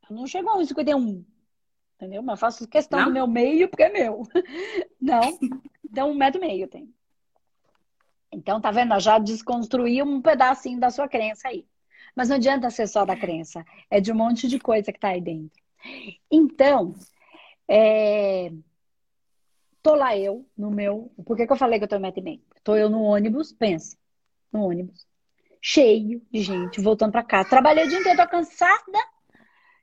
Não 0.09 0.27
chegou 0.27 0.53
a 0.53 0.57
um 0.57 0.65
cinquenta 0.65 0.91
e 0.91 0.95
um. 0.95 1.25
Entendeu? 1.97 2.23
Mas 2.23 2.41
faço 2.41 2.67
questão 2.69 3.01
não? 3.01 3.07
do 3.07 3.13
meu 3.13 3.27
meio 3.27 3.69
porque 3.69 3.83
é 3.83 3.91
meu. 3.91 4.23
Não. 5.01 5.39
Então, 5.85 6.11
um 6.11 6.15
metro 6.15 6.41
e 6.41 6.47
meio 6.47 6.65
eu 6.65 6.69
tenho. 6.69 6.95
Então, 8.31 8.61
tá 8.61 8.71
vendo? 8.71 8.95
Eu 8.95 9.01
já 9.01 9.19
desconstruí 9.19 10.03
um 10.03 10.23
pedacinho 10.23 10.79
da 10.79 10.91
sua 10.91 11.09
crença 11.09 11.49
aí. 11.49 11.67
Mas 12.15 12.29
não 12.29 12.37
adianta 12.37 12.71
ser 12.71 12.87
só 12.87 13.05
da 13.05 13.17
crença. 13.17 13.65
É 13.91 14.01
de 14.01 14.13
um 14.13 14.15
monte 14.15 14.47
de 14.49 14.59
coisa 14.59 14.93
que 14.93 15.01
tá 15.01 15.09
aí 15.09 15.21
dentro. 15.21 15.61
Então, 16.31 16.95
é... 17.67 18.53
Tô 19.83 19.95
lá 19.95 20.17
eu, 20.17 20.47
no 20.57 20.71
meu. 20.71 21.11
Por 21.25 21.37
que, 21.37 21.47
que 21.47 21.53
eu 21.53 21.57
falei 21.57 21.79
que 21.79 21.85
eu 21.85 21.89
tô 21.89 21.99
metro 21.99 22.21
e 22.21 22.25
meio? 22.25 22.43
Tô 22.63 22.77
eu 22.77 22.89
no 22.89 23.03
ônibus, 23.03 23.53
pensa. 23.53 23.97
No 24.53 24.65
ônibus. 24.65 25.07
Cheio 25.61 26.23
de 26.31 26.43
gente, 26.43 26.81
voltando 26.81 27.13
pra 27.13 27.23
casa. 27.23 27.49
Trabalhei 27.49 27.85
o 27.85 27.89
dia 27.89 27.99
inteiro, 27.99 28.23
tô 28.23 28.29
cansada. 28.29 28.99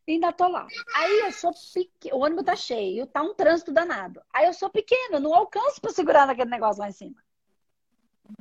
E 0.07 0.13
ainda 0.13 0.31
tô 0.31 0.47
lá. 0.47 0.67
Aí 0.95 1.19
eu 1.21 1.31
sou 1.31 1.51
pequeno. 1.73 2.15
O 2.15 2.23
ônibus 2.23 2.45
tá 2.45 2.55
cheio, 2.55 3.07
tá 3.07 3.23
um 3.23 3.33
trânsito 3.33 3.71
danado. 3.71 4.21
Aí 4.31 4.45
eu 4.45 4.53
sou 4.53 4.69
pequeno, 4.69 5.19
não 5.19 5.33
alcanço 5.33 5.81
pra 5.81 5.91
segurar 5.91 6.27
naquele 6.27 6.49
negócio 6.49 6.81
lá 6.81 6.89
em 6.89 6.93
cima. 6.93 7.15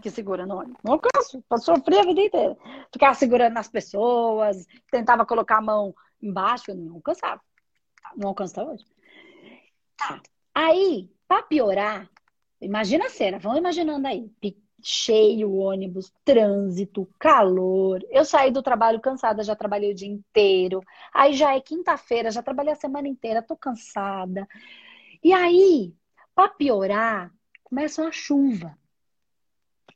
Que 0.03 0.11
segura 0.11 0.45
no 0.47 0.57
ônibus. 0.57 0.81
Não 0.83 0.95
alcanço. 0.95 1.43
Pra 1.49 1.59
sofrer 1.59 2.01
a 2.01 2.05
vida 2.05 2.21
inteira. 2.21 2.57
Ficava 2.93 3.15
segurando 3.15 3.55
nas 3.55 3.69
pessoas, 3.69 4.67
tentava 4.91 5.25
colocar 5.25 5.59
a 5.59 5.63
mão 5.63 5.95
embaixo, 6.21 6.71
eu 6.71 6.75
não 6.75 6.97
alcançava. 6.97 7.41
Não 8.17 8.29
alcança 8.29 8.63
hoje. 8.63 8.85
Tá. 9.97 10.21
Aí, 10.55 11.11
para 11.29 11.43
piorar, 11.43 12.09
imagina 12.61 13.07
a 13.07 13.11
cena, 13.11 13.39
vão 13.39 13.57
imaginando 13.57 14.07
aí. 14.07 14.31
Cheio 14.87 15.55
ônibus, 15.55 16.13
trânsito, 16.25 17.09
calor. 17.19 18.05
Eu 18.11 18.25
saí 18.25 18.51
do 18.51 18.63
trabalho 18.63 19.01
cansada, 19.01 19.43
já 19.43 19.57
trabalhei 19.57 19.93
o 19.93 19.95
dia 19.95 20.09
inteiro. 20.09 20.83
Aí 21.13 21.33
já 21.33 21.55
é 21.57 21.61
quinta-feira, 21.61 22.31
já 22.31 22.43
trabalhei 22.43 22.75
a 22.75 22.77
semana 22.77 23.09
inteira, 23.09 23.41
tô 23.41 23.57
cansada. 23.57 24.47
E 25.23 25.33
aí, 25.33 25.95
para 26.35 26.51
piorar, 26.51 27.33
começa 27.63 28.03
uma 28.03 28.13
chuva. 28.13 28.77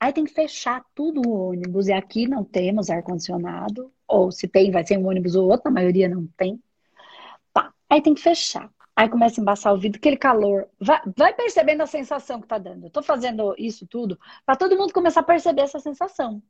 Aí 0.00 0.12
tem 0.12 0.24
que 0.24 0.32
fechar 0.32 0.82
tudo 0.94 1.20
o 1.26 1.50
ônibus. 1.50 1.88
E 1.88 1.92
aqui 1.92 2.26
não 2.26 2.44
temos 2.44 2.88
ar-condicionado. 2.88 3.92
Ou 4.06 4.30
se 4.32 4.48
tem, 4.48 4.70
vai 4.70 4.86
ser 4.86 4.96
um 4.96 5.06
ônibus 5.06 5.34
ou 5.34 5.50
outro, 5.50 5.68
a 5.68 5.72
maioria 5.72 6.08
não 6.08 6.26
tem. 6.36 6.62
Tá. 7.52 7.74
Aí 7.90 8.00
tem 8.00 8.14
que 8.14 8.22
fechar. 8.22 8.70
Aí 8.98 9.08
começa 9.08 9.40
a 9.40 9.42
embaçar 9.42 9.72
o 9.72 9.78
vidro, 9.78 9.96
aquele 9.96 10.16
calor. 10.16 10.68
Vai, 10.80 11.00
vai 11.16 11.32
percebendo 11.32 11.82
a 11.82 11.86
sensação 11.86 12.40
que 12.40 12.48
tá 12.48 12.58
dando. 12.58 12.86
Eu 12.86 12.90
tô 12.90 13.00
fazendo 13.00 13.54
isso 13.56 13.86
tudo 13.86 14.18
para 14.44 14.56
todo 14.56 14.76
mundo 14.76 14.92
começar 14.92 15.20
a 15.20 15.22
perceber 15.22 15.62
essa 15.62 15.78
sensação. 15.78 16.42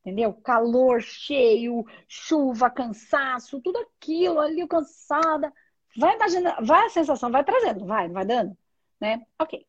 Entendeu? 0.00 0.32
Calor 0.34 1.00
cheio, 1.00 1.86
chuva, 2.08 2.68
cansaço, 2.68 3.60
tudo 3.60 3.78
aquilo 3.78 4.40
ali, 4.40 4.66
cansada. 4.66 5.52
Vai 5.96 6.16
imaginando, 6.16 6.66
vai 6.66 6.86
a 6.86 6.90
sensação, 6.90 7.30
vai 7.30 7.44
trazendo, 7.44 7.86
vai, 7.86 8.08
vai 8.08 8.24
dando, 8.24 8.58
né? 9.00 9.24
Ok. 9.38 9.64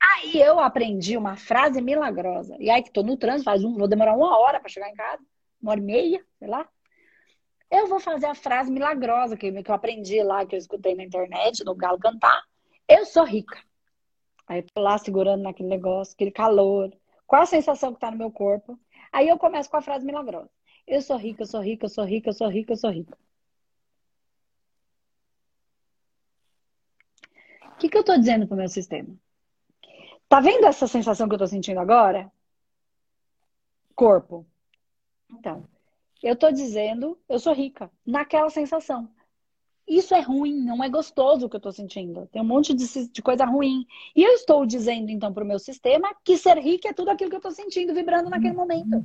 Aí 0.00 0.40
eu 0.40 0.58
aprendi 0.60 1.14
uma 1.18 1.36
frase 1.36 1.82
milagrosa. 1.82 2.56
E 2.58 2.70
aí 2.70 2.82
que 2.82 2.90
tô 2.90 3.02
no 3.02 3.18
trânsito, 3.18 3.44
faz 3.44 3.62
um, 3.62 3.76
vou 3.76 3.86
demorar 3.86 4.16
uma 4.16 4.38
hora 4.38 4.60
para 4.60 4.70
chegar 4.70 4.88
em 4.88 4.94
casa, 4.94 5.22
uma 5.60 5.72
hora 5.72 5.80
e 5.80 5.82
meia, 5.82 6.24
sei 6.38 6.48
lá. 6.48 6.66
Eu 7.70 7.86
vou 7.86 8.00
fazer 8.00 8.26
a 8.26 8.34
frase 8.34 8.70
milagrosa 8.70 9.36
que, 9.36 9.46
eu 9.46 9.74
aprendi 9.74 10.22
lá, 10.22 10.44
que 10.44 10.56
eu 10.56 10.58
escutei 10.58 10.94
na 10.94 11.04
internet, 11.04 11.64
no 11.64 11.74
Galo 11.74 11.98
cantar. 11.98 12.42
Eu 12.88 13.06
sou 13.06 13.24
rica. 13.24 13.56
Aí 14.46 14.58
eu 14.60 14.66
tô 14.74 14.80
lá 14.80 14.98
segurando 14.98 15.42
naquele 15.42 15.68
negócio, 15.68 16.14
aquele 16.14 16.32
calor. 16.32 16.92
Qual 17.26 17.42
a 17.42 17.46
sensação 17.46 17.94
que 17.94 18.00
tá 18.00 18.10
no 18.10 18.18
meu 18.18 18.32
corpo? 18.32 18.78
Aí 19.12 19.28
eu 19.28 19.38
começo 19.38 19.70
com 19.70 19.76
a 19.76 19.82
frase 19.82 20.04
milagrosa. 20.04 20.50
Eu 20.86 21.00
sou 21.00 21.16
rica, 21.16 21.42
eu 21.42 21.46
sou 21.46 21.60
rica, 21.60 21.86
eu 21.86 21.90
sou 21.90 22.04
rica, 22.04 22.30
eu 22.30 22.34
sou 22.34 22.48
rica, 22.48 22.72
eu 22.72 22.76
sou 22.76 22.90
rica. 22.90 23.16
O 27.64 27.76
que, 27.78 27.88
que 27.88 27.96
eu 27.96 28.04
tô 28.04 28.16
dizendo 28.16 28.46
pro 28.46 28.56
meu 28.56 28.68
sistema? 28.68 29.16
Tá 30.28 30.40
vendo 30.40 30.66
essa 30.66 30.86
sensação 30.86 31.28
que 31.28 31.34
eu 31.34 31.38
tô 31.38 31.46
sentindo 31.46 31.78
agora? 31.80 32.30
Corpo. 33.94 34.46
Então, 35.30 35.68
eu 36.22 36.34
estou 36.34 36.52
dizendo, 36.52 37.18
eu 37.28 37.38
sou 37.38 37.52
rica, 37.52 37.90
naquela 38.06 38.50
sensação. 38.50 39.08
Isso 39.86 40.14
é 40.14 40.20
ruim, 40.20 40.54
não 40.62 40.84
é 40.84 40.88
gostoso 40.88 41.46
o 41.46 41.48
que 41.48 41.56
eu 41.56 41.58
estou 41.58 41.72
sentindo. 41.72 42.28
Tem 42.28 42.40
um 42.40 42.44
monte 42.44 42.72
de, 42.72 43.08
de, 43.08 43.22
coisa 43.22 43.44
ruim. 43.44 43.84
E 44.14 44.22
eu 44.22 44.34
estou 44.34 44.64
dizendo, 44.64 45.10
então, 45.10 45.32
para 45.32 45.42
o 45.42 45.46
meu 45.46 45.58
sistema 45.58 46.14
que 46.24 46.36
ser 46.36 46.58
rica 46.58 46.88
é 46.88 46.92
tudo 46.92 47.10
aquilo 47.10 47.28
que 47.28 47.36
eu 47.36 47.40
estou 47.40 47.50
sentindo, 47.50 47.92
vibrando 47.92 48.30
naquele 48.30 48.54
momento. 48.54 49.04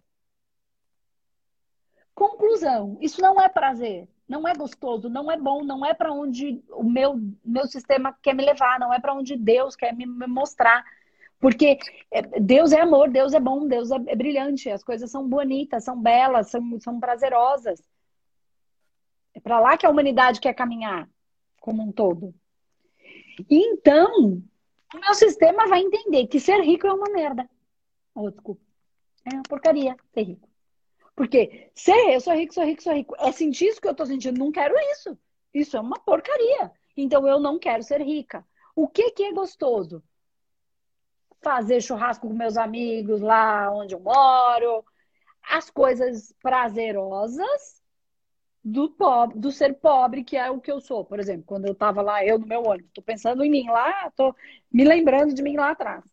Conclusão: 2.13 2.97
isso 3.01 3.19
não 3.19 3.41
é 3.41 3.49
prazer, 3.49 4.07
não 4.27 4.47
é 4.47 4.53
gostoso, 4.53 5.09
não 5.09 5.31
é 5.31 5.37
bom, 5.37 5.63
não 5.63 5.85
é 5.85 5.93
para 5.93 6.13
onde 6.13 6.63
o 6.69 6.83
meu, 6.83 7.19
meu 7.43 7.65
sistema 7.67 8.15
quer 8.21 8.35
me 8.35 8.45
levar, 8.45 8.79
não 8.79 8.93
é 8.93 8.99
para 8.99 9.13
onde 9.13 9.35
Deus 9.35 9.75
quer 9.75 9.93
me, 9.93 10.05
me 10.05 10.27
mostrar. 10.27 10.85
Porque 11.39 11.77
é, 12.11 12.21
Deus 12.39 12.71
é 12.71 12.81
amor, 12.81 13.09
Deus 13.09 13.33
é 13.33 13.39
bom, 13.39 13.67
Deus 13.67 13.91
é, 13.91 13.95
é 14.07 14.15
brilhante, 14.15 14.69
as 14.69 14.83
coisas 14.83 15.11
são 15.11 15.27
bonitas, 15.27 15.83
são 15.83 16.01
belas, 16.01 16.49
são, 16.49 16.79
são 16.79 16.99
prazerosas. 16.99 17.81
É 19.33 19.39
para 19.39 19.59
lá 19.59 19.77
que 19.77 19.85
a 19.85 19.89
humanidade 19.89 20.39
quer 20.39 20.53
caminhar, 20.53 21.09
como 21.59 21.83
um 21.83 21.91
todo. 21.91 22.33
Então, 23.49 24.41
o 24.93 24.99
meu 24.99 25.13
sistema 25.13 25.67
vai 25.67 25.81
entender 25.81 26.27
que 26.27 26.39
ser 26.39 26.61
rico 26.61 26.87
é 26.87 26.93
uma 26.93 27.11
merda. 27.11 27.49
Oh, 28.13 28.29
desculpa. 28.31 28.61
É 29.25 29.33
uma 29.33 29.43
porcaria 29.43 29.97
ser 30.13 30.23
rico. 30.23 30.47
Porque 31.15 31.69
ser 31.73 32.13
eu 32.13 32.21
sou 32.21 32.33
rico, 32.33 32.53
sou 32.53 32.63
rico, 32.63 32.83
sou 32.83 32.93
rico. 32.93 33.15
É 33.19 33.31
sentir 33.31 33.67
isso 33.67 33.81
que 33.81 33.87
eu 33.87 33.95
tô 33.95 34.05
sentindo. 34.05 34.37
Não 34.37 34.51
quero 34.51 34.75
isso. 34.91 35.17
Isso 35.53 35.75
é 35.75 35.81
uma 35.81 35.99
porcaria. 35.99 36.71
Então 36.95 37.27
eu 37.27 37.39
não 37.39 37.59
quero 37.59 37.83
ser 37.83 38.01
rica. 38.01 38.45
O 38.75 38.87
que, 38.87 39.11
que 39.11 39.23
é 39.23 39.33
gostoso? 39.33 40.03
Fazer 41.45 41.79
churrasco 41.79 42.27
com 42.27 42.33
meus 42.33 42.57
amigos 42.57 43.21
lá 43.21 43.71
onde 43.71 43.93
eu 43.93 43.99
moro, 43.99 44.83
as 45.47 45.69
coisas 45.69 46.33
prazerosas 46.41 47.83
do 48.63 48.89
pobre, 48.89 49.37
do 49.37 49.51
ser 49.51 49.75
pobre, 49.75 50.23
que 50.23 50.35
é 50.35 50.49
o 50.49 50.59
que 50.59 50.71
eu 50.71 50.81
sou. 50.81 51.05
Por 51.05 51.19
exemplo, 51.19 51.43
quando 51.45 51.67
eu 51.67 51.73
estava 51.73 52.01
lá, 52.01 52.25
eu 52.25 52.39
no 52.39 52.47
meu 52.47 52.63
ônibus, 52.63 52.87
estou 52.87 53.03
pensando 53.03 53.43
em 53.43 53.51
mim 53.51 53.69
lá, 53.69 54.07
estou 54.07 54.35
me 54.71 54.83
lembrando 54.83 55.35
de 55.35 55.43
mim 55.43 55.55
lá 55.55 55.69
atrás. 55.69 56.03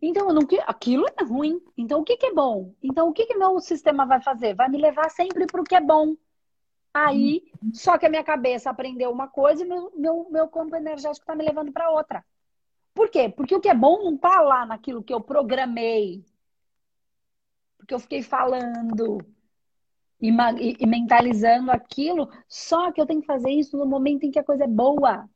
Então, 0.00 0.28
não, 0.28 0.42
aquilo 0.68 1.04
é 1.18 1.24
ruim. 1.24 1.60
Então, 1.76 2.00
o 2.00 2.04
que, 2.04 2.16
que 2.16 2.26
é 2.26 2.32
bom? 2.32 2.72
Então, 2.80 3.08
o 3.08 3.12
que, 3.12 3.26
que 3.26 3.36
meu 3.36 3.58
sistema 3.58 4.06
vai 4.06 4.22
fazer? 4.22 4.54
Vai 4.54 4.68
me 4.68 4.78
levar 4.78 5.10
sempre 5.10 5.48
para 5.48 5.60
o 5.60 5.64
que 5.64 5.74
é 5.74 5.80
bom. 5.80 6.14
Aí, 6.94 7.42
só 7.72 7.98
que 7.98 8.06
a 8.06 8.08
minha 8.08 8.22
cabeça 8.22 8.70
aprendeu 8.70 9.10
uma 9.10 9.26
coisa 9.26 9.64
e 9.64 9.66
meu, 9.66 9.92
meu, 9.96 10.28
meu 10.30 10.46
campo 10.46 10.76
energético 10.76 11.24
está 11.24 11.34
me 11.34 11.44
levando 11.44 11.72
para 11.72 11.90
outra. 11.90 12.24
Por 12.98 13.10
quê? 13.10 13.28
Porque 13.28 13.54
o 13.54 13.60
que 13.60 13.68
é 13.68 13.74
bom 13.74 14.02
não 14.02 14.16
está 14.16 14.40
lá 14.40 14.66
naquilo 14.66 15.04
que 15.04 15.14
eu 15.14 15.20
programei. 15.20 16.24
Porque 17.76 17.94
eu 17.94 18.00
fiquei 18.00 18.22
falando. 18.22 19.24
e, 20.20 20.76
e 20.80 20.84
mentalizando 20.84 21.70
aquilo, 21.70 22.28
só 22.48 22.90
que 22.90 23.00
eu 23.00 23.06
tenho 23.06 23.20
que 23.20 23.26
fazer 23.28 23.52
isso 23.52 23.76
no 23.76 23.86
momento 23.86 24.24
em 24.24 24.32
que 24.32 24.38
a 24.40 24.42
coisa 24.42 24.64
é 24.64 24.66
boa. 24.66 25.30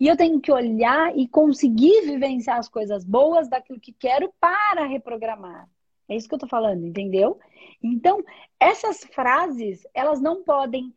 E 0.00 0.08
eu 0.08 0.16
tenho 0.16 0.40
que 0.40 0.50
olhar 0.50 1.14
e 1.14 1.28
conseguir 1.28 2.06
vivenciar 2.06 2.56
as 2.56 2.70
coisas 2.70 3.04
boas 3.04 3.46
daquilo 3.46 3.78
que 3.78 3.92
quero 3.92 4.32
para 4.40 4.86
reprogramar. 4.86 5.68
É 6.08 6.16
isso 6.16 6.26
que 6.26 6.34
eu 6.34 6.38
tô 6.38 6.48
falando, 6.48 6.86
entendeu? 6.86 7.38
Então, 7.82 8.24
essas 8.58 9.04
frases, 9.12 9.86
elas 9.92 10.22
não 10.22 10.42
podem 10.42 10.94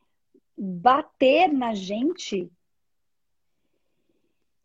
bater 0.58 1.52
na 1.52 1.74
gente 1.74 2.50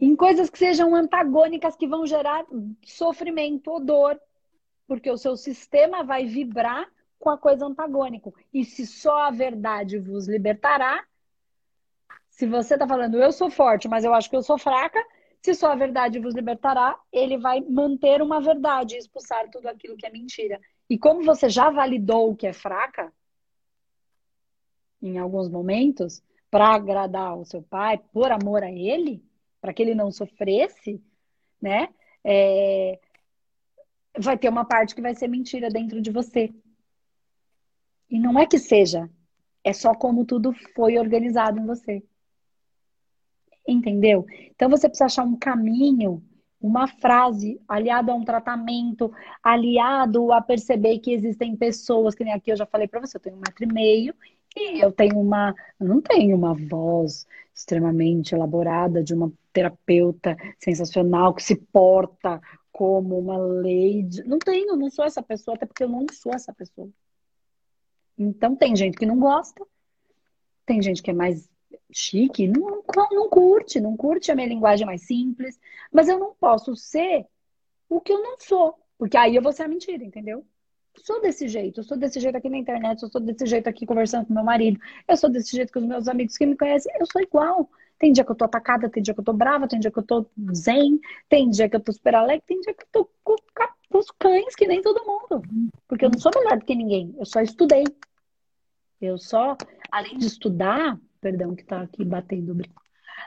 em 0.01 0.15
coisas 0.15 0.49
que 0.49 0.59
sejam 0.59 0.95
antagônicas, 0.95 1.77
que 1.77 1.89
vão 1.89 2.07
gerar 2.07 2.47
sofrimento 2.85 3.71
ou 3.71 3.81
dor, 3.81 4.21
porque 4.87 5.11
o 5.11 5.19
seu 5.19 5.37
sistema 5.37 6.05
vai 6.05 6.25
vibrar 6.25 6.89
com 7.19 7.31
a 7.31 7.39
coisa 7.39 7.67
antagônica. 7.67 8.33
E 8.55 8.65
se 8.65 8.87
só 8.87 9.27
a 9.27 9.31
verdade 9.31 9.99
vos 9.99 10.29
libertará, 10.29 11.05
se 12.31 12.47
você 12.47 12.75
está 12.75 12.87
falando 12.87 13.21
eu 13.21 13.33
sou 13.33 13.51
forte, 13.51 13.89
mas 13.89 14.05
eu 14.05 14.15
acho 14.15 14.31
que 14.31 14.37
eu 14.37 14.43
sou 14.43 14.57
fraca, 14.57 15.05
se 15.43 15.55
só 15.55 15.73
a 15.73 15.77
verdade 15.77 16.21
vos 16.21 16.35
libertará, 16.35 16.99
ele 17.13 17.37
vai 17.37 17.61
manter 17.61 18.23
uma 18.23 18.41
verdade 18.41 18.95
e 18.95 18.99
expulsar 18.99 19.51
tudo 19.51 19.67
aquilo 19.67 19.97
que 19.97 20.07
é 20.07 20.11
mentira. 20.11 20.61
E 20.89 20.97
como 20.99 21.25
você 21.25 21.49
já 21.49 21.71
validou 21.71 22.31
o 22.31 22.37
que 22.37 22.47
é 22.47 22.53
fraca, 22.53 23.13
em 25.03 25.19
alguns 25.19 25.49
momentos, 25.49 26.23
para 26.51 26.75
agradar 26.75 27.37
o 27.37 27.45
seu 27.45 27.63
pai, 27.63 27.99
por 28.13 28.33
amor 28.33 28.63
a 28.63 28.71
ele, 28.71 29.23
para 29.61 29.73
que 29.73 29.83
ele 29.83 29.95
não 29.95 30.11
sofresse, 30.11 31.03
né? 31.61 31.89
É... 32.25 32.99
Vai 34.19 34.37
ter 34.37 34.49
uma 34.49 34.65
parte 34.65 34.95
que 34.95 35.03
vai 35.03 35.15
ser 35.15 35.29
mentira 35.29 35.69
dentro 35.69 36.01
de 36.01 36.11
você. 36.11 36.53
E 38.11 38.19
não 38.19 38.39
é 38.39 38.47
que 38.47 38.59
seja, 38.59 39.09
é 39.63 39.73
só 39.73 39.95
como 39.95 40.25
tudo 40.25 40.53
foi 40.75 40.99
organizado 40.99 41.61
em 41.61 41.67
você. 41.67 42.03
Entendeu? 43.67 44.25
Então 44.51 44.71
você 44.71 44.89
precisa 44.89 45.07
achar 45.07 45.25
um 45.25 45.37
caminho, 45.37 46.23
uma 46.61 46.89
frase 46.89 47.61
aliado 47.69 48.11
a 48.11 48.15
um 48.15 48.25
tratamento, 48.25 49.13
aliado 49.43 50.33
a 50.33 50.41
perceber 50.41 50.99
que 50.99 51.13
existem 51.13 51.55
pessoas, 51.55 52.15
que 52.15 52.25
nem 52.25 52.33
aqui 52.33 52.51
eu 52.51 52.57
já 52.57 52.67
falei 52.67 52.89
para 52.89 53.01
você, 53.01 53.17
eu 53.17 53.21
tenho 53.21 53.37
um 53.37 53.41
metro 53.41 53.65
e 53.65 53.73
meio 53.73 54.15
e 54.57 54.81
eu 54.81 54.91
tenho 54.91 55.21
uma, 55.21 55.55
eu 55.79 55.87
não 55.87 56.01
tenho 56.01 56.35
uma 56.35 56.55
voz 56.55 57.27
extremamente 57.55 58.35
elaborada 58.35 59.03
de 59.03 59.15
uma 59.15 59.31
terapeuta 59.59 60.37
sensacional 60.59 61.35
que 61.35 61.43
se 61.43 61.57
porta 61.57 62.41
como 62.71 63.19
uma 63.19 63.37
lady. 63.37 64.23
Não 64.25 64.39
tenho, 64.39 64.77
não 64.77 64.89
sou 64.89 65.05
essa 65.05 65.21
pessoa, 65.21 65.57
até 65.57 65.67
porque 65.67 65.83
eu 65.83 65.89
não 65.89 66.07
sou 66.13 66.33
essa 66.33 66.53
pessoa. 66.53 66.89
Então 68.17 68.55
tem 68.55 68.77
gente 68.77 68.97
que 68.97 69.07
não 69.07 69.19
gosta, 69.19 69.67
tem 70.65 70.81
gente 70.81 71.03
que 71.03 71.11
é 71.11 71.15
mais 71.15 71.49
chique, 71.93 72.47
não, 72.47 72.83
não 73.11 73.29
curte, 73.29 73.81
não 73.81 73.97
curte 73.97 74.31
a 74.31 74.35
minha 74.35 74.49
linguagem 74.49 74.87
mais 74.87 75.03
simples, 75.03 75.59
mas 75.93 76.09
eu 76.09 76.19
não 76.19 76.35
posso 76.35 76.77
ser 76.77 77.27
o 77.89 78.01
que 78.01 78.13
eu 78.13 78.23
não 78.23 78.39
sou, 78.39 78.79
porque 78.97 79.17
aí 79.17 79.35
eu 79.35 79.43
vou 79.43 79.53
ser 79.53 79.65
a 79.65 79.69
mentira, 79.69 80.05
entendeu? 80.05 80.45
Eu 80.95 81.03
sou 81.05 81.21
desse 81.21 81.49
jeito, 81.49 81.81
eu 81.81 81.85
sou 81.85 81.97
desse 81.97 82.21
jeito 82.21 82.37
aqui 82.37 82.49
na 82.49 82.59
internet, 82.59 83.03
eu 83.03 83.09
sou 83.09 83.21
desse 83.21 83.47
jeito 83.47 83.69
aqui 83.69 83.87
conversando 83.87 84.27
com 84.27 84.35
meu 84.35 84.45
marido, 84.45 84.79
eu 85.07 85.17
sou 85.17 85.31
desse 85.31 85.57
jeito 85.57 85.73
com 85.73 85.79
os 85.79 85.87
meus 85.87 86.09
amigos 86.09 86.37
que 86.37 86.47
me 86.47 86.57
conhecem, 86.57 86.93
eu 86.99 87.07
sou 87.11 87.23
igual. 87.23 87.71
Tem 87.99 88.13
dia 88.13 88.25
que 88.25 88.31
eu 88.31 88.37
tô 88.37 88.45
atacada, 88.45 88.89
tem 88.89 89.03
dia 89.03 89.13
que 89.13 89.21
eu 89.21 89.25
tô 89.25 89.33
brava, 89.33 89.67
tem 89.67 89.81
dia 89.81 89.91
que 89.91 89.99
eu 89.99 90.03
tô 90.03 90.27
zen, 90.55 91.01
tem 91.29 91.51
dia 91.51 91.69
que 91.69 91.77
eu 91.77 91.81
tô 91.81 91.93
super 91.93 92.15
alegre, 92.15 92.45
tem 92.47 92.61
dia 92.61 92.73
que 92.73 92.85
eu 92.85 92.89
tô 92.93 93.11
com, 93.25 93.37
os 93.99 94.11
cães, 94.13 94.55
que 94.55 94.67
nem 94.67 94.81
todo 94.83 95.05
mundo. 95.05 95.43
Porque 95.89 96.05
eu 96.05 96.11
não 96.11 96.19
sou 96.19 96.31
melhor 96.35 96.59
do 96.59 96.65
que 96.65 96.75
ninguém, 96.75 97.15
eu 97.19 97.27
só 97.27 97.41
estudei. 97.41 97.85
Eu 99.01 99.19
só, 99.19 99.57
além 99.91 100.19
de 100.19 100.27
estudar, 100.27 100.99
perdão, 101.21 101.55
que 101.55 101.65
tá 101.65 101.83
aqui 101.83 102.05
batendo 102.05 102.53
o 102.53 102.55
brinco. 102.55 102.83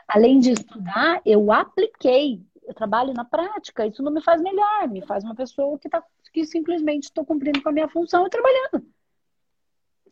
Além 0.06 0.38
de 0.38 0.52
estudar, 0.52 1.20
eu 1.24 1.50
apliquei. 1.52 2.42
Eu 2.62 2.74
trabalho 2.74 3.12
na 3.12 3.24
prática. 3.24 3.86
Isso 3.86 4.02
não 4.02 4.12
me 4.12 4.22
faz 4.22 4.40
melhor, 4.40 4.88
me 4.88 5.04
faz 5.04 5.24
uma 5.24 5.34
pessoa 5.34 5.78
que, 5.78 5.88
tá, 5.88 6.02
que 6.32 6.44
simplesmente 6.44 7.04
estou 7.04 7.24
cumprindo 7.24 7.62
com 7.62 7.68
a 7.70 7.72
minha 7.72 7.88
função 7.88 8.26
e 8.26 8.30
trabalhando. 8.30 8.86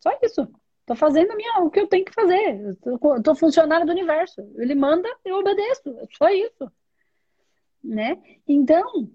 Só 0.01 0.11
isso. 0.23 0.49
Estou 0.91 0.97
fazendo 0.97 1.37
minha, 1.37 1.61
o 1.61 1.71
que 1.71 1.79
eu 1.79 1.87
tenho 1.87 2.05
que 2.05 2.13
fazer. 2.13 2.77
Estou 3.17 3.37
funcionário 3.37 3.87
do 3.87 3.93
universo. 3.93 4.41
Ele 4.57 4.75
manda, 4.75 5.09
eu 5.25 5.37
obedeço. 5.37 5.89
É 6.01 6.07
só 6.19 6.29
isso. 6.31 6.73
Né? 7.83 8.21
Então, 8.47 9.09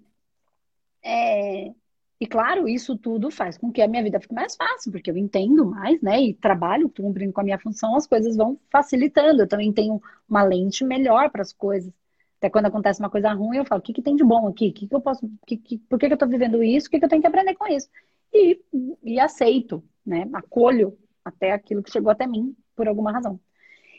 é, 1.03 1.73
e 2.17 2.26
claro, 2.26 2.65
isso 2.69 2.97
tudo 2.97 3.30
faz 3.30 3.57
com 3.57 3.73
que 3.73 3.82
a 3.82 3.89
minha 3.89 4.01
vida 4.01 4.21
fique 4.21 4.34
mais 4.34 4.55
fácil, 4.55 4.89
porque 4.89 5.11
eu 5.11 5.17
entendo 5.17 5.65
mais, 5.65 6.01
né? 6.01 6.21
E 6.21 6.34
trabalho, 6.34 6.89
cumprindo 6.89 7.34
com 7.34 7.41
a 7.41 7.43
minha 7.43 7.59
função, 7.59 7.93
as 7.97 8.07
coisas 8.07 8.38
vão 8.38 8.57
facilitando. 8.71 9.41
Eu 9.41 9.47
também 9.47 9.73
tenho 9.73 10.01
uma 10.30 10.43
lente 10.43 10.82
melhor 10.86 11.30
para 11.30 11.41
as 11.41 11.51
coisas. 11.51 11.91
Até 12.38 12.49
quando 12.49 12.67
acontece 12.67 13.01
uma 13.01 13.09
coisa 13.09 13.34
ruim, 13.34 13.57
eu 13.57 13.65
falo, 13.65 13.82
o 13.82 13.84
que, 13.84 13.91
que 13.91 14.01
tem 14.01 14.15
de 14.15 14.23
bom 14.23 14.47
aqui? 14.47 14.71
Que 14.71 14.88
que 14.88 14.95
eu 14.95 15.01
posso, 15.01 15.30
que, 15.45 15.57
que, 15.57 15.78
por 15.78 15.99
que, 15.99 16.07
que 16.07 16.13
eu 16.13 16.15
estou 16.15 16.30
vivendo 16.30 16.63
isso? 16.63 16.88
O 16.88 16.91
que, 16.91 16.99
que 16.99 17.05
eu 17.05 17.09
tenho 17.09 17.21
que 17.21 17.28
aprender 17.28 17.53
com 17.55 17.67
isso? 17.67 17.89
E, 18.34 18.61
e 19.03 19.19
aceito, 19.19 19.84
né? 20.05 20.30
Acolho 20.34 20.97
até 21.26 21.51
aquilo 21.51 21.82
que 21.82 21.91
chegou 21.91 22.11
até 22.11 22.28
mim, 22.28 22.55
por 22.76 22.88
alguma 22.88 23.11
razão. 23.11 23.39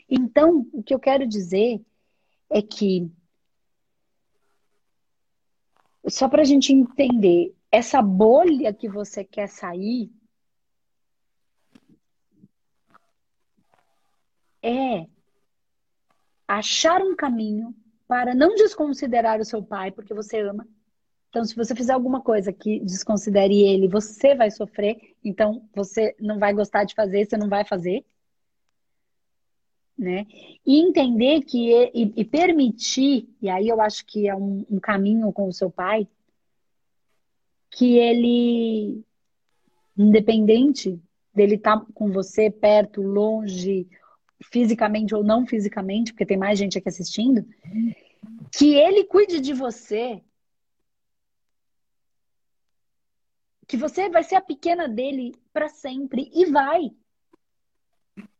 Então, 0.09 0.65
o 0.71 0.81
que 0.81 0.93
eu 0.93 0.99
quero 0.99 1.27
dizer 1.27 1.81
é 2.49 2.61
que, 2.61 3.11
só 6.07 6.29
para 6.29 6.41
a 6.41 6.45
gente 6.45 6.71
entender, 6.71 7.53
essa 7.69 8.01
bolha 8.01 8.73
que 8.73 8.87
você 8.87 9.25
quer 9.25 9.49
sair 9.49 10.09
é 14.63 15.05
achar 16.47 17.01
um 17.01 17.15
caminho 17.15 17.75
para 18.07 18.33
não 18.33 18.55
desconsiderar 18.55 19.41
o 19.41 19.45
seu 19.45 19.61
pai, 19.61 19.91
porque 19.91 20.13
você 20.13 20.39
ama. 20.39 20.65
Então, 21.29 21.43
se 21.43 21.53
você 21.53 21.75
fizer 21.75 21.91
alguma 21.91 22.21
coisa 22.21 22.53
que 22.53 22.79
desconsidere 22.79 23.61
ele, 23.61 23.89
você 23.89 24.33
vai 24.33 24.49
sofrer. 24.49 25.16
Então, 25.27 25.67
você 25.75 26.15
não 26.19 26.39
vai 26.39 26.53
gostar 26.53 26.85
de 26.85 26.95
fazer, 26.95 27.25
você 27.25 27.35
não 27.35 27.49
vai 27.49 27.65
fazer. 27.65 28.05
Né? 29.97 30.25
E 30.65 30.79
entender 30.79 31.41
que 31.41 31.71
e, 31.93 32.13
e 32.15 32.23
permitir, 32.23 33.27
e 33.41 33.49
aí 33.49 33.67
eu 33.67 33.81
acho 33.81 34.05
que 34.05 34.27
é 34.27 34.35
um, 34.35 34.65
um 34.69 34.79
caminho 34.79 35.33
com 35.33 35.47
o 35.47 35.53
seu 35.53 35.69
pai, 35.69 36.07
que 37.71 37.97
ele, 37.97 39.03
independente 39.97 41.01
dele 41.33 41.55
estar 41.55 41.79
tá 41.79 41.85
com 41.93 42.11
você 42.11 42.49
perto, 42.49 43.01
longe, 43.01 43.87
fisicamente 44.51 45.13
ou 45.13 45.23
não 45.23 45.45
fisicamente, 45.45 46.13
porque 46.13 46.25
tem 46.25 46.37
mais 46.37 46.57
gente 46.57 46.77
aqui 46.77 46.87
assistindo, 46.87 47.45
que 48.51 48.75
ele 48.75 49.03
cuide 49.03 49.41
de 49.41 49.53
você. 49.53 50.21
Que 53.67 53.77
você 53.77 54.09
vai 54.09 54.23
ser 54.23 54.35
a 54.35 54.41
pequena 54.41 54.87
dele 54.87 55.35
para 55.51 55.69
sempre 55.69 56.31
e 56.33 56.45
vai. 56.45 56.91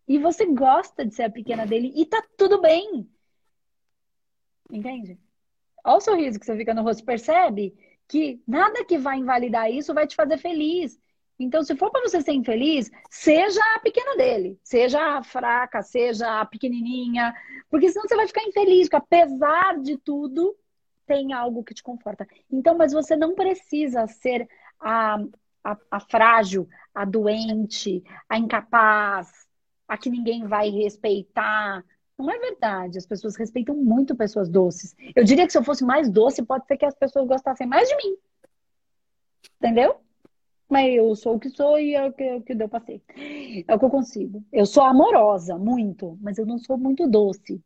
E 0.07 0.17
você 0.17 0.45
gosta 0.45 1.05
de 1.05 1.13
ser 1.13 1.23
a 1.23 1.29
pequena 1.29 1.65
dele 1.65 1.91
e 1.95 2.05
tá 2.05 2.23
tudo 2.37 2.61
bem. 2.61 3.09
Entende? 4.71 5.19
Olha 5.83 5.97
o 5.97 6.01
sorriso 6.01 6.39
que 6.39 6.45
você 6.45 6.55
fica 6.55 6.73
no 6.73 6.81
rosto, 6.81 7.03
percebe? 7.03 7.75
que 8.07 8.41
nada 8.47 8.85
que 8.85 8.97
vai 8.97 9.17
invalidar 9.17 9.69
isso 9.69 9.93
vai 9.93 10.07
te 10.07 10.15
fazer 10.15 10.37
feliz. 10.37 10.99
Então, 11.39 11.63
se 11.63 11.75
for 11.75 11.91
para 11.91 12.01
você 12.01 12.19
ser 12.21 12.31
infeliz, 12.31 12.89
seja 13.11 13.61
a 13.75 13.79
pequena 13.79 14.15
dele, 14.15 14.59
seja 14.63 15.17
a 15.17 15.23
fraca, 15.23 15.83
seja 15.83 16.41
a 16.41 16.45
pequenininha, 16.45 17.35
porque 17.69 17.89
senão 17.89 18.07
você 18.07 18.15
vai 18.15 18.27
ficar 18.27 18.43
infeliz, 18.43 18.89
porque 18.89 18.95
apesar 18.95 19.79
de 19.79 19.97
tudo, 19.97 20.57
tem 21.05 21.33
algo 21.33 21.63
que 21.63 21.75
te 21.75 21.83
conforta. 21.83 22.27
Então, 22.51 22.75
mas 22.75 22.91
você 22.91 23.15
não 23.15 23.35
precisa 23.35 24.07
ser 24.07 24.49
a, 24.79 25.19
a, 25.63 25.77
a 25.91 25.99
frágil, 25.99 26.67
a 26.93 27.05
doente, 27.05 28.03
a 28.27 28.37
incapaz, 28.37 29.29
a 29.87 29.97
que 29.97 30.09
ninguém 30.09 30.45
vai 30.45 30.69
respeitar, 30.69 31.83
não 32.17 32.31
é 32.31 32.39
verdade. 32.39 32.97
As 32.97 33.05
pessoas 33.05 33.35
respeitam 33.35 33.75
muito 33.75 34.15
pessoas 34.15 34.49
doces. 34.49 34.95
Eu 35.15 35.23
diria 35.23 35.45
que 35.45 35.51
se 35.51 35.57
eu 35.57 35.63
fosse 35.63 35.83
mais 35.83 36.09
doce, 36.09 36.43
pode 36.43 36.65
ser 36.65 36.77
que 36.77 36.85
as 36.85 36.95
pessoas 36.95 37.27
gostassem 37.27 37.67
mais 37.67 37.87
de 37.87 37.95
mim. 37.97 38.17
Entendeu? 39.61 39.97
Mas 40.69 40.93
eu 40.95 41.15
sou 41.15 41.35
o 41.35 41.39
que 41.39 41.49
sou 41.49 41.79
e 41.79 41.95
é 41.95 42.05
o 42.05 42.11
que, 42.11 42.23
é 42.23 42.35
o 42.35 42.41
que 42.41 42.55
deu 42.55 42.67
pra 42.67 42.81
ser. 42.81 43.01
É 43.67 43.73
o 43.73 43.79
que 43.79 43.85
eu 43.85 43.89
consigo. 43.89 44.43
Eu 44.51 44.65
sou 44.65 44.83
amorosa, 44.83 45.57
muito, 45.57 46.17
mas 46.21 46.37
eu 46.37 46.45
não 46.45 46.57
sou 46.57 46.77
muito 46.77 47.07
doce. 47.07 47.61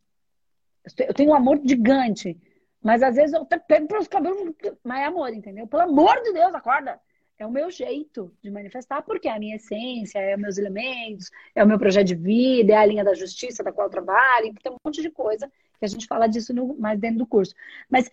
Eu 0.98 1.14
tenho 1.14 1.30
um 1.30 1.34
amor 1.34 1.60
gigante. 1.64 2.38
Mas 2.82 3.02
às 3.02 3.14
vezes 3.14 3.32
eu 3.34 3.46
pego 3.46 3.86
pelos 3.86 4.08
cabelos, 4.08 4.54
mas 4.82 5.00
é 5.00 5.04
amor, 5.04 5.32
entendeu? 5.32 5.66
Pelo 5.66 5.82
amor 5.82 6.20
de 6.22 6.32
Deus, 6.32 6.54
acorda! 6.54 7.00
é 7.42 7.46
o 7.46 7.50
meu 7.50 7.70
jeito 7.70 8.32
de 8.42 8.50
manifestar, 8.50 9.02
porque 9.02 9.28
é 9.28 9.32
a 9.32 9.38
minha 9.38 9.56
essência, 9.56 10.18
é 10.18 10.34
os 10.34 10.40
meus 10.40 10.58
elementos, 10.58 11.30
é 11.54 11.62
o 11.62 11.66
meu 11.66 11.78
projeto 11.78 12.06
de 12.06 12.14
vida, 12.14 12.72
é 12.72 12.76
a 12.76 12.86
linha 12.86 13.04
da 13.04 13.14
justiça 13.14 13.62
da 13.62 13.72
qual 13.72 13.86
eu 13.86 13.90
trabalho, 13.90 14.54
tem 14.62 14.72
um 14.72 14.76
monte 14.84 15.02
de 15.02 15.10
coisa 15.10 15.50
que 15.78 15.84
a 15.84 15.88
gente 15.88 16.06
fala 16.06 16.26
disso 16.28 16.54
no, 16.54 16.74
mais 16.78 16.98
dentro 16.98 17.18
do 17.18 17.26
curso. 17.26 17.54
Mas 17.90 18.10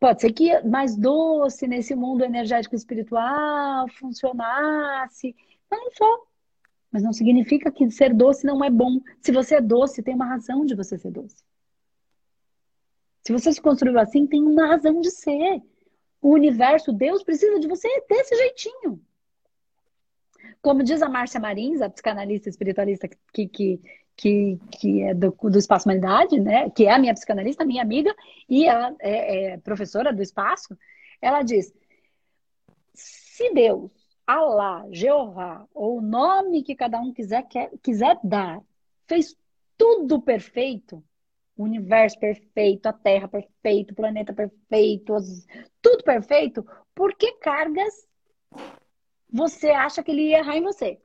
pode 0.00 0.20
ser 0.20 0.32
que 0.32 0.60
mais 0.62 0.96
doce 0.96 1.66
nesse 1.68 1.94
mundo 1.94 2.24
energético 2.24 2.74
espiritual 2.74 3.88
funcionasse. 3.90 5.34
Eu 5.70 5.78
não 5.78 5.90
sou. 5.92 6.26
Mas 6.90 7.02
não 7.02 7.12
significa 7.12 7.70
que 7.70 7.90
ser 7.90 8.12
doce 8.12 8.46
não 8.46 8.64
é 8.64 8.70
bom. 8.70 9.00
Se 9.20 9.32
você 9.32 9.56
é 9.56 9.60
doce, 9.60 10.02
tem 10.02 10.14
uma 10.14 10.26
razão 10.26 10.64
de 10.64 10.74
você 10.74 10.98
ser 10.98 11.10
doce. 11.10 11.44
Se 13.26 13.32
você 13.32 13.52
se 13.52 13.60
construiu 13.60 13.98
assim, 13.98 14.26
tem 14.26 14.42
uma 14.42 14.66
razão 14.66 15.00
de 15.00 15.10
ser. 15.10 15.62
O 16.20 16.30
universo, 16.30 16.92
Deus, 16.92 17.22
precisa 17.22 17.58
de 17.60 17.68
você 17.68 17.88
desse 18.08 18.34
jeitinho. 18.36 19.00
Como 20.60 20.82
diz 20.82 21.02
a 21.02 21.08
Márcia 21.08 21.40
Marins, 21.40 21.82
a 21.82 21.90
psicanalista 21.90 22.48
espiritualista 22.48 23.08
que, 23.32 23.46
que, 23.48 23.80
que, 24.16 24.58
que 24.70 25.02
é 25.02 25.14
do, 25.14 25.30
do 25.30 25.58
Espaço 25.58 25.88
Humanidade, 25.88 26.40
né? 26.40 26.70
que 26.70 26.86
é 26.86 26.92
a 26.92 26.98
minha 26.98 27.12
psicanalista, 27.14 27.64
minha 27.64 27.82
amiga, 27.82 28.14
e 28.48 28.66
ela 28.66 28.94
é, 29.00 29.52
é 29.52 29.58
professora 29.58 30.12
do 30.12 30.22
espaço, 30.22 30.76
ela 31.20 31.42
diz: 31.42 31.74
se 32.94 33.52
Deus 33.52 33.90
Alá, 34.26 34.86
Jeová, 34.90 35.66
ou 35.74 35.98
o 35.98 36.02
nome 36.02 36.62
que 36.62 36.74
cada 36.74 36.98
um 36.98 37.12
quiser, 37.12 37.42
quer, 37.42 37.70
quiser 37.82 38.18
dar, 38.24 38.62
fez 39.06 39.36
tudo 39.76 40.22
perfeito, 40.22 41.04
o 41.56 41.64
universo 41.64 42.18
perfeito, 42.18 42.86
a 42.86 42.92
Terra 42.92 43.28
perfeito, 43.28 43.92
o 43.92 43.94
planeta 43.94 44.32
perfeito, 44.32 45.14
tudo 45.80 46.02
perfeito, 46.02 46.66
por 46.94 47.14
que 47.16 47.32
cargas 47.38 48.06
você 49.30 49.70
acha 49.70 50.02
que 50.02 50.10
ele 50.10 50.28
ia 50.28 50.38
errar 50.38 50.56
em 50.56 50.62
você? 50.62 51.00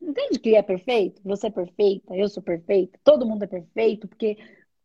Entende 0.00 0.38
que 0.38 0.56
é 0.56 0.62
perfeito? 0.62 1.20
Você 1.24 1.46
é 1.48 1.50
perfeita, 1.50 2.16
eu 2.16 2.28
sou 2.28 2.42
perfeita, 2.42 2.98
todo 3.04 3.26
mundo 3.26 3.44
é 3.44 3.46
perfeito, 3.46 4.08
porque 4.08 4.36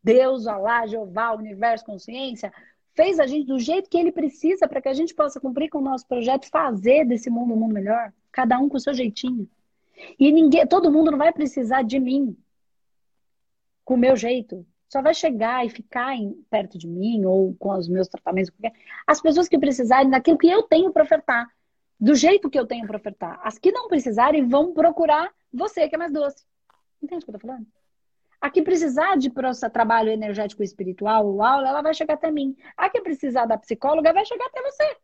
Deus, 0.03 0.45
Alá, 0.45 0.85
Jeová, 0.85 1.33
universo, 1.33 1.85
consciência, 1.85 2.53
fez 2.93 3.19
a 3.19 3.25
gente 3.25 3.47
do 3.47 3.59
jeito 3.59 3.89
que 3.89 3.97
ele 3.97 4.11
precisa 4.11 4.67
para 4.67 4.81
que 4.81 4.89
a 4.89 4.93
gente 4.93 5.15
possa 5.15 5.39
cumprir 5.39 5.69
com 5.69 5.79
o 5.79 5.81
nosso 5.81 6.07
projeto, 6.07 6.49
fazer 6.49 7.05
desse 7.05 7.29
mundo 7.29 7.53
um 7.53 7.57
mundo 7.57 7.73
melhor, 7.73 8.13
cada 8.31 8.59
um 8.59 8.69
com 8.69 8.77
o 8.77 8.79
seu 8.79 8.93
jeitinho. 8.93 9.49
E 10.19 10.31
ninguém, 10.31 10.65
todo 10.67 10.91
mundo 10.91 11.11
não 11.11 11.17
vai 11.17 11.31
precisar 11.31 11.83
de 11.83 11.99
mim 11.99 12.37
com 13.83 13.93
o 13.93 13.97
meu 13.97 14.15
jeito. 14.15 14.65
Só 14.89 15.01
vai 15.01 15.13
chegar 15.13 15.65
e 15.65 15.69
ficar 15.69 16.15
em, 16.15 16.33
perto 16.49 16.77
de 16.77 16.87
mim 16.87 17.25
ou 17.25 17.55
com 17.55 17.71
os 17.71 17.87
meus 17.87 18.07
tratamentos. 18.07 18.51
As 19.05 19.21
pessoas 19.21 19.47
que 19.47 19.57
precisarem 19.57 20.09
daquilo 20.09 20.37
que 20.37 20.47
eu 20.47 20.63
tenho 20.63 20.91
para 20.91 21.03
ofertar, 21.03 21.47
do 21.99 22.15
jeito 22.15 22.49
que 22.49 22.59
eu 22.59 22.67
tenho 22.67 22.85
para 22.85 22.97
ofertar. 22.97 23.39
As 23.43 23.57
que 23.57 23.71
não 23.71 23.87
precisarem 23.87 24.47
vão 24.47 24.73
procurar 24.73 25.31
você, 25.53 25.87
que 25.87 25.95
é 25.95 25.97
mais 25.97 26.11
doce. 26.11 26.45
Entende 27.01 27.23
o 27.23 27.25
que 27.25 27.31
eu 27.31 27.39
tô 27.39 27.47
falando? 27.47 27.65
A 28.39 28.49
que 28.49 28.61
precisar 28.61 29.17
de 29.17 29.31
trabalho 29.71 30.11
energético 30.11 30.61
espiritual 30.61 31.25
ou 31.25 31.41
aula, 31.41 31.69
ela 31.69 31.81
vai 31.81 31.93
chegar 31.93 32.13
até 32.13 32.29
mim. 32.31 32.55
A 32.77 32.89
que 32.89 33.01
precisar 33.01 33.45
da 33.45 33.57
psicóloga 33.57 34.13
vai 34.13 34.25
chegar 34.25 34.45
até 34.45 34.61
você. 34.61 34.97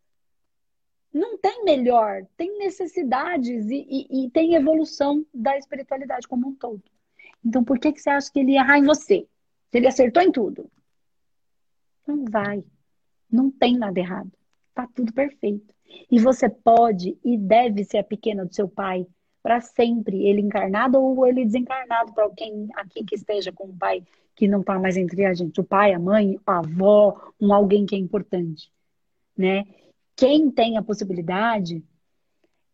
Não 1.14 1.38
tem 1.38 1.64
melhor, 1.64 2.26
tem 2.38 2.58
necessidades 2.58 3.70
e, 3.70 3.86
e, 3.90 4.26
e 4.26 4.30
tem 4.30 4.56
evolução 4.56 5.26
da 5.34 5.58
espiritualidade 5.58 6.28
como 6.28 6.48
um 6.48 6.56
todo. 6.56 6.82
Então, 7.44 7.64
por 7.64 7.80
que, 7.80 7.92
que 7.92 8.00
você 8.00 8.10
acha 8.10 8.32
que 8.32 8.40
ele 8.40 8.54
ia 8.54 8.62
errar 8.62 8.78
em 8.78 8.86
você? 8.86 9.28
Se 9.70 9.78
ele 9.78 9.88
acertou 9.88 10.22
em 10.24 10.32
tudo? 10.32 10.70
Não 12.08 12.26
vai. 12.26 12.64
Não 13.30 13.50
tem 13.50 13.78
nada 13.78 14.00
errado. 14.00 14.32
Tá 14.74 14.88
tudo 14.94 15.14
perfeito. 15.14 15.74
E 16.10 16.20
você 16.20 16.50
pode 16.50 17.18
e 17.24 17.38
deve 17.38 17.84
ser 17.84 17.98
a 17.98 18.04
pequena 18.04 18.46
do 18.46 18.54
seu 18.54 18.68
pai 18.68 19.06
para 19.44 19.60
sempre, 19.60 20.24
ele 20.28 20.40
encarnado 20.40 21.02
ou 21.02 21.26
ele 21.26 21.44
desencarnado, 21.44 22.14
para 22.14 22.26
alguém 22.26 22.68
aqui 22.76 23.04
que 23.04 23.16
esteja 23.16 23.52
com 23.52 23.66
um 23.66 23.78
pai 23.78 24.04
que 24.36 24.48
não 24.48 24.62
está 24.62 24.78
mais 24.80 24.98
entre 24.98 25.26
a 25.26 25.34
gente, 25.34 25.60
o 25.60 25.64
pai, 25.64 25.94
a 25.94 26.00
mãe, 26.00 26.40
a 26.46 26.60
avó, 26.60 27.32
um 27.40 27.54
alguém 27.54 27.86
que 27.86 27.96
é 27.96 27.98
importante, 27.98 28.72
né? 29.36 29.66
Quem 30.22 30.52
tem 30.52 30.78
a 30.78 30.84
possibilidade, 30.84 31.84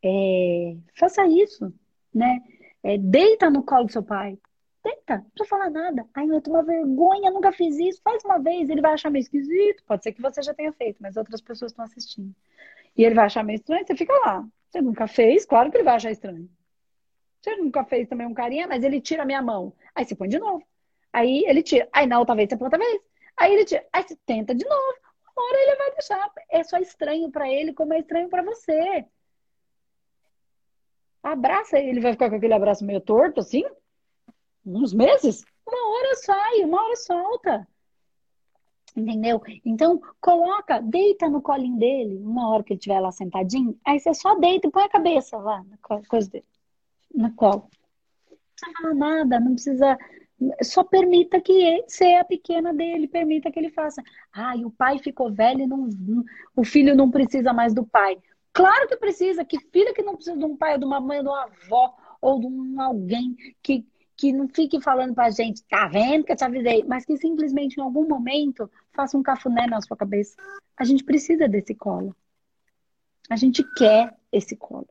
é, 0.03 0.75
faça 0.99 1.25
isso, 1.25 1.73
né? 2.13 2.41
É, 2.83 2.97
deita 2.97 3.49
no 3.49 3.63
colo 3.63 3.85
do 3.85 3.91
seu 3.93 4.03
pai, 4.03 4.37
deita, 4.83 5.19
não 5.19 5.29
precisa 5.29 5.49
falar 5.49 5.69
nada. 5.69 6.05
Ai, 6.13 6.29
eu 6.29 6.41
tenho 6.41 6.57
uma 6.57 6.63
vergonha, 6.63 7.31
nunca 7.31 7.53
fiz 7.53 7.79
isso. 7.79 8.01
Faz 8.03 8.21
uma 8.25 8.37
vez, 8.37 8.69
ele 8.69 8.81
vai 8.81 8.91
achar 8.91 9.09
meio 9.09 9.21
esquisito. 9.21 9.81
Pode 9.85 10.03
ser 10.03 10.11
que 10.11 10.21
você 10.21 10.41
já 10.41 10.53
tenha 10.53 10.73
feito, 10.73 10.97
mas 10.99 11.15
outras 11.15 11.39
pessoas 11.39 11.71
estão 11.71 11.85
assistindo. 11.85 12.35
E 12.97 13.05
ele 13.05 13.15
vai 13.15 13.27
achar 13.27 13.45
meio 13.45 13.55
estranho, 13.55 13.87
você 13.87 13.95
fica 13.95 14.13
lá. 14.25 14.45
Você 14.69 14.81
nunca 14.81 15.07
fez, 15.07 15.45
claro 15.45 15.71
que 15.71 15.77
ele 15.77 15.85
vai 15.85 15.95
achar 15.95 16.11
estranho. 16.11 16.49
Você 17.41 17.55
nunca 17.55 17.85
fez 17.85 18.09
também 18.09 18.27
um 18.27 18.33
carinha, 18.33 18.67
mas 18.67 18.83
ele 18.83 18.99
tira 18.99 19.23
a 19.23 19.25
minha 19.25 19.41
mão. 19.41 19.71
Aí 19.95 20.03
você 20.03 20.17
põe 20.17 20.27
de 20.27 20.37
novo. 20.37 20.65
Aí 21.13 21.45
ele 21.47 21.63
tira. 21.63 21.87
Aí 21.93 22.05
na 22.05 22.19
outra 22.19 22.35
vez 22.35 22.49
você 22.49 22.57
põe 22.57 22.65
outra 22.65 22.79
vez. 22.79 23.01
Aí 23.37 23.53
ele 23.53 23.63
tira. 23.63 23.87
Aí 23.93 24.03
você 24.03 24.17
tenta 24.25 24.53
de 24.53 24.65
novo. 24.65 25.06
Uma 25.37 25.45
hora 25.45 25.61
ele 25.61 25.75
vai 25.75 25.91
deixar. 25.91 26.31
É 26.49 26.63
só 26.63 26.77
estranho 26.79 27.29
para 27.29 27.47
ele 27.47 27.73
como 27.73 27.93
é 27.93 27.99
estranho 27.99 28.27
para 28.27 28.41
você. 28.41 29.05
Abraça 31.21 31.77
ele, 31.77 31.99
vai 31.99 32.13
ficar 32.13 32.29
com 32.29 32.37
aquele 32.37 32.53
abraço 32.53 32.83
meio 32.83 33.01
torto 33.01 33.41
assim? 33.41 33.63
Uns 34.65 34.93
meses? 34.93 35.45
Uma 35.65 35.97
hora 35.97 36.15
sai, 36.15 36.63
uma 36.63 36.83
hora 36.83 36.95
solta. 36.95 37.67
Entendeu? 38.95 39.39
Então, 39.63 40.01
coloca, 40.19 40.79
deita 40.81 41.29
no 41.29 41.41
colinho 41.41 41.77
dele, 41.77 42.17
uma 42.17 42.49
hora 42.49 42.63
que 42.63 42.73
ele 42.73 42.79
estiver 42.79 42.99
lá 42.99 43.11
sentadinho, 43.11 43.79
aí 43.85 43.99
você 43.99 44.13
só 44.13 44.35
deita 44.35 44.67
e 44.67 44.71
põe 44.71 44.83
a 44.83 44.89
cabeça 44.89 45.37
lá 45.37 45.63
na 45.63 45.77
coisa 46.07 46.29
dele 46.29 46.45
na 47.17 47.31
qual 47.31 47.69
não 48.29 48.37
precisa 48.37 48.81
falar 48.81 48.93
nada, 48.93 49.39
não 49.39 49.53
precisa. 49.53 49.97
Só 50.61 50.83
permita 50.83 51.41
que 51.41 51.51
ele, 51.51 51.83
a 52.19 52.23
pequena 52.23 52.73
dele, 52.73 53.07
permita 53.07 53.51
que 53.51 53.59
ele 53.59 53.71
faça. 53.71 54.03
E 54.55 54.63
o 54.63 54.69
pai 54.69 54.99
ficou 54.99 55.31
velho 55.31 55.61
e 55.61 55.67
não, 55.67 55.89
o 56.55 56.63
filho 56.63 56.95
não 56.95 57.09
precisa 57.09 57.51
mais 57.53 57.73
do 57.73 57.85
pai. 57.85 58.17
Claro 58.53 58.87
que 58.87 58.97
precisa, 58.97 59.45
que 59.45 59.59
filho 59.71 59.93
que 59.93 60.01
não 60.01 60.15
precisa 60.15 60.37
de 60.37 60.45
um 60.45 60.55
pai, 60.55 60.77
de 60.77 60.85
uma 60.85 60.99
mãe, 60.99 61.21
de 61.21 61.27
uma 61.27 61.43
avó, 61.43 61.95
ou 62.21 62.39
de 62.39 62.47
um 62.47 62.81
alguém 62.81 63.35
que, 63.61 63.85
que 64.15 64.31
não 64.31 64.47
fique 64.47 64.81
falando 64.81 65.13
pra 65.13 65.29
gente, 65.29 65.63
tá 65.69 65.87
vendo 65.87 66.23
que 66.23 66.31
eu 66.31 66.35
te 66.35 66.43
avisei, 66.43 66.83
mas 66.83 67.05
que 67.05 67.17
simplesmente 67.17 67.77
em 67.77 67.83
algum 67.83 68.07
momento 68.07 68.69
faça 68.93 69.17
um 69.17 69.23
cafuné 69.23 69.67
na 69.67 69.81
sua 69.81 69.97
cabeça. 69.97 70.35
A 70.75 70.83
gente 70.83 71.03
precisa 71.03 71.47
desse 71.47 71.75
colo. 71.75 72.15
A 73.29 73.35
gente 73.35 73.63
quer 73.75 74.15
esse 74.31 74.55
colo. 74.55 74.87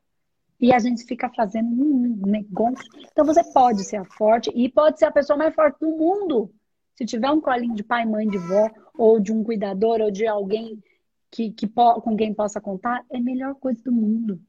E 0.67 0.73
a 0.73 0.81
gente 0.81 1.05
fica 1.05 1.29
fazendo 1.29 1.69
um 1.69 2.27
negócio. 2.27 2.85
Então 3.13 3.25
você 3.25 3.41
pode 3.53 3.85
ser 3.85 4.05
forte 4.05 4.51
e 4.53 4.69
pode 4.69 4.99
ser 4.99 5.05
a 5.05 5.13
pessoa 5.13 5.37
mais 5.37 5.55
forte 5.55 5.79
do 5.79 5.93
mundo. 5.93 6.53
Se 6.97 7.07
tiver 7.07 7.31
um 7.31 7.41
colinho 7.41 7.77
de 7.77 7.85
pai, 7.85 8.05
mãe, 8.05 8.29
de 8.29 8.37
vó, 8.37 8.69
ou 8.99 9.21
de 9.21 9.33
um 9.33 9.45
cuidador, 9.45 10.01
ou 10.01 10.11
de 10.11 10.27
alguém 10.27 10.83
que, 11.31 11.53
que 11.53 11.69
com 11.69 12.17
quem 12.17 12.35
possa 12.35 12.61
contar, 12.61 13.07
é 13.09 13.19
a 13.19 13.23
melhor 13.23 13.55
coisa 13.55 13.81
do 13.85 13.93
mundo. 13.93 14.41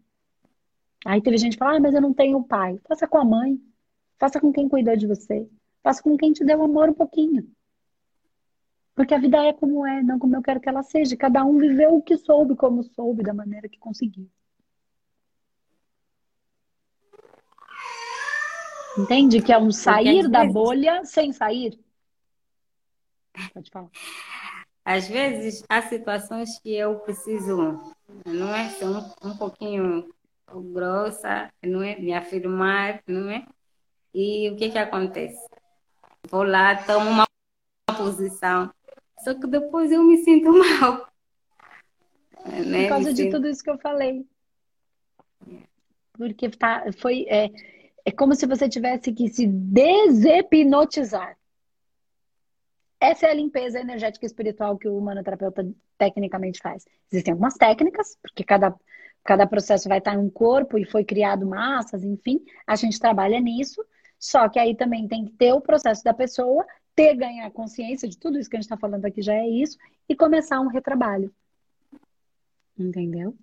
Aí 1.06 1.22
teve 1.22 1.38
gente 1.38 1.54
que 1.54 1.60
fala, 1.60 1.78
ah, 1.78 1.80
mas 1.80 1.94
eu 1.94 2.02
não 2.02 2.16
tenho 2.16 2.44
pai. 2.44 2.80
Faça 2.88 3.08
com 3.08 3.20
a 3.20 3.24
mãe. 3.24 3.62
Faça 4.18 4.42
com 4.42 4.52
quem 4.52 4.68
cuidou 4.68 4.98
de 4.98 5.06
você. 5.06 5.48
Faça 5.84 6.02
com 6.02 6.18
quem 6.18 6.34
te 6.34 6.44
deu 6.44 6.64
amor 6.64 6.90
um 6.90 6.96
pouquinho. 6.96 7.48
Porque 8.96 9.14
a 9.14 9.20
vida 9.20 9.38
é 9.38 9.54
como 9.54 9.86
é, 9.86 10.02
não 10.02 10.18
como 10.18 10.36
eu 10.36 10.42
quero 10.42 10.60
que 10.60 10.68
ela 10.68 10.82
seja. 10.82 11.16
Cada 11.16 11.46
um 11.46 11.60
viveu 11.60 11.96
o 11.96 12.02
que 12.02 12.18
soube, 12.18 12.56
como 12.56 12.82
soube, 12.82 13.22
da 13.22 13.36
maneira 13.36 13.70
que 13.70 13.78
conseguiu. 13.78 14.28
Entende? 18.98 19.42
Que 19.42 19.54
é 19.54 19.58
um 19.58 19.72
sair 19.72 20.28
da 20.28 20.46
bolha 20.46 21.04
sem 21.06 21.32
sair. 21.32 21.80
Pode 23.54 23.70
falar. 23.70 23.90
Às 24.84 25.08
vezes, 25.08 25.64
há 25.68 25.82
situações 25.82 26.60
que 26.60 26.74
eu 26.74 27.00
preciso, 27.00 27.94
não 28.26 28.56
é? 28.56 28.70
Ser 28.70 28.86
um, 28.86 29.04
um 29.24 29.38
pouquinho 29.38 30.10
grossa, 30.72 31.52
não 31.64 31.84
é? 31.84 31.98
Me 31.98 32.14
afirmar, 32.14 33.02
não 33.06 33.30
é? 33.30 33.46
E 34.14 34.50
o 34.50 34.56
que 34.56 34.70
que 34.70 34.78
acontece? 34.78 35.46
Vou 36.30 36.44
lá, 36.44 36.76
tomo 36.84 37.10
uma 37.10 37.28
posição, 37.98 38.72
só 39.20 39.34
que 39.34 39.48
depois 39.48 39.92
eu 39.92 40.04
me 40.04 40.18
sinto 40.18 40.52
mal. 40.58 41.08
Né? 42.66 42.84
Por 42.84 42.90
causa 42.90 43.10
me 43.10 43.14
de 43.14 43.24
sinto... 43.24 43.36
tudo 43.36 43.48
isso 43.48 43.64
que 43.64 43.70
eu 43.70 43.78
falei. 43.78 44.26
Porque 46.14 46.50
tá, 46.50 46.86
foi, 46.98 47.26
é, 47.28 47.52
é 48.08 48.12
como 48.12 48.34
se 48.34 48.46
você 48.46 48.70
tivesse 48.70 49.12
que 49.12 49.28
se 49.28 49.46
desepinotizar. 49.46 51.38
Essa 53.02 53.28
é 53.28 53.32
a 53.32 53.34
limpeza 53.34 53.82
energética 53.82 54.26
e 54.26 54.28
espiritual 54.28 54.78
que 54.78 54.88
o 54.88 54.98
humanoterapeuta 54.98 55.70
tecnicamente 55.98 56.62
faz. 56.62 56.86
Existem 57.12 57.34
algumas 57.34 57.56
técnicas, 57.56 58.18
porque 58.22 58.46
cada, 58.46 58.74
cada 59.26 59.46
processo 59.46 59.90
vai 59.90 59.98
estar 59.98 60.14
em 60.16 60.20
um 60.20 60.30
corpo 60.30 60.78
e 60.78 60.86
foi 60.86 61.04
criado 61.04 61.46
massas, 61.46 62.02
enfim, 62.02 62.40
a 62.66 62.78
gente 62.78 62.98
trabalha 62.98 63.42
nisso. 63.42 63.86
Só 64.18 64.48
que 64.48 64.58
aí 64.58 64.74
também 64.74 65.06
tem 65.06 65.26
que 65.26 65.34
ter 65.34 65.52
o 65.52 65.60
processo 65.60 66.02
da 66.02 66.14
pessoa, 66.14 66.66
ter, 66.96 67.14
ganhar 67.14 67.52
consciência 67.52 68.08
de 68.08 68.18
tudo 68.18 68.40
isso 68.40 68.50
que 68.50 68.56
a 68.56 68.60
gente 68.60 68.68
está 68.68 68.78
falando 68.78 69.04
aqui 69.04 69.22
já 69.22 69.34
é 69.34 69.46
isso, 69.46 69.78
e 70.08 70.16
começar 70.16 70.62
um 70.62 70.68
retrabalho. 70.68 71.30
Entendeu? 72.80 73.36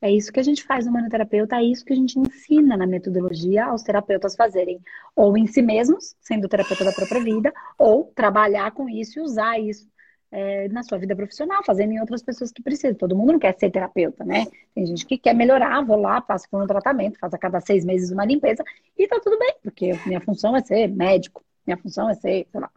É 0.00 0.10
isso 0.10 0.32
que 0.32 0.40
a 0.40 0.42
gente 0.42 0.62
faz 0.62 0.84
no 0.84 0.92
manoterapeuta, 0.92 1.56
é 1.56 1.64
isso 1.64 1.84
que 1.84 1.92
a 1.92 1.96
gente 1.96 2.18
ensina 2.18 2.76
na 2.76 2.86
metodologia 2.86 3.66
aos 3.66 3.82
terapeutas 3.82 4.36
fazerem, 4.36 4.78
ou 5.14 5.36
em 5.36 5.46
si 5.46 5.62
mesmos, 5.62 6.14
sendo 6.20 6.48
terapeuta 6.48 6.84
da 6.84 6.92
própria 6.92 7.22
vida, 7.22 7.52
ou 7.78 8.12
trabalhar 8.14 8.70
com 8.72 8.88
isso 8.88 9.18
e 9.18 9.22
usar 9.22 9.58
isso 9.58 9.88
é, 10.30 10.68
na 10.68 10.82
sua 10.82 10.98
vida 10.98 11.16
profissional, 11.16 11.64
fazendo 11.64 11.92
em 11.92 12.00
outras 12.00 12.22
pessoas 12.22 12.52
que 12.52 12.62
precisam. 12.62 12.94
Todo 12.94 13.16
mundo 13.16 13.32
não 13.32 13.38
quer 13.38 13.56
ser 13.58 13.70
terapeuta, 13.70 14.24
né? 14.24 14.46
Tem 14.74 14.84
gente 14.86 15.06
que 15.06 15.16
quer 15.16 15.34
melhorar, 15.34 15.82
vou 15.82 15.98
lá, 15.98 16.20
passo 16.20 16.48
por 16.50 16.62
um 16.62 16.66
tratamento, 16.66 17.18
faço 17.18 17.36
a 17.36 17.38
cada 17.38 17.60
seis 17.60 17.84
meses 17.84 18.10
uma 18.10 18.24
limpeza 18.24 18.62
e 18.98 19.08
tá 19.08 19.18
tudo 19.18 19.38
bem, 19.38 19.54
porque 19.62 19.92
minha 20.04 20.20
função 20.20 20.54
é 20.56 20.60
ser 20.62 20.88
médico, 20.88 21.42
minha 21.66 21.76
função 21.76 22.10
é 22.10 22.14
ser, 22.14 22.46
sei 22.50 22.60
lá, 22.60 22.70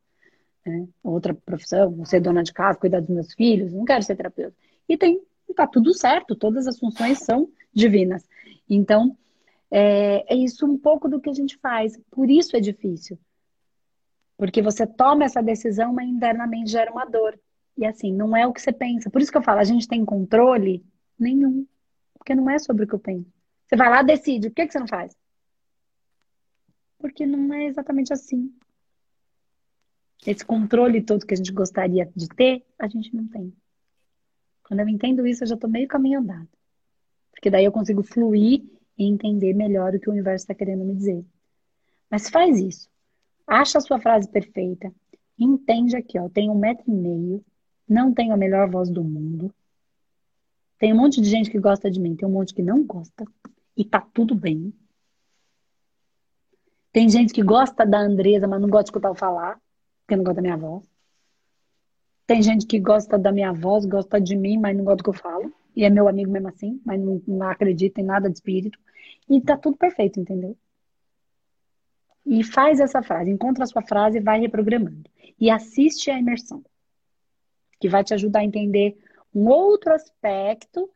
né? 0.66 0.88
outra 1.04 1.34
profissão, 1.34 2.06
ser 2.06 2.22
dona 2.22 2.44
de 2.44 2.54
casa, 2.54 2.80
cuidar 2.80 3.02
dos 3.02 3.10
meus 3.10 3.34
filhos, 3.34 3.74
não 3.74 3.86
quero 3.86 4.04
ser 4.04 4.16
terapeuta. 4.16 4.56
E 4.88 4.98
tem, 4.98 5.22
tá 5.54 5.68
tudo 5.68 5.94
certo, 5.94 6.36
todas 6.36 6.68
as 6.68 6.80
funções 6.80 7.20
são 7.20 7.50
divinas. 7.74 8.28
Então, 8.70 9.18
é, 9.72 10.34
é 10.34 10.36
isso 10.36 10.66
um 10.66 10.78
pouco 10.78 11.08
do 11.08 11.20
que 11.20 11.30
a 11.30 11.34
gente 11.34 11.58
faz. 11.58 12.00
Por 12.10 12.30
isso 12.30 12.56
é 12.56 12.60
difícil. 12.60 13.20
Porque 14.38 14.62
você 14.62 14.88
toma 14.88 15.26
essa 15.26 15.42
decisão, 15.42 15.94
mas 15.94 16.08
internamente 16.08 16.72
gera 16.72 16.92
uma 16.92 17.06
dor. 17.06 17.40
E 17.78 17.86
assim, 17.86 18.14
não 18.14 18.36
é 18.36 18.48
o 18.48 18.54
que 18.54 18.62
você 18.62 18.72
pensa. 18.72 19.10
Por 19.10 19.22
isso 19.22 19.32
que 19.32 19.38
eu 19.38 19.44
falo, 19.44 19.60
a 19.60 19.66
gente 19.66 19.88
tem 19.88 20.04
controle 20.06 20.84
nenhum. 21.18 21.66
Porque 22.14 22.36
não 22.36 22.50
é 22.50 22.58
sobre 22.60 22.84
o 22.84 22.88
que 22.88 22.96
eu 22.96 23.00
penso. 23.00 23.30
Você 23.68 23.76
vai 23.76 23.90
lá, 23.90 24.02
decide. 24.02 24.50
Por 24.50 24.56
que, 24.56 24.66
que 24.66 24.74
você 24.74 24.80
não 24.80 24.88
faz? 24.88 25.16
Porque 26.98 27.26
não 27.26 27.54
é 27.54 27.66
exatamente 27.66 28.12
assim. 28.12 28.54
Esse 30.26 30.44
controle 30.46 31.02
todo 31.02 31.26
que 31.26 31.34
a 31.34 31.38
gente 31.38 31.52
gostaria 31.52 32.12
de 32.16 32.28
ter, 32.28 32.66
a 32.78 32.88
gente 32.88 33.16
não 33.16 33.28
tem. 33.28 33.54
Quando 34.70 34.82
eu 34.82 34.88
entendo 34.88 35.26
isso, 35.26 35.44
eu 35.44 35.48
já 35.48 35.58
tô 35.58 35.68
meio 35.68 35.88
caminho 35.88 36.20
andado. 36.20 36.48
Porque 37.32 37.50
daí 37.50 37.66
eu 37.66 37.72
consigo 37.72 38.04
fluir 38.04 38.64
e 38.96 39.04
entender 39.04 39.52
melhor 39.56 39.96
o 39.96 40.00
que 40.00 40.08
o 40.08 40.12
universo 40.12 40.44
está 40.44 40.54
querendo 40.54 40.86
me 40.86 40.94
dizer. 40.94 41.26
Mas 42.08 42.30
faz 42.30 42.60
isso. 42.60 42.88
Acha 43.48 43.80
a 43.80 43.82
sua 43.82 44.00
frase 44.00 44.30
perfeita. 44.30 44.94
Entende 45.40 45.96
aqui, 45.96 46.20
ó. 46.20 46.30
Tenho 46.30 46.52
um 46.52 46.60
metro 46.60 46.84
e 46.88 46.92
meio. 46.92 47.44
Não 47.88 48.14
tenho 48.14 48.32
a 48.32 48.38
melhor 48.38 48.70
voz 48.70 48.92
do 48.92 49.04
mundo. 49.04 49.52
Tem 50.78 50.94
um 50.94 50.98
monte 50.98 51.20
de 51.20 51.28
gente 51.28 51.50
que 51.50 51.60
gosta 51.60 51.90
de 51.90 52.00
mim. 52.00 52.16
Tem 52.16 52.28
um 52.28 52.32
monte 52.32 52.54
que 52.54 52.62
não 52.62 52.84
gosta. 52.84 53.26
E 53.76 53.84
tá 53.84 54.00
tudo 54.00 54.36
bem. 54.36 54.72
Tem 56.92 57.10
gente 57.10 57.34
que 57.34 57.42
gosta 57.42 57.88
da 57.88 58.00
Andresa, 58.00 58.48
mas 58.48 58.62
não 58.62 58.70
gosta 58.70 58.84
de 58.84 58.90
escutar 58.90 59.08
eu 59.08 59.16
falar. 59.16 59.60
Porque 60.02 60.16
não 60.16 60.24
gosta 60.24 60.36
da 60.36 60.42
minha 60.44 60.58
voz. 60.58 60.88
Tem 62.30 62.44
gente 62.44 62.68
que 62.68 62.80
gosta 62.80 63.18
da 63.18 63.32
minha 63.32 63.52
voz, 63.52 63.88
gosta 63.88 64.22
de 64.22 64.36
mim, 64.36 64.56
mas 64.56 64.78
não 64.78 64.84
gosta 64.84 64.98
do 64.98 65.04
que 65.04 65.10
eu 65.10 65.14
falo. 65.20 65.52
E 65.76 65.84
é 65.84 65.90
meu 65.90 66.08
amigo 66.08 66.30
mesmo 66.30 66.48
assim, 66.48 66.80
mas 66.86 67.02
não, 67.02 67.20
não 67.28 67.50
acredita 67.50 68.02
em 68.02 68.04
nada 68.04 68.30
de 68.30 68.36
espírito. 68.36 68.78
E 69.28 69.42
tá 69.42 69.58
tudo 69.58 69.76
perfeito, 69.76 70.20
entendeu? 70.20 70.56
E 72.24 72.44
faz 72.44 72.80
essa 72.80 73.02
frase, 73.02 73.32
encontra 73.32 73.64
a 73.64 73.68
sua 73.68 73.82
frase 73.82 74.20
e 74.20 74.22
vai 74.22 74.40
reprogramando. 74.40 75.10
E 75.40 75.50
assiste 75.50 76.12
a 76.12 76.20
imersão, 76.20 76.64
que 77.80 77.90
vai 77.90 78.04
te 78.04 78.14
ajudar 78.14 78.42
a 78.42 78.46
entender 78.46 78.96
um 79.34 79.48
outro 79.48 79.92
aspecto 79.92 80.88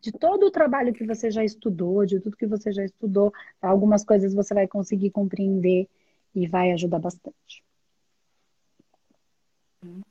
de 0.00 0.10
todo 0.12 0.46
o 0.46 0.50
trabalho 0.50 0.94
que 0.94 1.04
você 1.04 1.30
já 1.30 1.44
estudou, 1.44 2.06
de 2.06 2.20
tudo 2.20 2.38
que 2.38 2.46
você 2.46 2.72
já 2.72 2.86
estudou. 2.86 3.30
Algumas 3.60 4.02
coisas 4.02 4.32
você 4.32 4.54
vai 4.54 4.66
conseguir 4.66 5.10
compreender 5.10 5.86
e 6.34 6.48
vai 6.48 6.72
ajudar 6.72 7.00
bastante. 7.00 7.62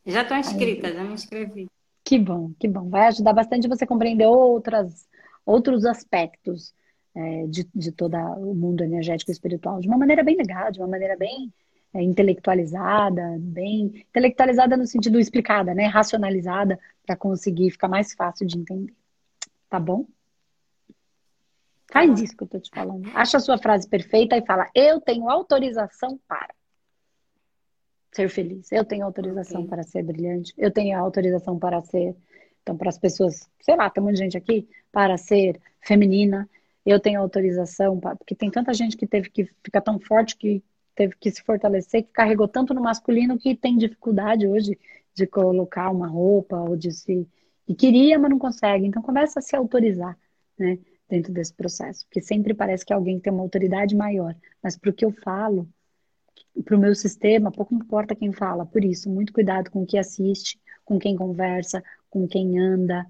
Já 0.05 0.23
estou 0.23 0.37
inscrita, 0.37 0.93
já 0.93 1.03
me 1.03 1.13
inscrevi. 1.13 1.67
Que 2.03 2.17
bom, 2.17 2.51
que 2.59 2.67
bom. 2.67 2.89
Vai 2.89 3.07
ajudar 3.07 3.33
bastante 3.33 3.67
você 3.67 3.85
compreender 3.85 4.25
outras, 4.25 5.07
outros 5.45 5.85
aspectos 5.85 6.73
é, 7.15 7.45
de, 7.47 7.67
de 7.73 7.91
todo 7.91 8.15
o 8.15 8.55
mundo 8.55 8.83
energético 8.83 9.31
e 9.31 9.33
espiritual 9.33 9.79
de 9.79 9.87
uma 9.87 9.97
maneira 9.97 10.23
bem 10.23 10.35
legal, 10.35 10.71
de 10.71 10.79
uma 10.79 10.87
maneira 10.87 11.15
bem 11.15 11.53
é, 11.93 12.01
intelectualizada, 12.01 13.37
bem 13.39 14.03
intelectualizada 14.09 14.75
no 14.77 14.87
sentido 14.87 15.19
explicada, 15.19 15.73
né? 15.73 15.85
Racionalizada 15.85 16.79
para 17.05 17.15
conseguir 17.15 17.71
ficar 17.71 17.87
mais 17.87 18.13
fácil 18.13 18.47
de 18.47 18.57
entender. 18.57 18.93
Tá 19.69 19.79
bom? 19.79 20.05
Faz 21.91 22.21
isso 22.21 22.37
que 22.37 22.43
eu 22.43 22.47
tô 22.47 22.59
te 22.59 22.69
falando. 22.69 23.09
Acha 23.15 23.37
a 23.37 23.39
sua 23.39 23.57
frase 23.57 23.87
perfeita 23.87 24.37
e 24.37 24.45
fala: 24.45 24.69
Eu 24.73 25.01
tenho 25.01 25.29
autorização 25.29 26.19
para 26.27 26.53
ser 28.11 28.29
feliz. 28.29 28.71
Eu 28.71 28.83
tenho 28.85 29.05
autorização 29.05 29.61
okay. 29.61 29.69
para 29.69 29.83
ser 29.83 30.03
brilhante. 30.03 30.53
Eu 30.57 30.71
tenho 30.71 30.97
autorização 30.97 31.57
para 31.57 31.81
ser. 31.81 32.15
Então, 32.61 32.77
para 32.77 32.89
as 32.89 32.97
pessoas, 32.97 33.49
sei 33.61 33.75
lá, 33.75 33.89
tem 33.89 34.03
muita 34.03 34.17
gente 34.17 34.37
aqui, 34.37 34.67
para 34.91 35.17
ser 35.17 35.59
feminina 35.81 36.47
eu 36.85 36.99
tenho 36.99 37.19
autorização, 37.19 37.99
porque 37.99 38.35
tem 38.35 38.49
tanta 38.49 38.73
gente 38.73 38.97
que 38.97 39.05
teve 39.05 39.29
que 39.29 39.45
ficar 39.63 39.81
tão 39.81 39.99
forte 39.99 40.35
que 40.35 40.63
teve 40.95 41.15
que 41.19 41.31
se 41.31 41.43
fortalecer, 41.43 42.03
que 42.03 42.11
carregou 42.11 42.47
tanto 42.47 42.73
no 42.73 42.81
masculino 42.81 43.37
que 43.37 43.55
tem 43.55 43.77
dificuldade 43.77 44.47
hoje 44.47 44.77
de 45.13 45.27
colocar 45.27 45.89
uma 45.91 46.07
roupa 46.07 46.57
ou 46.57 46.75
de 46.75 46.91
se. 46.91 47.27
E 47.67 47.75
queria, 47.75 48.17
mas 48.17 48.31
não 48.31 48.39
consegue. 48.39 48.85
Então 48.85 49.01
começa 49.01 49.39
a 49.39 49.41
se 49.41 49.55
autorizar, 49.55 50.17
né? 50.57 50.79
Dentro 51.07 51.31
desse 51.31 51.53
processo. 51.53 52.05
Porque 52.05 52.21
sempre 52.21 52.53
parece 52.53 52.85
que 52.85 52.93
alguém 52.93 53.19
tem 53.19 53.31
uma 53.31 53.43
autoridade 53.43 53.95
maior. 53.95 54.35
Mas 54.61 54.77
para 54.77 54.89
o 54.89 54.93
que 54.93 55.05
eu 55.05 55.11
falo, 55.11 55.67
para 56.63 56.75
o 56.75 56.79
meu 56.79 56.95
sistema, 56.95 57.51
pouco 57.51 57.73
importa 57.73 58.15
quem 58.15 58.31
fala. 58.31 58.65
Por 58.65 58.83
isso, 58.83 59.09
muito 59.09 59.33
cuidado 59.33 59.69
com 59.69 59.83
o 59.83 59.85
que 59.85 59.97
assiste, 59.97 60.59
com 60.85 60.99
quem 60.99 61.15
conversa, 61.15 61.83
com 62.09 62.27
quem 62.27 62.59
anda, 62.59 63.05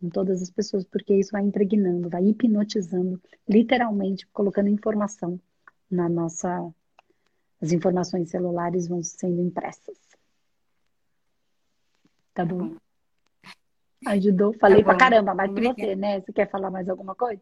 com 0.00 0.08
todas 0.08 0.42
as 0.42 0.50
pessoas, 0.50 0.84
porque 0.84 1.14
isso 1.14 1.32
vai 1.32 1.42
impregnando, 1.42 2.08
vai 2.08 2.24
hipnotizando, 2.24 3.20
literalmente 3.48 4.26
colocando 4.28 4.68
informação 4.68 5.40
na 5.90 6.08
nossa. 6.08 6.70
As 7.60 7.72
informações 7.72 8.30
celulares 8.30 8.86
vão 8.86 9.02
sendo 9.02 9.40
impressas. 9.40 9.96
Tá 12.34 12.44
bom? 12.44 12.76
Ajudou? 14.06 14.52
Falei 14.54 14.82
tá 14.82 14.90
pra 14.90 14.98
caramba, 14.98 15.34
mais 15.34 15.52
que 15.52 15.62
você, 15.62 15.96
né? 15.96 16.20
Você 16.20 16.32
quer 16.32 16.50
falar 16.50 16.70
mais 16.70 16.88
alguma 16.88 17.14
coisa? 17.14 17.40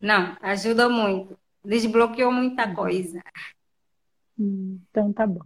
Não, 0.00 0.36
ajudou 0.42 0.90
muito. 0.90 1.36
Desbloqueou 1.64 2.30
muita 2.30 2.72
coisa. 2.72 3.20
Hum, 4.38 4.78
então 4.90 5.12
tá 5.12 5.26
bom. 5.26 5.44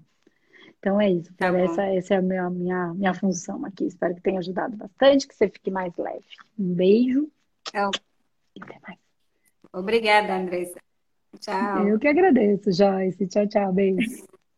Então 0.78 1.00
é 1.00 1.10
isso. 1.10 1.32
Tá 1.34 1.46
essa, 1.58 1.82
essa 1.84 2.14
é 2.14 2.16
a 2.16 2.22
minha, 2.22 2.48
minha, 2.50 2.94
minha 2.94 3.14
função 3.14 3.64
aqui. 3.66 3.84
Espero 3.84 4.14
que 4.14 4.22
tenha 4.22 4.38
ajudado 4.38 4.76
bastante, 4.76 5.28
que 5.28 5.34
você 5.34 5.48
fique 5.48 5.70
mais 5.70 5.94
leve. 5.96 6.24
Um 6.58 6.74
beijo. 6.74 7.30
Tchau. 7.64 7.90
E 8.56 8.62
até 8.62 8.78
mais. 8.86 8.98
Obrigada, 9.72 10.36
Andressa. 10.36 10.80
Tchau. 11.38 11.86
Eu 11.86 11.98
que 11.98 12.08
agradeço, 12.08 12.72
Joyce. 12.72 13.26
Tchau, 13.26 13.46
tchau. 13.46 13.72
Beijo. 13.72 14.26